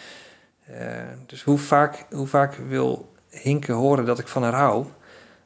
Uh, 0.70 0.76
dus 1.26 1.42
hoe 1.42 1.58
vaak, 1.58 2.06
hoe 2.10 2.26
vaak 2.26 2.54
wil 2.68 3.12
Hinke 3.30 3.72
horen 3.72 4.04
dat 4.04 4.18
ik 4.18 4.28
van 4.28 4.42
haar 4.42 4.54
hou? 4.54 4.86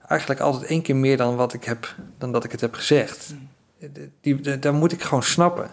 Eigenlijk 0.06 0.40
altijd 0.40 0.70
één 0.70 0.82
keer 0.82 0.96
meer 0.96 1.16
dan, 1.16 1.36
wat 1.36 1.52
ik 1.52 1.64
heb, 1.64 1.94
dan 2.18 2.32
dat 2.32 2.44
ik 2.44 2.52
het 2.52 2.60
heb 2.60 2.74
gezegd. 2.74 3.32
Mm. 3.32 3.48
Die, 4.20 4.40
die, 4.40 4.58
daar 4.58 4.74
moet 4.74 4.92
ik 4.92 5.02
gewoon 5.02 5.22
snappen. 5.22 5.70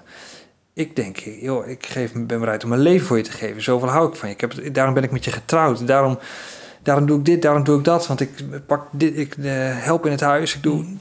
Ik 0.73 0.95
denk, 0.95 1.17
joh, 1.17 1.67
ik 1.67 1.85
geef, 1.85 2.13
ben 2.13 2.39
bereid 2.39 2.63
om 2.63 2.69
mijn 2.69 2.81
leven 2.81 3.07
voor 3.07 3.17
je 3.17 3.23
te 3.23 3.31
geven. 3.31 3.61
Zoveel 3.61 3.89
hou 3.89 4.09
ik 4.09 4.15
van 4.15 4.29
je. 4.29 4.35
Ik 4.35 4.41
heb, 4.41 4.73
daarom 4.73 4.93
ben 4.93 5.03
ik 5.03 5.11
met 5.11 5.25
je 5.25 5.31
getrouwd. 5.31 5.87
Daarom, 5.87 6.19
daarom 6.81 7.05
doe 7.05 7.17
ik 7.17 7.25
dit, 7.25 7.41
daarom 7.41 7.63
doe 7.63 7.77
ik 7.77 7.83
dat. 7.83 8.07
Want 8.07 8.19
ik 8.19 8.65
pak 8.65 8.87
dit, 8.91 9.17
ik 9.17 9.37
uh, 9.37 9.51
help 9.83 10.05
in 10.05 10.11
het 10.11 10.21
huis. 10.21 10.55
Ik 10.55 10.63
doe. 10.63 10.83
Mm. 10.83 10.99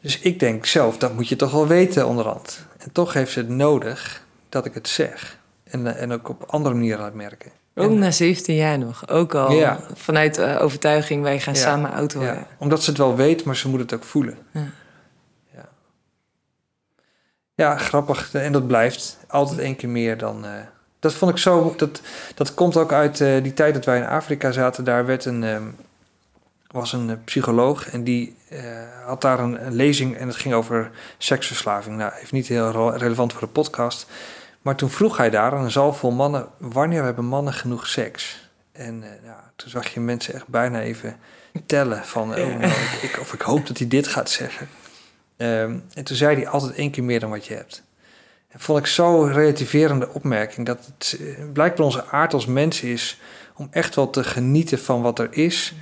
Dus 0.00 0.18
ik 0.18 0.40
denk 0.40 0.66
zelf, 0.66 0.98
dat 0.98 1.14
moet 1.14 1.28
je 1.28 1.36
toch 1.36 1.50
wel 1.50 1.66
weten 1.66 2.06
onderhand. 2.06 2.66
En 2.78 2.92
toch 2.92 3.12
heeft 3.12 3.32
ze 3.32 3.38
het 3.38 3.48
nodig 3.48 4.24
dat 4.48 4.66
ik 4.66 4.74
het 4.74 4.88
zeg. 4.88 5.38
En, 5.64 5.86
eh, 5.86 6.02
en 6.02 6.12
ook 6.12 6.28
op 6.28 6.44
andere 6.46 6.74
manieren 6.74 7.00
laat 7.00 7.14
merken. 7.14 7.50
Ook 7.74 7.90
na 7.90 8.10
17 8.10 8.54
jaar 8.54 8.78
nog. 8.78 9.08
Ook 9.08 9.34
al 9.34 9.76
vanuit 9.94 10.38
uh, 10.38 10.62
overtuiging, 10.62 11.22
wij 11.22 11.40
gaan 11.40 11.56
samen 11.56 11.92
auto 11.92 12.22
ja. 12.22 12.46
Omdat 12.58 12.82
ze 12.82 12.90
het 12.90 12.98
wel 12.98 13.16
weet, 13.16 13.44
maar 13.44 13.56
ze 13.56 13.68
moet 13.68 13.80
het 13.80 13.94
ook 13.94 14.04
voelen. 14.04 14.38
Ja. 14.52 14.66
ja. 15.54 15.68
Ja, 17.54 17.76
grappig. 17.76 18.34
En 18.34 18.52
dat 18.52 18.66
blijft 18.66 19.18
altijd 19.26 19.58
één 19.58 19.76
keer 19.76 19.88
meer 19.88 20.18
dan... 20.18 20.44
Uh, 20.44 20.50
dat 20.98 21.14
vond 21.14 21.30
ik 21.30 21.38
zo... 21.38 21.74
Dat, 21.76 22.00
dat 22.34 22.54
komt 22.54 22.76
ook 22.76 22.92
uit 22.92 23.20
uh, 23.20 23.42
die 23.42 23.54
tijd 23.54 23.74
dat 23.74 23.84
wij 23.84 23.96
in 23.96 24.06
Afrika 24.06 24.52
zaten. 24.52 24.84
Daar 24.84 25.06
werd 25.06 25.24
een, 25.24 25.42
um, 25.42 25.76
was 26.70 26.92
een 26.92 27.24
psycholoog 27.24 27.90
en 27.90 28.04
die 28.04 28.36
had 29.04 29.20
daar 29.20 29.38
een, 29.38 29.66
een, 29.66 29.74
lezing... 29.74 30.16
en 30.16 30.26
het 30.26 30.36
ging 30.36 30.54
over 30.54 30.90
seksverslaving. 31.18 31.96
Nou, 31.96 32.12
heeft 32.14 32.32
niet 32.32 32.48
heel 32.48 32.96
relevant 32.96 33.32
voor 33.32 33.40
de 33.40 33.46
podcast... 33.46 34.06
Maar 34.62 34.76
toen 34.76 34.90
vroeg 34.90 35.16
hij 35.16 35.30
daar 35.30 35.52
aan 35.52 35.64
een 35.64 35.70
zaal 35.70 35.92
vol 35.92 36.10
mannen: 36.10 36.48
wanneer 36.58 37.02
hebben 37.02 37.24
mannen 37.24 37.52
genoeg 37.52 37.86
seks? 37.86 38.48
En 38.72 39.02
uh, 39.02 39.08
ja, 39.24 39.52
toen 39.56 39.70
zag 39.70 39.88
je 39.88 40.00
mensen 40.00 40.34
echt 40.34 40.48
bijna 40.48 40.80
even 40.80 41.16
tellen 41.66 42.04
van, 42.04 42.30
oh, 42.30 42.36
nou, 42.36 42.72
ik, 43.02 43.18
of 43.20 43.32
ik 43.32 43.40
hoop 43.40 43.66
dat 43.66 43.78
hij 43.78 43.88
dit 43.88 44.06
gaat 44.06 44.30
zeggen. 44.30 44.68
Um, 45.36 45.84
en 45.94 46.04
toen 46.04 46.16
zei 46.16 46.36
hij 46.36 46.48
altijd 46.48 46.74
één 46.74 46.90
keer 46.90 47.04
meer 47.04 47.20
dan 47.20 47.30
wat 47.30 47.46
je 47.46 47.54
hebt. 47.54 47.82
En 48.48 48.60
vond 48.60 48.78
ik 48.78 48.86
zo'n 48.86 49.32
relativerende 49.32 50.08
opmerking 50.08 50.66
dat 50.66 50.86
het 50.86 51.16
uh, 51.20 51.52
blijkbaar 51.52 51.86
onze 51.86 52.06
aard 52.06 52.34
als 52.34 52.46
mensen 52.46 52.88
is 52.88 53.20
om 53.54 53.68
echt 53.70 53.94
wel 53.94 54.10
te 54.10 54.24
genieten 54.24 54.78
van 54.78 55.02
wat 55.02 55.18
er 55.18 55.28
is, 55.30 55.74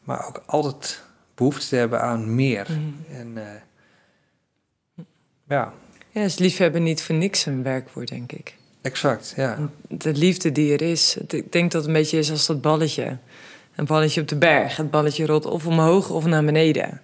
maar 0.00 0.26
ook 0.26 0.42
altijd 0.46 1.02
behoefte 1.34 1.68
te 1.68 1.76
hebben 1.76 2.00
aan 2.00 2.34
meer. 2.34 2.66
Mm. 2.70 3.04
En 3.10 3.36
uh, 3.36 5.04
ja, 5.48 5.72
ja, 6.14 6.22
is 6.22 6.38
liefhebben 6.38 6.82
niet 6.82 7.02
voor 7.02 7.14
niks 7.14 7.46
een 7.46 7.62
werkwoord, 7.62 8.08
denk 8.08 8.32
ik. 8.32 8.54
Exact, 8.82 9.32
ja. 9.36 9.70
De 9.88 10.12
liefde 10.12 10.52
die 10.52 10.72
er 10.72 10.82
is. 10.82 11.16
Ik 11.28 11.52
denk 11.52 11.70
dat 11.70 11.80
het 11.80 11.86
een 11.86 11.92
beetje 11.92 12.18
is 12.18 12.30
als 12.30 12.46
dat 12.46 12.60
balletje. 12.60 13.16
Een 13.74 13.84
balletje 13.84 14.20
op 14.20 14.28
de 14.28 14.36
berg. 14.36 14.76
Het 14.76 14.90
balletje 14.90 15.26
rolt 15.26 15.46
of 15.46 15.66
omhoog 15.66 16.10
of 16.10 16.24
naar 16.24 16.44
beneden. 16.44 17.00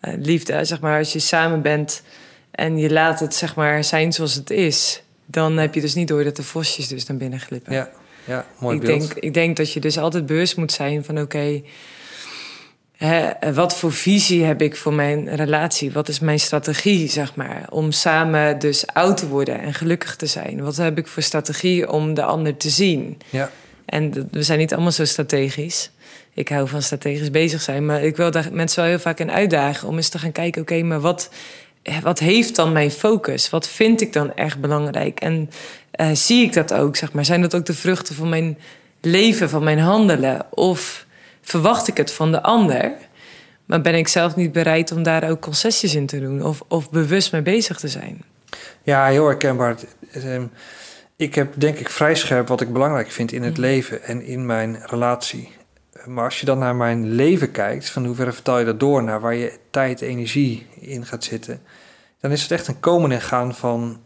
Uh, 0.00 0.14
liefde, 0.16 0.64
zeg 0.64 0.80
maar, 0.80 0.98
als 0.98 1.12
je 1.12 1.18
samen 1.18 1.62
bent 1.62 2.02
en 2.50 2.78
je 2.78 2.92
laat 2.92 3.20
het 3.20 3.34
zeg 3.34 3.54
maar 3.56 3.84
zijn 3.84 4.12
zoals 4.12 4.34
het 4.34 4.50
is, 4.50 5.02
dan 5.26 5.56
heb 5.56 5.74
je 5.74 5.80
dus 5.80 5.94
niet 5.94 6.08
door 6.08 6.24
dat 6.24 6.36
de 6.36 6.42
vosjes 6.42 6.88
dus 6.88 7.06
naar 7.06 7.16
binnen 7.16 7.40
glippen. 7.40 7.72
Ja, 7.72 7.90
ja 8.24 8.46
mooi 8.58 8.76
ik 8.76 8.82
beeld. 8.82 9.00
Denk, 9.00 9.12
ik 9.12 9.34
denk 9.34 9.56
dat 9.56 9.72
je 9.72 9.80
dus 9.80 9.98
altijd 9.98 10.26
bewust 10.26 10.56
moet 10.56 10.72
zijn 10.72 11.04
van 11.04 11.20
oké, 11.20 11.62
wat 13.54 13.76
voor 13.76 13.92
visie 13.92 14.44
heb 14.44 14.62
ik 14.62 14.76
voor 14.76 14.92
mijn 14.92 15.36
relatie? 15.36 15.92
Wat 15.92 16.08
is 16.08 16.20
mijn 16.20 16.40
strategie, 16.40 17.08
zeg 17.08 17.34
maar, 17.34 17.66
om 17.70 17.92
samen 17.92 18.58
dus 18.58 18.86
oud 18.86 19.16
te 19.16 19.28
worden 19.28 19.60
en 19.60 19.74
gelukkig 19.74 20.16
te 20.16 20.26
zijn? 20.26 20.62
Wat 20.62 20.76
heb 20.76 20.98
ik 20.98 21.06
voor 21.06 21.22
strategie 21.22 21.90
om 21.90 22.14
de 22.14 22.24
ander 22.24 22.56
te 22.56 22.70
zien? 22.70 23.18
Ja. 23.30 23.50
En 23.84 24.28
we 24.30 24.42
zijn 24.42 24.58
niet 24.58 24.72
allemaal 24.72 24.92
zo 24.92 25.04
strategisch. 25.04 25.90
Ik 26.34 26.48
hou 26.48 26.68
van 26.68 26.82
strategisch 26.82 27.30
bezig 27.30 27.60
zijn, 27.60 27.86
maar 27.86 28.02
ik 28.02 28.16
wil 28.16 28.30
daar 28.30 28.48
mensen 28.52 28.80
wel 28.80 28.88
heel 28.88 28.98
vaak 28.98 29.18
in 29.18 29.30
uitdagen 29.30 29.88
om 29.88 29.96
eens 29.96 30.08
te 30.08 30.18
gaan 30.18 30.32
kijken: 30.32 30.62
oké, 30.62 30.82
maar 30.82 31.00
wat, 31.00 31.30
wat 32.02 32.18
heeft 32.18 32.56
dan 32.56 32.72
mijn 32.72 32.90
focus? 32.90 33.50
Wat 33.50 33.68
vind 33.68 34.00
ik 34.00 34.12
dan 34.12 34.34
echt 34.34 34.60
belangrijk? 34.60 35.20
En 35.20 35.50
uh, 36.00 36.08
zie 36.12 36.44
ik 36.44 36.52
dat 36.52 36.74
ook, 36.74 36.96
zeg 36.96 37.12
maar? 37.12 37.24
Zijn 37.24 37.40
dat 37.40 37.54
ook 37.54 37.66
de 37.66 37.74
vruchten 37.74 38.14
van 38.14 38.28
mijn 38.28 38.58
leven, 39.00 39.48
van 39.50 39.64
mijn 39.64 39.78
handelen? 39.78 40.46
Of 40.50 41.03
verwacht 41.44 41.88
ik 41.88 41.96
het 41.96 42.12
van 42.12 42.32
de 42.32 42.42
ander? 42.42 42.92
Maar 43.64 43.80
ben 43.80 43.94
ik 43.94 44.08
zelf 44.08 44.36
niet 44.36 44.52
bereid 44.52 44.92
om 44.92 45.02
daar 45.02 45.30
ook 45.30 45.40
concessies 45.40 45.94
in 45.94 46.06
te 46.06 46.20
doen 46.20 46.42
of, 46.42 46.62
of 46.68 46.90
bewust 46.90 47.32
mee 47.32 47.42
bezig 47.42 47.78
te 47.78 47.88
zijn? 47.88 48.24
Ja, 48.82 49.06
heel 49.06 49.26
herkenbaar. 49.26 49.76
Ehm, 50.12 50.46
ik 51.16 51.34
heb 51.34 51.52
denk 51.56 51.78
ik 51.78 51.88
vrij 51.88 52.14
scherp 52.14 52.48
wat 52.48 52.60
ik 52.60 52.72
belangrijk 52.72 53.10
vind 53.10 53.32
in 53.32 53.42
het 53.42 53.56
mm. 53.56 53.60
leven 53.60 54.02
en 54.02 54.22
in 54.22 54.46
mijn 54.46 54.78
relatie. 54.84 55.50
Maar 56.04 56.24
als 56.24 56.40
je 56.40 56.46
dan 56.46 56.58
naar 56.58 56.76
mijn 56.76 57.14
leven 57.14 57.50
kijkt, 57.50 57.90
van 57.90 58.04
hoeverre 58.04 58.32
vertaal 58.32 58.58
je 58.58 58.64
dat 58.64 58.80
door 58.80 59.02
naar 59.02 59.20
waar 59.20 59.34
je 59.34 59.58
tijd, 59.70 60.00
energie 60.00 60.66
in 60.80 61.06
gaat 61.06 61.24
zitten, 61.24 61.62
dan 62.20 62.30
is 62.30 62.42
het 62.42 62.50
echt 62.50 62.66
een 62.66 62.80
komen 62.80 63.12
en 63.12 63.20
gaan 63.20 63.54
van, 63.54 64.00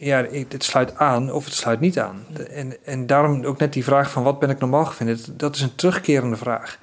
ja, 0.00 0.26
het 0.48 0.64
sluit 0.64 0.96
aan 0.96 1.32
of 1.32 1.44
het 1.44 1.54
sluit 1.54 1.80
niet 1.80 1.98
aan. 1.98 2.26
En, 2.50 2.84
en 2.84 3.06
daarom 3.06 3.44
ook 3.44 3.58
net 3.58 3.72
die 3.72 3.84
vraag 3.84 4.10
van 4.10 4.22
wat 4.22 4.38
ben 4.38 4.50
ik 4.50 4.58
normaal 4.58 4.84
gevonden, 4.84 5.18
dat 5.36 5.54
is 5.54 5.62
een 5.62 5.74
terugkerende 5.74 6.36
vraag. 6.36 6.78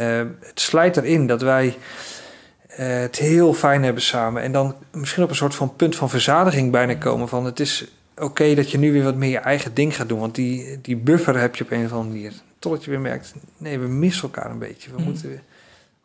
Uh, 0.00 0.22
het 0.40 0.60
slijt 0.60 0.96
erin 0.96 1.26
dat 1.26 1.42
wij 1.42 1.66
uh, 1.66 2.76
het 2.76 3.16
heel 3.16 3.54
fijn 3.54 3.82
hebben 3.82 4.02
samen 4.02 4.42
en 4.42 4.52
dan 4.52 4.74
misschien 4.92 5.22
op 5.22 5.30
een 5.30 5.36
soort 5.36 5.54
van 5.54 5.76
punt 5.76 5.96
van 5.96 6.10
verzadiging 6.10 6.72
bijna 6.72 6.94
komen 6.94 7.28
van 7.28 7.44
het 7.44 7.60
is 7.60 7.86
oké 8.16 8.54
dat 8.54 8.70
je 8.70 8.78
nu 8.78 8.92
weer 8.92 9.04
wat 9.04 9.14
meer 9.14 9.30
je 9.30 9.38
eigen 9.38 9.74
ding 9.74 9.96
gaat 9.96 10.08
doen, 10.08 10.20
want 10.20 10.34
die, 10.34 10.80
die 10.80 10.96
buffer 10.96 11.38
heb 11.38 11.56
je 11.56 11.64
op 11.64 11.70
een 11.70 11.84
of 11.84 11.92
andere 11.92 12.14
manier. 12.14 12.32
Totdat 12.58 12.84
je 12.84 12.90
weer 12.90 13.00
merkt, 13.00 13.34
nee, 13.56 13.78
we 13.78 13.86
missen 13.86 14.22
elkaar 14.22 14.50
een 14.50 14.58
beetje. 14.58 14.90
We 14.90 14.98
mm. 14.98 15.04
moeten 15.04 15.42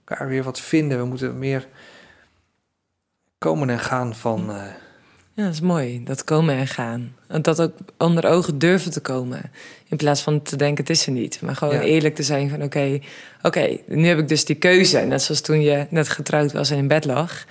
elkaar 0.05 0.27
weer 0.27 0.43
wat 0.43 0.59
vinden. 0.59 0.97
We 0.97 1.05
moeten 1.05 1.39
meer 1.39 1.67
komen 3.37 3.69
en 3.69 3.79
gaan 3.79 4.15
van... 4.15 4.49
Uh... 4.49 4.63
ja, 5.33 5.43
dat 5.43 5.53
is 5.53 5.61
mooi. 5.61 6.03
Dat 6.03 6.23
komen 6.23 6.55
en 6.55 6.67
gaan. 6.67 7.15
Dat 7.41 7.61
ook 7.61 7.73
onder 7.97 8.25
ogen 8.25 8.59
durven 8.59 8.91
te 8.91 8.99
komen. 8.99 9.51
In 9.89 9.97
plaats 9.97 10.21
van 10.21 10.41
te 10.41 10.55
denken, 10.55 10.83
het 10.83 10.93
is 10.93 11.05
er 11.05 11.11
niet. 11.11 11.41
Maar 11.41 11.55
gewoon 11.55 11.79
eerlijk 11.79 12.15
te 12.15 12.23
zijn 12.23 12.49
van, 12.49 12.63
oké, 12.63 12.99
oké, 13.41 13.77
nu 13.87 14.07
heb 14.07 14.19
ik 14.19 14.27
dus 14.27 14.45
die 14.45 14.55
keuze. 14.55 14.99
Net 14.99 15.21
zoals 15.21 15.41
toen 15.41 15.61
je 15.61 15.85
net 15.89 16.09
getrouwd 16.09 16.51
was 16.51 16.69
en 16.69 16.77
in 16.77 16.87
bed 16.87 17.05
lag. 17.05 17.45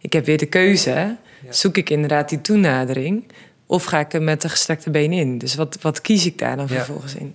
Ik 0.00 0.12
heb 0.12 0.24
weer 0.24 0.38
de 0.38 0.46
keuze. 0.46 1.16
Zoek 1.50 1.76
ik 1.76 1.90
inderdaad 1.90 2.28
die 2.28 2.40
toenadering... 2.40 3.24
Of 3.68 3.84
ga 3.84 3.98
ik 3.98 4.12
er 4.12 4.22
met 4.22 4.42
de 4.42 4.48
gestrekte 4.48 4.90
been 4.90 5.12
in? 5.12 5.38
Dus 5.38 5.54
wat, 5.54 5.78
wat 5.80 6.00
kies 6.00 6.26
ik 6.26 6.38
daar 6.38 6.56
dan 6.56 6.68
vervolgens 6.68 7.14
in? 7.14 7.34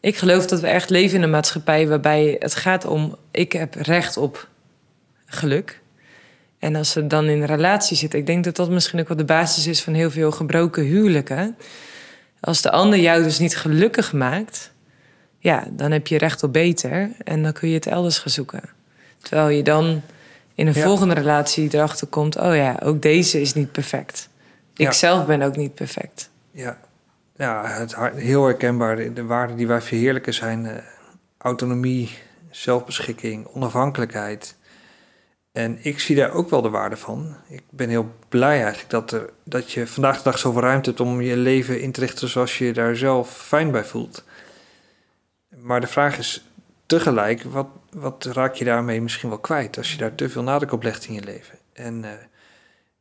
Ik 0.00 0.16
geloof 0.16 0.46
dat 0.46 0.60
we 0.60 0.66
echt 0.66 0.90
leven 0.90 1.16
in 1.16 1.22
een 1.22 1.30
maatschappij 1.30 1.88
waarbij 1.88 2.36
het 2.38 2.54
gaat 2.54 2.84
om: 2.84 3.16
ik 3.30 3.52
heb 3.52 3.74
recht 3.74 4.16
op 4.16 4.48
geluk. 5.26 5.79
En 6.60 6.76
als 6.76 6.90
ze 6.90 7.06
dan 7.06 7.24
in 7.24 7.40
een 7.40 7.46
relatie 7.46 7.96
zitten, 7.96 8.18
ik 8.18 8.26
denk 8.26 8.44
dat 8.44 8.56
dat 8.56 8.70
misschien 8.70 9.00
ook 9.00 9.08
wel 9.08 9.16
de 9.16 9.24
basis 9.24 9.66
is 9.66 9.82
van 9.82 9.94
heel 9.94 10.10
veel 10.10 10.30
gebroken 10.30 10.82
huwelijken. 10.82 11.56
Als 12.40 12.62
de 12.62 12.70
ander 12.70 12.98
jou 12.98 13.22
dus 13.22 13.38
niet 13.38 13.56
gelukkig 13.56 14.12
maakt, 14.12 14.72
ja, 15.38 15.66
dan 15.70 15.90
heb 15.90 16.06
je 16.06 16.18
recht 16.18 16.42
op 16.42 16.52
beter 16.52 17.10
en 17.24 17.42
dan 17.42 17.52
kun 17.52 17.68
je 17.68 17.74
het 17.74 17.86
elders 17.86 18.18
gaan 18.18 18.32
zoeken. 18.32 18.62
Terwijl 19.18 19.48
je 19.48 19.62
dan 19.62 20.02
in 20.54 20.66
een 20.66 20.74
volgende 20.74 21.14
relatie 21.14 21.74
erachter 21.74 22.06
komt: 22.06 22.38
oh 22.38 22.54
ja, 22.54 22.80
ook 22.82 23.02
deze 23.02 23.40
is 23.40 23.54
niet 23.54 23.72
perfect. 23.72 24.28
Ik 24.76 24.92
zelf 24.92 25.26
ben 25.26 25.42
ook 25.42 25.56
niet 25.56 25.74
perfect. 25.74 26.30
Ja, 26.50 26.78
ja, 27.36 27.66
het 27.66 27.96
heel 28.14 28.44
herkenbaar. 28.44 29.14
De, 29.14 29.24
waarden 29.24 29.56
die 29.56 29.66
wij 29.66 29.80
verheerlijken 29.80 30.34
zijn 30.34 30.64
uh, 30.64 30.72
autonomie, 31.38 32.10
zelfbeschikking, 32.50 33.46
onafhankelijkheid. 33.46 34.56
En 35.62 35.78
ik 35.80 36.00
zie 36.00 36.16
daar 36.16 36.32
ook 36.32 36.50
wel 36.50 36.62
de 36.62 36.68
waarde 36.68 36.96
van. 36.96 37.36
Ik 37.48 37.62
ben 37.70 37.88
heel 37.88 38.14
blij 38.28 38.62
eigenlijk 38.62 38.90
dat, 38.90 39.12
er, 39.12 39.30
dat 39.44 39.72
je 39.72 39.86
vandaag 39.86 40.16
de 40.16 40.22
dag 40.22 40.38
zoveel 40.38 40.60
ruimte 40.60 40.88
hebt 40.88 41.00
om 41.00 41.20
je 41.20 41.36
leven 41.36 41.80
in 41.80 41.92
te 41.92 42.00
richten 42.00 42.28
zoals 42.28 42.58
je 42.58 42.64
je 42.64 42.72
daar 42.72 42.96
zelf 42.96 43.36
fijn 43.36 43.70
bij 43.70 43.84
voelt. 43.84 44.24
Maar 45.48 45.80
de 45.80 45.86
vraag 45.86 46.18
is 46.18 46.44
tegelijk, 46.86 47.42
wat, 47.42 47.66
wat 47.90 48.24
raak 48.24 48.54
je 48.54 48.64
daarmee 48.64 49.02
misschien 49.02 49.28
wel 49.28 49.38
kwijt 49.38 49.76
als 49.76 49.92
je 49.92 49.98
daar 49.98 50.14
te 50.14 50.28
veel 50.28 50.42
nadruk 50.42 50.72
op 50.72 50.82
legt 50.82 51.06
in 51.06 51.14
je 51.14 51.22
leven? 51.22 51.58
En, 51.72 52.02
uh, 52.02 52.10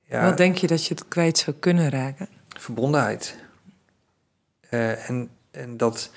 ja, 0.03 0.23
wat 0.23 0.37
denk 0.37 0.57
je 0.57 0.67
dat 0.67 0.85
je 0.85 0.93
het 0.93 1.07
kwijt 1.07 1.37
zou 1.37 1.55
kunnen 1.59 1.89
raken? 1.89 2.27
Verbondenheid. 2.57 3.35
Uh, 4.71 5.09
en, 5.09 5.29
en 5.51 5.77
dat 5.77 6.11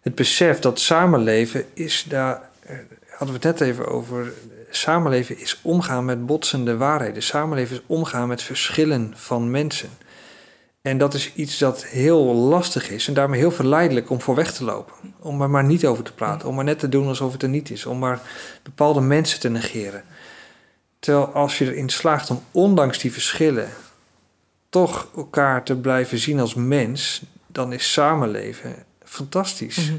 het 0.00 0.14
besef 0.14 0.58
dat 0.58 0.80
samenleven 0.80 1.64
is 1.74 2.04
daar, 2.08 2.50
uh, 2.70 2.76
hadden 3.08 3.40
we 3.40 3.48
het 3.48 3.58
net 3.58 3.68
even 3.68 3.86
over. 3.86 4.32
Samenleven 4.76 5.38
is 5.38 5.60
omgaan 5.62 6.04
met 6.04 6.26
botsende 6.26 6.76
waarheden. 6.76 7.22
Samenleven 7.22 7.76
is 7.76 7.82
omgaan 7.86 8.28
met 8.28 8.42
verschillen 8.42 9.12
van 9.16 9.50
mensen. 9.50 9.88
En 10.82 10.98
dat 10.98 11.14
is 11.14 11.34
iets 11.34 11.58
dat 11.58 11.84
heel 11.84 12.34
lastig 12.34 12.90
is 12.90 13.08
en 13.08 13.14
daarmee 13.14 13.40
heel 13.40 13.50
verleidelijk 13.50 14.10
om 14.10 14.20
voor 14.20 14.34
weg 14.34 14.52
te 14.52 14.64
lopen. 14.64 14.94
Om 15.18 15.42
er 15.42 15.50
maar 15.50 15.64
niet 15.64 15.86
over 15.86 16.04
te 16.04 16.12
praten, 16.12 16.48
om 16.48 16.54
maar 16.54 16.64
net 16.64 16.78
te 16.78 16.88
doen 16.88 17.06
alsof 17.06 17.32
het 17.32 17.42
er 17.42 17.48
niet 17.48 17.70
is, 17.70 17.86
om 17.86 17.98
maar 17.98 18.20
bepaalde 18.62 19.00
mensen 19.00 19.40
te 19.40 19.48
negeren. 19.48 20.04
Terwijl 20.98 21.26
als 21.26 21.58
je 21.58 21.72
erin 21.72 21.88
slaagt 21.88 22.30
om 22.30 22.42
ondanks 22.50 22.98
die 22.98 23.12
verschillen 23.12 23.68
toch 24.68 25.08
elkaar 25.16 25.64
te 25.64 25.76
blijven 25.76 26.18
zien 26.18 26.40
als 26.40 26.54
mens, 26.54 27.22
dan 27.46 27.72
is 27.72 27.92
samenleven 27.92 28.74
fantastisch. 29.04 29.90
Mhm. 29.90 29.98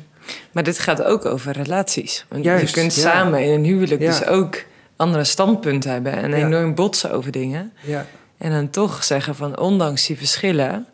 Maar 0.51 0.63
dit 0.63 0.79
gaat 0.79 1.03
ook 1.03 1.25
over 1.25 1.51
relaties. 1.51 2.25
Want 2.29 2.43
je 2.43 2.69
kunt 2.71 2.93
samen 2.93 3.43
in 3.43 3.51
een 3.51 3.63
huwelijk 3.63 3.99
dus 4.01 4.25
ook 4.25 4.63
andere 4.95 5.23
standpunten 5.23 5.91
hebben 5.91 6.13
en 6.13 6.33
enorm 6.33 6.75
botsen 6.75 7.11
over 7.11 7.31
dingen. 7.31 7.73
En 8.37 8.51
dan 8.51 8.69
toch 8.69 9.03
zeggen 9.03 9.35
van 9.35 9.59
ondanks 9.59 10.07
die 10.07 10.17
verschillen, 10.17 10.87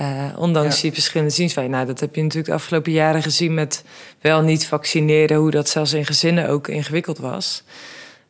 uh, 0.00 0.24
ondanks 0.36 0.80
die 0.80 0.92
verschillende 0.92 1.32
zienswijzen. 1.32 1.74
Nou, 1.74 1.86
dat 1.86 2.00
heb 2.00 2.14
je 2.14 2.20
natuurlijk 2.22 2.48
de 2.48 2.54
afgelopen 2.54 2.92
jaren 2.92 3.22
gezien 3.22 3.54
met 3.54 3.84
wel 4.20 4.42
niet 4.42 4.66
vaccineren, 4.66 5.36
hoe 5.36 5.50
dat 5.50 5.68
zelfs 5.68 5.92
in 5.92 6.06
gezinnen 6.06 6.48
ook 6.48 6.68
ingewikkeld 6.68 7.18
was. 7.18 7.62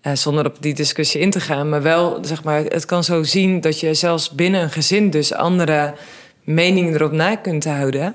Uh, 0.03 0.13
zonder 0.15 0.47
op 0.47 0.57
die 0.61 0.75
discussie 0.75 1.21
in 1.21 1.31
te 1.31 1.41
gaan. 1.41 1.69
Maar 1.69 1.83
wel, 1.83 2.19
zeg 2.23 2.45
maar, 2.45 2.63
het 2.63 2.85
kan 2.85 3.05
zo 3.05 3.23
zien 3.23 3.61
dat 3.61 3.81
je 3.81 3.95
zelfs 3.95 4.31
binnen 4.31 4.63
een 4.63 4.71
gezin 4.71 5.11
dus 5.11 5.33
andere 5.33 5.95
mening 6.45 6.95
erop 6.95 7.13
na 7.13 7.37
kunt 7.37 7.65
houden. 7.65 8.15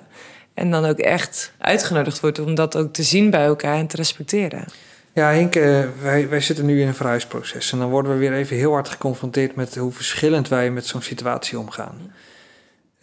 En 0.56 0.72
dan 0.72 0.86
ook 0.86 0.98
echt 0.98 1.54
uitgenodigd 1.58 2.20
wordt 2.20 2.40
om 2.40 2.56
dat 2.56 2.78
ook 2.78 2.94
te 2.94 3.04
zien 3.04 3.30
bij 3.30 3.46
elkaar 3.46 3.78
en 3.78 3.88
te 3.88 3.96
respecteren. 3.96 4.66
Ja, 5.14 5.30
Henk, 5.32 5.56
eh, 5.56 5.84
wij, 6.02 6.30
wij 6.30 6.42
zitten 6.42 6.66
nu 6.66 6.82
in 6.82 6.88
een 6.88 6.96
verhuisproces. 6.96 7.72
En 7.72 7.80
dan 7.80 7.90
worden 7.90 8.12
we 8.12 8.18
weer 8.18 8.34
even 8.34 8.58
heel 8.58 8.72
hard 8.72 8.90
geconfronteerd 8.90 9.56
met 9.56 9.76
hoe 9.76 9.92
verschillend 9.92 10.48
wij 10.48 10.72
met 10.72 10.86
zo'n 10.86 11.02
situatie 11.02 11.60
omgaan. 11.60 12.14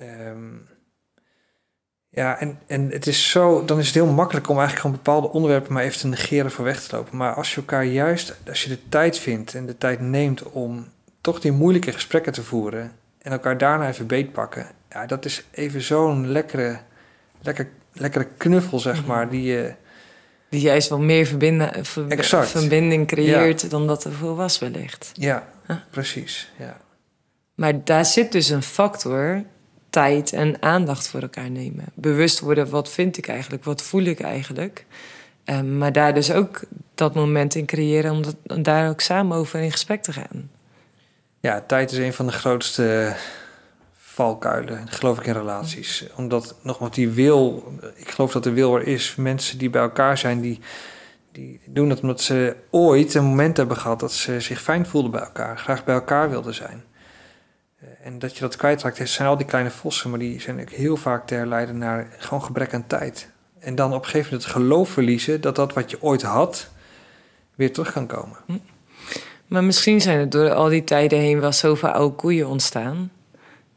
Um, 0.00 0.68
ja, 2.14 2.38
en, 2.40 2.58
en 2.66 2.90
het 2.90 3.06
is 3.06 3.30
zo, 3.30 3.64
dan 3.64 3.78
is 3.78 3.86
het 3.86 3.94
heel 3.94 4.06
makkelijk 4.06 4.48
om 4.48 4.58
eigenlijk 4.58 4.86
gewoon 4.86 4.96
bepaalde 5.04 5.30
onderwerpen 5.30 5.72
maar 5.72 5.82
even 5.82 5.98
te 5.98 6.06
negeren 6.06 6.50
voor 6.50 6.64
weg 6.64 6.82
te 6.82 6.96
lopen. 6.96 7.16
Maar 7.16 7.34
als 7.34 7.54
je 7.54 7.56
elkaar 7.56 7.84
juist, 7.84 8.36
als 8.48 8.62
je 8.62 8.68
de 8.68 8.88
tijd 8.88 9.18
vindt 9.18 9.54
en 9.54 9.66
de 9.66 9.78
tijd 9.78 10.00
neemt 10.00 10.42
om 10.42 10.88
toch 11.20 11.40
die 11.40 11.52
moeilijke 11.52 11.92
gesprekken 11.92 12.32
te 12.32 12.42
voeren 12.42 12.92
en 13.18 13.32
elkaar 13.32 13.58
daarna 13.58 13.88
even 13.88 14.06
beetpakken, 14.06 14.66
ja, 14.90 15.06
dat 15.06 15.24
is 15.24 15.44
even 15.50 15.82
zo'n 15.82 16.28
lekkere, 16.28 16.78
lekker, 17.42 17.68
lekkere 17.92 18.28
knuffel, 18.36 18.78
zeg 18.78 18.98
mhm. 18.98 19.06
maar, 19.06 19.30
die 19.30 19.42
je... 19.42 19.74
Die 20.48 20.60
juist 20.60 20.88
wel 20.88 20.98
meer 20.98 21.26
verbinden, 21.26 21.84
verbinding 21.84 23.06
creëert 23.06 23.70
dan 23.70 23.86
dat 23.86 24.04
er 24.04 24.12
voor 24.12 24.36
was 24.36 24.58
wellicht. 24.58 25.10
Ja, 25.14 25.48
precies, 25.90 26.52
ja. 26.58 26.80
Maar 27.54 27.84
daar 27.84 28.04
zit 28.04 28.32
dus 28.32 28.48
een 28.48 28.62
factor 28.62 29.44
tijd 29.90 30.32
en 30.32 30.62
aandacht 30.62 31.08
voor 31.08 31.20
elkaar 31.20 31.50
nemen. 31.50 31.84
Bewust 31.94 32.40
worden, 32.40 32.70
wat 32.70 32.90
vind 32.90 33.16
ik 33.16 33.28
eigenlijk, 33.28 33.64
wat 33.64 33.82
voel 33.82 34.02
ik 34.02 34.20
eigenlijk. 34.20 34.86
Um, 35.44 35.78
maar 35.78 35.92
daar 35.92 36.14
dus 36.14 36.32
ook 36.32 36.60
dat 36.94 37.14
moment 37.14 37.54
in 37.54 37.66
creëren 37.66 38.10
om, 38.10 38.22
dat, 38.22 38.36
om 38.46 38.62
daar 38.62 38.88
ook 38.88 39.00
samen 39.00 39.36
over 39.36 39.60
in 39.60 39.70
gesprek 39.70 40.02
te 40.02 40.12
gaan. 40.12 40.50
Ja, 41.40 41.64
tijd 41.66 41.92
is 41.92 41.98
een 41.98 42.12
van 42.12 42.26
de 42.26 42.32
grootste 42.32 43.14
valkuilen, 44.12 44.88
geloof 44.88 45.18
ik, 45.18 45.26
in 45.26 45.32
relaties. 45.32 46.06
Omdat, 46.16 46.56
nogmaals, 46.62 46.94
die 46.94 47.08
wil, 47.08 47.72
ik 47.94 48.10
geloof 48.10 48.32
dat 48.32 48.44
de 48.44 48.52
wil 48.52 48.74
er 48.76 48.86
is. 48.86 49.14
Mensen 49.14 49.58
die 49.58 49.70
bij 49.70 49.82
elkaar 49.82 50.18
zijn, 50.18 50.40
die, 50.40 50.60
die 51.32 51.60
doen 51.66 51.88
dat 51.88 52.00
omdat 52.00 52.20
ze 52.20 52.56
ooit 52.70 53.14
een 53.14 53.24
moment 53.24 53.56
hebben 53.56 53.76
gehad 53.76 54.00
dat 54.00 54.12
ze 54.12 54.40
zich 54.40 54.62
fijn 54.62 54.86
voelden 54.86 55.10
bij 55.10 55.20
elkaar, 55.20 55.58
graag 55.58 55.84
bij 55.84 55.94
elkaar 55.94 56.30
wilden 56.30 56.54
zijn. 56.54 56.84
Eh, 57.78 57.88
en 58.02 58.18
dat 58.18 58.34
je 58.34 58.40
dat 58.40 58.56
kwijtraakt, 58.56 59.08
zijn 59.08 59.28
al 59.28 59.36
die 59.36 59.46
kleine 59.46 59.70
vossen, 59.70 60.10
maar 60.10 60.18
die 60.18 60.40
zijn 60.40 60.60
ook 60.60 60.70
heel 60.70 60.96
vaak 60.96 61.26
te 61.26 61.34
herleiden 61.34 61.78
naar 61.78 62.08
gewoon 62.18 62.42
gebrek 62.42 62.74
aan 62.74 62.86
tijd. 62.86 63.30
En 63.58 63.74
dan 63.74 63.92
op 63.92 63.98
een 63.98 64.04
gegeven 64.04 64.30
moment 64.30 64.44
het 64.44 64.52
geloof 64.52 64.88
verliezen 64.88 65.40
dat 65.40 65.56
dat 65.56 65.72
wat 65.72 65.90
je 65.90 66.02
ooit 66.02 66.22
had, 66.22 66.70
weer 67.54 67.72
terug 67.72 67.92
kan 67.92 68.06
komen. 68.06 68.36
Hm. 68.46 68.52
Maar 69.46 69.64
misschien 69.64 70.00
zijn 70.00 70.18
er 70.18 70.30
door 70.30 70.50
al 70.54 70.68
die 70.68 70.84
tijden 70.84 71.18
heen 71.18 71.40
wel 71.40 71.52
zoveel 71.52 71.88
oude 71.88 72.14
koeien 72.16 72.48
ontstaan. 72.48 73.10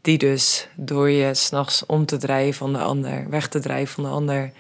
Die 0.06 0.18
dus 0.18 0.68
door 0.76 1.10
je 1.10 1.34
s'nachts 1.34 1.86
om 1.86 2.06
te 2.06 2.18
draaien 2.18 2.54
van 2.54 2.74
de 2.74 2.80
ander, 2.80 3.30
weg 3.30 3.48
te 3.48 3.60
draaien 3.60 3.88
van 3.88 4.04
de 4.04 4.10
ander, 4.10 4.52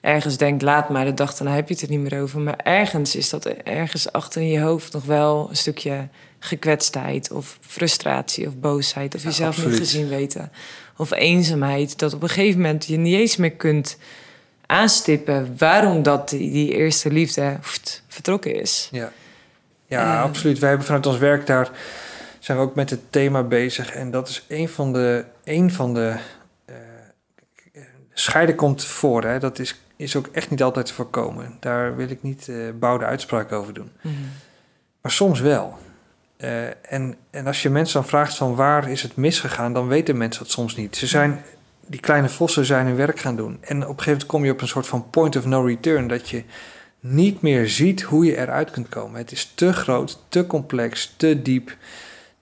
ergens 0.00 0.36
denkt, 0.36 0.62
laat 0.62 0.88
maar, 0.88 1.04
de 1.04 1.14
dag 1.14 1.34
daarna 1.34 1.54
heb 1.54 1.68
je 1.68 1.74
het 1.74 1.82
er 1.82 1.90
niet 1.90 2.00
meer 2.00 2.20
over. 2.20 2.40
Maar 2.40 2.56
ergens 2.56 3.16
is 3.16 3.30
dat 3.30 3.46
ergens 3.46 4.12
achter 4.12 4.42
in 4.42 4.48
je 4.48 4.60
hoofd 4.60 4.92
nog 4.92 5.04
wel 5.04 5.46
een 5.50 5.56
stukje 5.56 6.08
gekwetstheid 6.38 7.30
of 7.30 7.58
frustratie 7.60 8.46
of 8.46 8.56
boosheid 8.56 9.14
of 9.14 9.22
jezelf 9.22 9.66
niet 9.66 9.76
gezien 9.76 10.08
weten 10.08 10.50
of 10.96 11.12
eenzaamheid. 11.12 11.98
Dat 11.98 12.14
op 12.14 12.22
een 12.22 12.28
gegeven 12.28 12.60
moment 12.60 12.86
je 12.86 12.96
niet 12.96 13.14
eens 13.14 13.36
meer 13.36 13.52
kunt 13.52 13.98
aanstippen 14.66 15.54
waarom 15.58 16.02
dat 16.02 16.28
die, 16.28 16.50
die 16.52 16.74
eerste 16.74 17.12
liefde 17.12 17.58
vertrokken 18.08 18.60
is. 18.60 18.88
Ja, 18.92 19.12
ja 19.86 20.22
absoluut. 20.22 20.58
Wij 20.58 20.68
hebben 20.68 20.86
vanuit 20.86 21.06
ons 21.06 21.18
werk 21.18 21.46
daar 21.46 21.70
zijn 22.46 22.58
we 22.58 22.64
ook 22.64 22.74
met 22.74 22.90
het 22.90 23.12
thema 23.12 23.42
bezig. 23.42 23.90
En 23.90 24.10
dat 24.10 24.28
is 24.28 24.44
een 24.48 24.68
van 24.68 24.92
de, 24.92 25.24
een 25.44 25.72
van 25.72 25.94
de 25.94 26.16
uh, 26.66 27.82
scheiden 28.12 28.54
komt 28.54 28.84
voor. 28.84 29.24
Hè. 29.24 29.38
Dat 29.38 29.58
is, 29.58 29.80
is 29.96 30.16
ook 30.16 30.26
echt 30.26 30.50
niet 30.50 30.62
altijd 30.62 30.86
te 30.86 30.94
voorkomen. 30.94 31.56
Daar 31.60 31.96
wil 31.96 32.08
ik 32.08 32.22
niet 32.22 32.46
uh, 32.46 32.70
bouwde 32.78 33.04
uitspraak 33.04 33.52
over 33.52 33.74
doen. 33.74 33.90
Mhm. 34.00 34.14
Maar 35.00 35.12
soms 35.12 35.40
wel. 35.40 35.78
Uh, 36.38 36.66
en, 36.92 37.16
en 37.30 37.46
als 37.46 37.62
je 37.62 37.70
mensen 37.70 38.00
dan 38.00 38.08
vraagt 38.08 38.36
van 38.36 38.54
waar 38.54 38.90
is 38.90 39.02
het 39.02 39.16
misgegaan, 39.16 39.72
dan 39.72 39.88
weten 39.88 40.16
mensen 40.16 40.42
dat 40.42 40.52
soms 40.52 40.76
niet. 40.76 40.96
Ze 40.96 41.06
zijn, 41.06 41.44
die 41.86 42.00
kleine 42.00 42.28
vossen 42.28 42.64
zijn 42.64 42.86
hun 42.86 42.96
werk 42.96 43.20
gaan 43.20 43.36
doen. 43.36 43.58
En 43.60 43.76
op 43.76 43.82
een 43.82 43.86
gegeven 43.86 44.10
moment 44.10 44.26
kom 44.26 44.44
je 44.44 44.52
op 44.52 44.60
een 44.60 44.68
soort 44.68 44.86
van 44.86 45.10
point 45.10 45.36
of 45.36 45.44
no 45.44 45.62
return. 45.62 46.08
Dat 46.08 46.28
je 46.28 46.44
niet 47.00 47.40
meer 47.40 47.68
ziet 47.68 48.02
hoe 48.02 48.24
je 48.24 48.36
eruit 48.36 48.70
kunt 48.70 48.88
komen. 48.88 49.18
Het 49.18 49.32
is 49.32 49.52
te 49.54 49.72
groot, 49.72 50.22
te 50.28 50.46
complex, 50.46 51.14
te 51.16 51.42
diep 51.42 51.76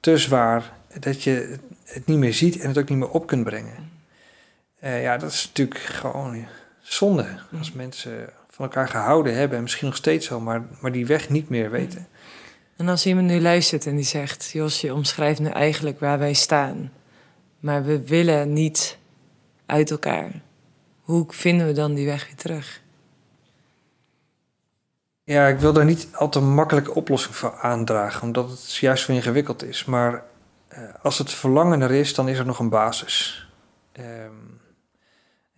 te 0.05 0.18
zwaar 0.18 0.72
dat 1.00 1.22
je 1.22 1.59
het 1.84 2.07
niet 2.07 2.18
meer 2.18 2.34
ziet 2.34 2.59
en 2.59 2.68
het 2.68 2.78
ook 2.78 2.88
niet 2.88 2.98
meer 2.98 3.11
op 3.11 3.26
kunt 3.26 3.44
brengen. 3.44 3.90
Uh, 4.84 5.02
ja, 5.02 5.16
dat 5.16 5.32
is 5.32 5.46
natuurlijk 5.46 5.80
gewoon 5.80 6.46
zonde. 6.82 7.26
Als 7.59 7.72
mensen 7.72 8.28
van 8.50 8.64
elkaar 8.64 8.88
gehouden 8.88 9.34
hebben 9.34 9.57
en 9.57 9.62
misschien 9.62 9.86
nog 9.86 9.96
steeds 9.96 10.26
zo, 10.26 10.40
maar, 10.40 10.62
maar 10.80 10.92
die 10.92 11.07
weg 11.07 11.28
niet 11.28 11.48
meer 11.48 11.70
weten. 11.70 12.07
En 12.76 12.88
als 12.88 13.07
iemand 13.07 13.26
nu 13.26 13.40
luistert 13.40 13.86
en 13.86 13.96
die 13.96 14.05
zegt: 14.05 14.50
Jos, 14.52 14.80
je 14.80 14.94
omschrijft 14.94 15.40
nu 15.40 15.48
eigenlijk 15.48 16.00
waar 16.00 16.18
wij 16.18 16.34
staan, 16.34 16.92
maar 17.61 17.84
we 17.84 18.07
willen 18.07 18.52
niet 18.52 18.98
uit 19.66 19.90
elkaar. 19.90 20.30
Hoe 21.00 21.24
vinden 21.28 21.66
we 21.66 21.72
dan 21.72 21.94
die 21.94 22.07
weg 22.07 22.26
weer 22.26 22.36
terug? 22.36 22.80
Ja, 25.27 25.47
ik 25.47 25.59
wil 25.59 25.72
daar 25.72 25.85
niet 25.85 26.09
al 26.12 26.29
te 26.29 26.41
makkelijke 26.41 26.95
oplossing 26.95 27.37
voor 27.37 27.59
aandragen, 27.61 28.22
omdat 28.22 28.51
het 28.51 28.77
juist 28.77 29.05
zo 29.05 29.12
ingewikkeld 29.12 29.64
is. 29.64 29.85
Maar 29.85 30.22
uh, 30.72 30.79
als 31.03 31.18
het 31.18 31.33
verlangen 31.33 31.81
er 31.81 31.91
is, 31.91 32.14
dan 32.14 32.29
is 32.29 32.39
er 32.39 32.47
nog 32.47 32.59
een 32.59 32.68
basis. 32.68 33.47
Um, 33.99 34.61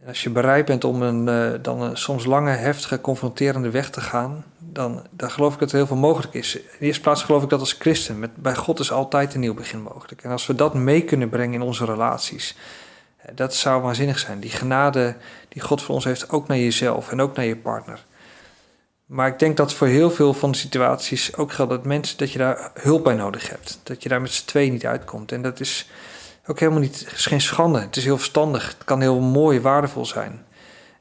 en 0.01 0.09
als 0.09 0.23
je 0.23 0.31
bereid 0.31 0.65
bent 0.65 0.85
om 0.85 1.03
een, 1.03 1.27
uh, 1.27 1.59
dan 1.63 1.83
een 1.83 1.97
soms 1.97 2.25
lange, 2.25 2.51
heftige, 2.51 3.01
confronterende 3.01 3.71
weg 3.71 3.91
te 3.91 4.01
gaan, 4.01 4.45
dan, 4.59 5.07
dan 5.11 5.31
geloof 5.31 5.55
ik 5.55 5.61
dat 5.61 5.71
er 5.71 5.77
heel 5.77 5.87
veel 5.87 5.97
mogelijk 5.97 6.35
is. 6.35 6.57
In 6.57 6.63
de 6.79 6.87
eerste 6.87 7.03
plaats 7.03 7.23
geloof 7.23 7.43
ik 7.43 7.49
dat 7.49 7.61
als 7.61 7.73
christen. 7.73 8.19
Met, 8.19 8.37
bij 8.37 8.55
God 8.55 8.79
is 8.79 8.93
altijd 8.93 9.35
een 9.35 9.41
nieuw 9.41 9.55
begin 9.55 9.83
mogelijk. 9.83 10.23
En 10.23 10.31
als 10.31 10.47
we 10.47 10.55
dat 10.55 10.75
mee 10.75 11.05
kunnen 11.05 11.29
brengen 11.29 11.55
in 11.55 11.63
onze 11.63 11.85
relaties, 11.85 12.57
uh, 13.21 13.27
dat 13.35 13.55
zou 13.55 13.83
waanzinnig 13.83 14.19
zijn. 14.19 14.41
Die 14.41 14.51
genade 14.51 15.17
die 15.49 15.63
God 15.63 15.83
voor 15.83 15.95
ons 15.95 16.05
heeft, 16.05 16.31
ook 16.31 16.49
naar 16.49 16.59
jezelf 16.59 17.11
en 17.11 17.21
ook 17.21 17.37
naar 17.37 17.47
je 17.47 17.57
partner. 17.57 18.05
Maar 19.07 19.29
ik 19.29 19.39
denk 19.39 19.57
dat 19.57 19.73
voor 19.73 19.87
heel 19.87 20.11
veel 20.11 20.35
van 20.35 20.51
de 20.51 20.57
situaties 20.57 21.37
ook 21.37 21.53
geldt 21.53 21.71
dat 21.71 21.85
mensen 21.85 22.19
dat 22.19 22.33
je 22.33 22.39
daar 22.39 22.71
hulp 22.75 23.05
bij 23.05 23.15
nodig 23.15 23.51
hebt. 23.51 23.81
Dat 23.83 24.03
je 24.03 24.09
daar 24.09 24.21
met 24.21 24.31
z'n 24.31 24.47
twee 24.47 24.71
niet 24.71 24.87
uitkomt. 24.87 25.33
En 25.33 25.43
dat 25.43 25.61
is 25.61 25.91
ook 26.47 26.61
helemaal 26.61 26.81
niet, 26.81 27.07
is 27.15 27.27
geen 27.27 27.41
schande. 27.41 27.81
Het 27.81 27.97
is 27.97 28.05
heel 28.05 28.17
verstandig. 28.17 28.69
Het 28.69 28.85
kan 28.85 29.01
heel 29.01 29.21
mooi, 29.21 29.61
waardevol 29.61 30.07
zijn. 30.07 30.45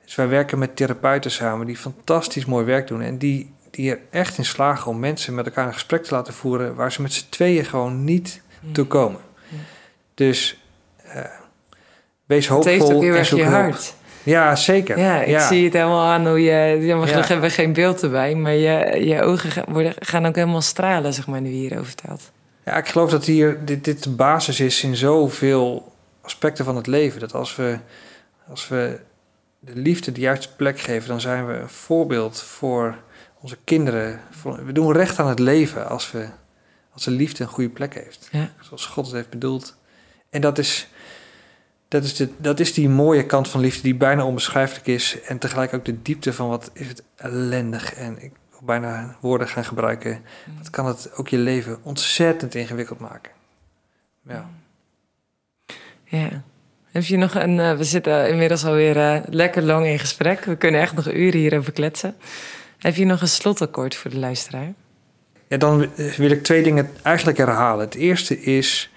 Dus 0.06 0.16
wij 0.16 0.28
werken 0.28 0.60
met 0.60 0.76
therapeuten 0.76 1.32
samen 1.32 1.66
die 1.66 1.78
fantastisch 1.78 2.45
mooi 2.45 2.66
werk 2.66 2.88
doen. 2.88 3.01
En 3.01 3.18
die, 3.18 3.53
die 3.72 3.91
er 3.91 3.99
echt 4.10 4.38
in 4.38 4.45
slagen 4.45 4.91
om 4.91 4.99
mensen 4.99 5.36
met 5.36 5.45
elkaar 5.45 5.68
een 5.68 5.74
gesprek 5.74 6.03
te 6.03 6.14
laten 6.14 6.34
voeren 6.34 6.76
waar 6.76 6.91
ze 6.91 7.01
met 7.01 7.14
z'n 7.14 7.30
tweeën 7.30 7.66
gewoon 7.66 8.03
niet 8.03 8.41
mm. 8.60 8.74
toe 8.74 8.86
komen. 8.86 9.22
Dus 10.14 10.64
uh, 11.06 11.22
wees 12.26 12.47
hoopvol. 12.47 12.72
Het 12.72 12.82
heeft 12.82 12.95
ook 12.95 13.01
heel 13.01 13.14
erg 13.14 13.30
je 13.30 13.45
hart. 13.45 13.94
Ja, 14.26 14.55
zeker. 14.55 14.99
Ja, 14.99 15.21
ik 15.21 15.39
zie 15.39 15.63
het 15.63 15.73
helemaal 15.73 16.05
aan 16.05 16.28
hoe 16.28 16.41
je... 16.41 16.86
Jammer 16.86 17.07
genoeg 17.07 17.28
hebben 17.28 17.49
we 17.49 17.55
geen 17.55 17.73
beeld 17.73 18.03
erbij... 18.03 18.36
maar 18.36 18.53
je, 18.53 19.05
je 19.05 19.21
ogen 19.21 19.63
worden, 19.67 19.93
gaan 19.99 20.26
ook 20.26 20.36
helemaal 20.36 20.61
stralen, 20.61 21.13
zeg 21.13 21.28
maar, 21.28 21.41
nu 21.41 21.49
je 21.49 21.55
hierover 21.55 21.86
vertelt. 21.86 22.32
Ja, 22.65 22.78
ik 22.78 22.88
geloof 22.88 23.09
dat 23.09 23.26
hier, 23.26 23.65
dit, 23.65 23.84
dit 23.84 24.03
de 24.03 24.09
basis 24.09 24.59
is 24.59 24.84
in 24.84 24.95
zoveel 24.95 25.93
aspecten 26.21 26.65
van 26.65 26.76
het 26.76 26.88
leven. 26.88 27.19
Dat 27.19 27.34
als 27.34 27.55
we, 27.55 27.80
als 28.49 28.67
we 28.67 28.99
de 29.59 29.76
liefde 29.76 30.11
de 30.11 30.21
juiste 30.21 30.55
plek 30.55 30.80
geven... 30.80 31.07
dan 31.07 31.21
zijn 31.21 31.47
we 31.47 31.53
een 31.53 31.69
voorbeeld 31.69 32.41
voor 32.41 32.97
onze 33.41 33.57
kinderen. 33.63 34.19
we 34.65 34.71
doen 34.71 34.91
recht 34.91 35.19
aan 35.19 35.28
het 35.28 35.39
leven 35.39 35.89
als, 35.89 36.11
we, 36.11 36.28
als 36.93 37.03
de 37.03 37.11
liefde 37.11 37.43
een 37.43 37.49
goede 37.49 37.69
plek 37.69 37.93
heeft. 37.93 38.28
Ja. 38.32 38.51
Zoals 38.61 38.86
God 38.86 39.05
het 39.05 39.15
heeft 39.15 39.30
bedoeld. 39.30 39.76
En 40.30 40.41
dat 40.41 40.57
is 40.57 40.88
dat 41.95 42.03
is, 42.03 42.15
de, 42.15 42.29
dat 42.37 42.59
is 42.59 42.73
die 42.73 42.89
mooie 42.89 43.25
kant 43.25 43.47
van 43.47 43.59
liefde 43.59 43.81
die 43.81 43.95
bijna 43.95 44.25
onbeschrijfelijk 44.25 44.87
is. 44.87 45.17
En 45.27 45.37
tegelijk 45.37 45.73
ook 45.73 45.85
de 45.85 46.01
diepte 46.01 46.33
van 46.33 46.47
wat 46.47 46.71
is 46.73 46.87
het 46.87 47.03
ellendig. 47.15 47.93
En 47.93 48.23
ik 48.23 48.31
wil 48.49 48.59
bijna 48.63 49.15
woorden 49.21 49.47
gaan 49.47 49.65
gebruiken. 49.65 50.21
Wat 50.57 50.69
kan 50.69 50.85
het 50.85 51.11
ook 51.15 51.27
je 51.27 51.37
leven 51.37 51.79
ontzettend 51.83 52.55
ingewikkeld 52.55 52.99
maken. 52.99 53.31
Ja. 54.27 54.49
Ja. 56.03 56.43
Heb 56.91 57.03
je 57.03 57.17
nog 57.17 57.35
een... 57.35 57.57
Uh, 57.57 57.77
we 57.77 57.83
zitten 57.83 58.29
inmiddels 58.29 58.65
alweer 58.65 58.97
uh, 58.97 59.17
lekker 59.29 59.63
lang 59.63 59.85
in 59.85 59.99
gesprek. 59.99 60.45
We 60.45 60.55
kunnen 60.55 60.81
echt 60.81 60.93
nog 60.93 61.11
uren 61.11 61.39
hierover 61.39 61.73
kletsen. 61.73 62.15
Heb 62.77 62.95
je 62.95 63.05
nog 63.05 63.21
een 63.21 63.27
slotakkoord 63.27 63.95
voor 63.95 64.11
de 64.11 64.19
luisteraar? 64.19 64.73
Ja, 65.47 65.57
dan 65.57 65.89
wil 66.17 66.29
ik 66.31 66.43
twee 66.43 66.63
dingen 66.63 66.89
eigenlijk 67.01 67.37
herhalen. 67.37 67.85
Het 67.85 67.95
eerste 67.95 68.41
is 68.41 68.89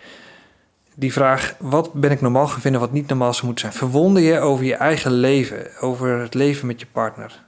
die 0.98 1.12
vraag: 1.12 1.54
wat 1.58 1.92
ben 1.92 2.10
ik 2.10 2.20
normaal 2.20 2.48
gaan 2.48 2.60
vinden 2.60 2.80
wat 2.80 2.92
niet 2.92 3.08
normaal 3.08 3.34
zou 3.34 3.46
moeten 3.46 3.64
zijn? 3.64 3.78
Verwonder 3.78 4.22
je 4.22 4.38
over 4.38 4.64
je 4.64 4.74
eigen 4.74 5.12
leven, 5.12 5.78
over 5.80 6.18
het 6.20 6.34
leven 6.34 6.66
met 6.66 6.80
je 6.80 6.86
partner? 6.86 7.44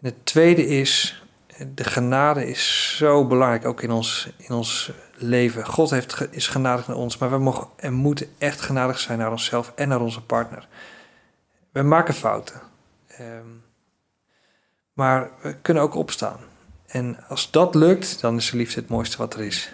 En 0.00 0.06
het 0.08 0.26
tweede 0.26 0.66
is: 0.66 1.22
de 1.74 1.84
genade 1.84 2.46
is 2.46 2.94
zo 2.96 3.26
belangrijk 3.26 3.66
ook 3.66 3.82
in 3.82 3.90
ons, 3.90 4.30
in 4.36 4.54
ons 4.54 4.92
leven. 5.14 5.66
God 5.66 5.90
heeft, 5.90 6.26
is 6.30 6.46
genadig 6.46 6.86
naar 6.86 6.96
ons, 6.96 7.18
maar 7.18 7.30
we 7.30 7.38
mogen 7.38 7.66
en 7.76 7.92
moeten 7.92 8.26
echt 8.38 8.60
genadig 8.60 8.98
zijn 8.98 9.18
naar 9.18 9.30
onszelf 9.30 9.72
en 9.74 9.88
naar 9.88 10.00
onze 10.00 10.22
partner. 10.22 10.68
We 11.72 11.82
maken 11.82 12.14
fouten. 12.14 12.60
Um, 13.20 13.62
maar 14.92 15.30
we 15.42 15.54
kunnen 15.62 15.82
ook 15.82 15.94
opstaan. 15.94 16.38
En 16.86 17.24
als 17.28 17.50
dat 17.50 17.74
lukt, 17.74 18.20
dan 18.20 18.36
is 18.36 18.50
de 18.50 18.56
liefde 18.56 18.80
het 18.80 18.88
mooiste 18.88 19.16
wat 19.16 19.34
er 19.34 19.40
is. 19.40 19.72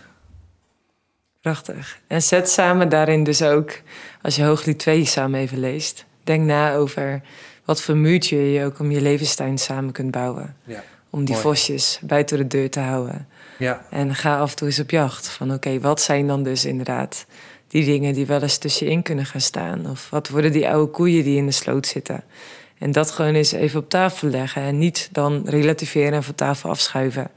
Prachtig. 1.44 1.98
En 2.06 2.22
zet 2.22 2.50
samen 2.50 2.88
daarin 2.88 3.24
dus 3.24 3.42
ook, 3.42 3.80
als 4.22 4.36
je 4.36 4.44
Hooglied 4.44 4.78
2 4.78 5.04
samen 5.04 5.40
even 5.40 5.58
leest, 5.58 6.04
denk 6.22 6.44
na 6.44 6.74
over 6.74 7.22
wat 7.64 7.82
voor 7.82 7.96
muurtje 7.96 8.52
je 8.52 8.64
ook 8.64 8.78
om 8.78 8.90
je 8.90 9.00
levenstuin 9.00 9.58
samen 9.58 9.92
kunt 9.92 10.10
bouwen. 10.10 10.56
Ja, 10.64 10.84
om 11.10 11.24
die 11.24 11.34
vosjes 11.34 11.98
buiten 12.02 12.38
de 12.38 12.46
deur 12.46 12.70
te 12.70 12.80
houden. 12.80 13.28
Ja. 13.58 13.86
En 13.90 14.14
ga 14.14 14.38
af 14.38 14.50
en 14.50 14.56
toe 14.56 14.66
eens 14.66 14.80
op 14.80 14.90
jacht 14.90 15.28
van 15.28 15.52
oké, 15.52 15.80
wat 15.80 16.00
zijn 16.00 16.26
dan 16.26 16.42
dus 16.42 16.64
inderdaad 16.64 17.26
die 17.68 17.84
dingen 17.84 18.14
die 18.14 18.26
wel 18.26 18.42
eens 18.42 18.58
tussenin 18.58 19.02
kunnen 19.02 19.26
gaan 19.26 19.40
staan? 19.40 19.90
Of 19.90 20.10
wat 20.10 20.28
worden 20.28 20.52
die 20.52 20.68
oude 20.68 20.90
koeien 20.90 21.24
die 21.24 21.36
in 21.36 21.46
de 21.46 21.52
sloot 21.52 21.86
zitten? 21.86 22.24
En 22.78 22.92
dat 22.92 23.10
gewoon 23.10 23.34
eens 23.34 23.52
even 23.52 23.80
op 23.80 23.88
tafel 23.88 24.28
leggen 24.28 24.62
en 24.62 24.78
niet 24.78 25.08
dan 25.12 25.42
relativeren 25.46 26.12
en 26.12 26.22
van 26.22 26.34
tafel 26.34 26.70
afschuiven. 26.70 27.30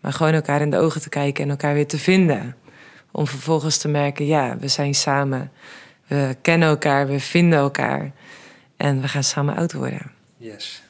Maar 0.00 0.12
gewoon 0.12 0.32
elkaar 0.32 0.60
in 0.60 0.70
de 0.70 0.78
ogen 0.78 1.00
te 1.00 1.08
kijken 1.08 1.44
en 1.44 1.50
elkaar 1.50 1.74
weer 1.74 1.86
te 1.86 1.98
vinden. 1.98 2.56
Om 3.12 3.26
vervolgens 3.26 3.78
te 3.78 3.88
merken, 3.88 4.26
ja, 4.26 4.56
we 4.60 4.68
zijn 4.68 4.94
samen. 4.94 5.52
We 6.06 6.36
kennen 6.42 6.68
elkaar, 6.68 7.06
we 7.06 7.20
vinden 7.20 7.58
elkaar. 7.58 8.12
En 8.76 9.00
we 9.00 9.08
gaan 9.08 9.24
samen 9.24 9.56
oud 9.56 9.72
worden. 9.72 10.10
Yes. 10.36 10.82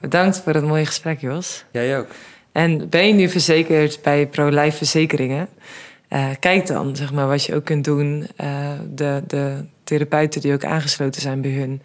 Bedankt 0.00 0.40
voor 0.40 0.54
het 0.54 0.64
mooie 0.64 0.86
gesprek, 0.86 1.20
Jos. 1.20 1.64
Jij 1.70 1.98
ook. 1.98 2.06
En 2.52 2.88
ben 2.88 3.06
je 3.06 3.12
nu 3.12 3.28
verzekerd 3.28 4.02
bij 4.02 4.26
ProLife 4.26 4.76
Verzekeringen? 4.76 5.48
Uh, 6.10 6.26
kijk 6.40 6.66
dan, 6.66 6.96
zeg 6.96 7.12
maar, 7.12 7.28
wat 7.28 7.44
je 7.44 7.54
ook 7.54 7.64
kunt 7.64 7.84
doen. 7.84 8.28
Uh, 8.40 8.70
de, 8.90 9.22
de 9.26 9.64
therapeuten 9.84 10.40
die 10.40 10.52
ook 10.52 10.64
aangesloten 10.64 11.20
zijn 11.20 11.40
bij 11.40 11.50
hun. 11.50 11.82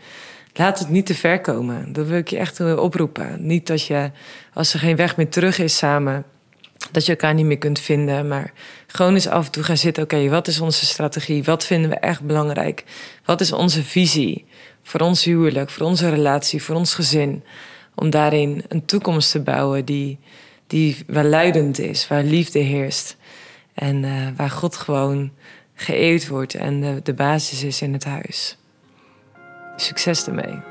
Laat 0.54 0.80
het 0.80 0.90
niet 0.90 1.06
te 1.06 1.16
ver 1.16 1.42
komen. 1.42 1.94
Dat 1.94 2.08
wil 2.08 2.18
ik 2.18 2.28
je 2.28 2.38
echt 2.38 2.60
oproepen. 2.60 3.46
Niet 3.46 3.68
dat 3.68 3.86
je, 3.86 4.12
als 4.54 4.74
er 4.74 4.80
geen 4.80 4.96
weg 4.96 5.18
meer 5.18 5.30
terug 5.30 5.60
is 5.60 5.78
samen 5.78 6.26
dat 6.92 7.06
je 7.06 7.12
elkaar 7.12 7.34
niet 7.34 7.46
meer 7.46 7.58
kunt 7.58 7.80
vinden. 7.80 8.28
Maar 8.28 8.52
gewoon 8.92 9.14
eens 9.14 9.28
af 9.28 9.46
en 9.46 9.52
toe 9.52 9.64
gaan 9.64 9.78
zitten. 9.78 10.04
Oké, 10.04 10.30
wat 10.30 10.48
is 10.48 10.60
onze 10.60 10.86
strategie? 10.86 11.44
Wat 11.44 11.66
vinden 11.66 11.90
we 11.90 11.96
echt 11.96 12.22
belangrijk? 12.22 12.84
Wat 13.26 13.42
is 13.42 13.52
onze 13.52 13.84
visie 13.84 14.46
voor 14.84 15.00
ons 15.00 15.24
huwelijk, 15.24 15.70
voor 15.70 15.86
onze 15.86 16.10
relatie, 16.10 16.64
voor 16.64 16.76
ons 16.76 16.94
gezin? 16.94 17.44
Om 17.96 18.10
daarin 18.10 18.64
een 18.68 18.86
toekomst 18.86 19.32
te 19.32 19.40
bouwen 19.40 19.86
die, 19.86 20.20
die 20.68 20.98
welluidend 21.08 21.80
is, 21.80 22.08
waar 22.08 22.24
liefde 22.24 22.60
heerst. 22.60 23.18
En 23.74 24.04
uh, 24.04 24.28
waar 24.36 24.50
God 24.50 24.76
gewoon 24.76 25.32
geëerd 25.74 26.28
wordt 26.28 26.54
en 26.54 26.82
de, 26.82 27.00
de 27.04 27.14
basis 27.14 27.64
is 27.64 27.82
in 27.82 27.94
het 27.94 28.04
huis. 28.04 28.58
Succes 29.76 30.28
ermee. 30.28 30.69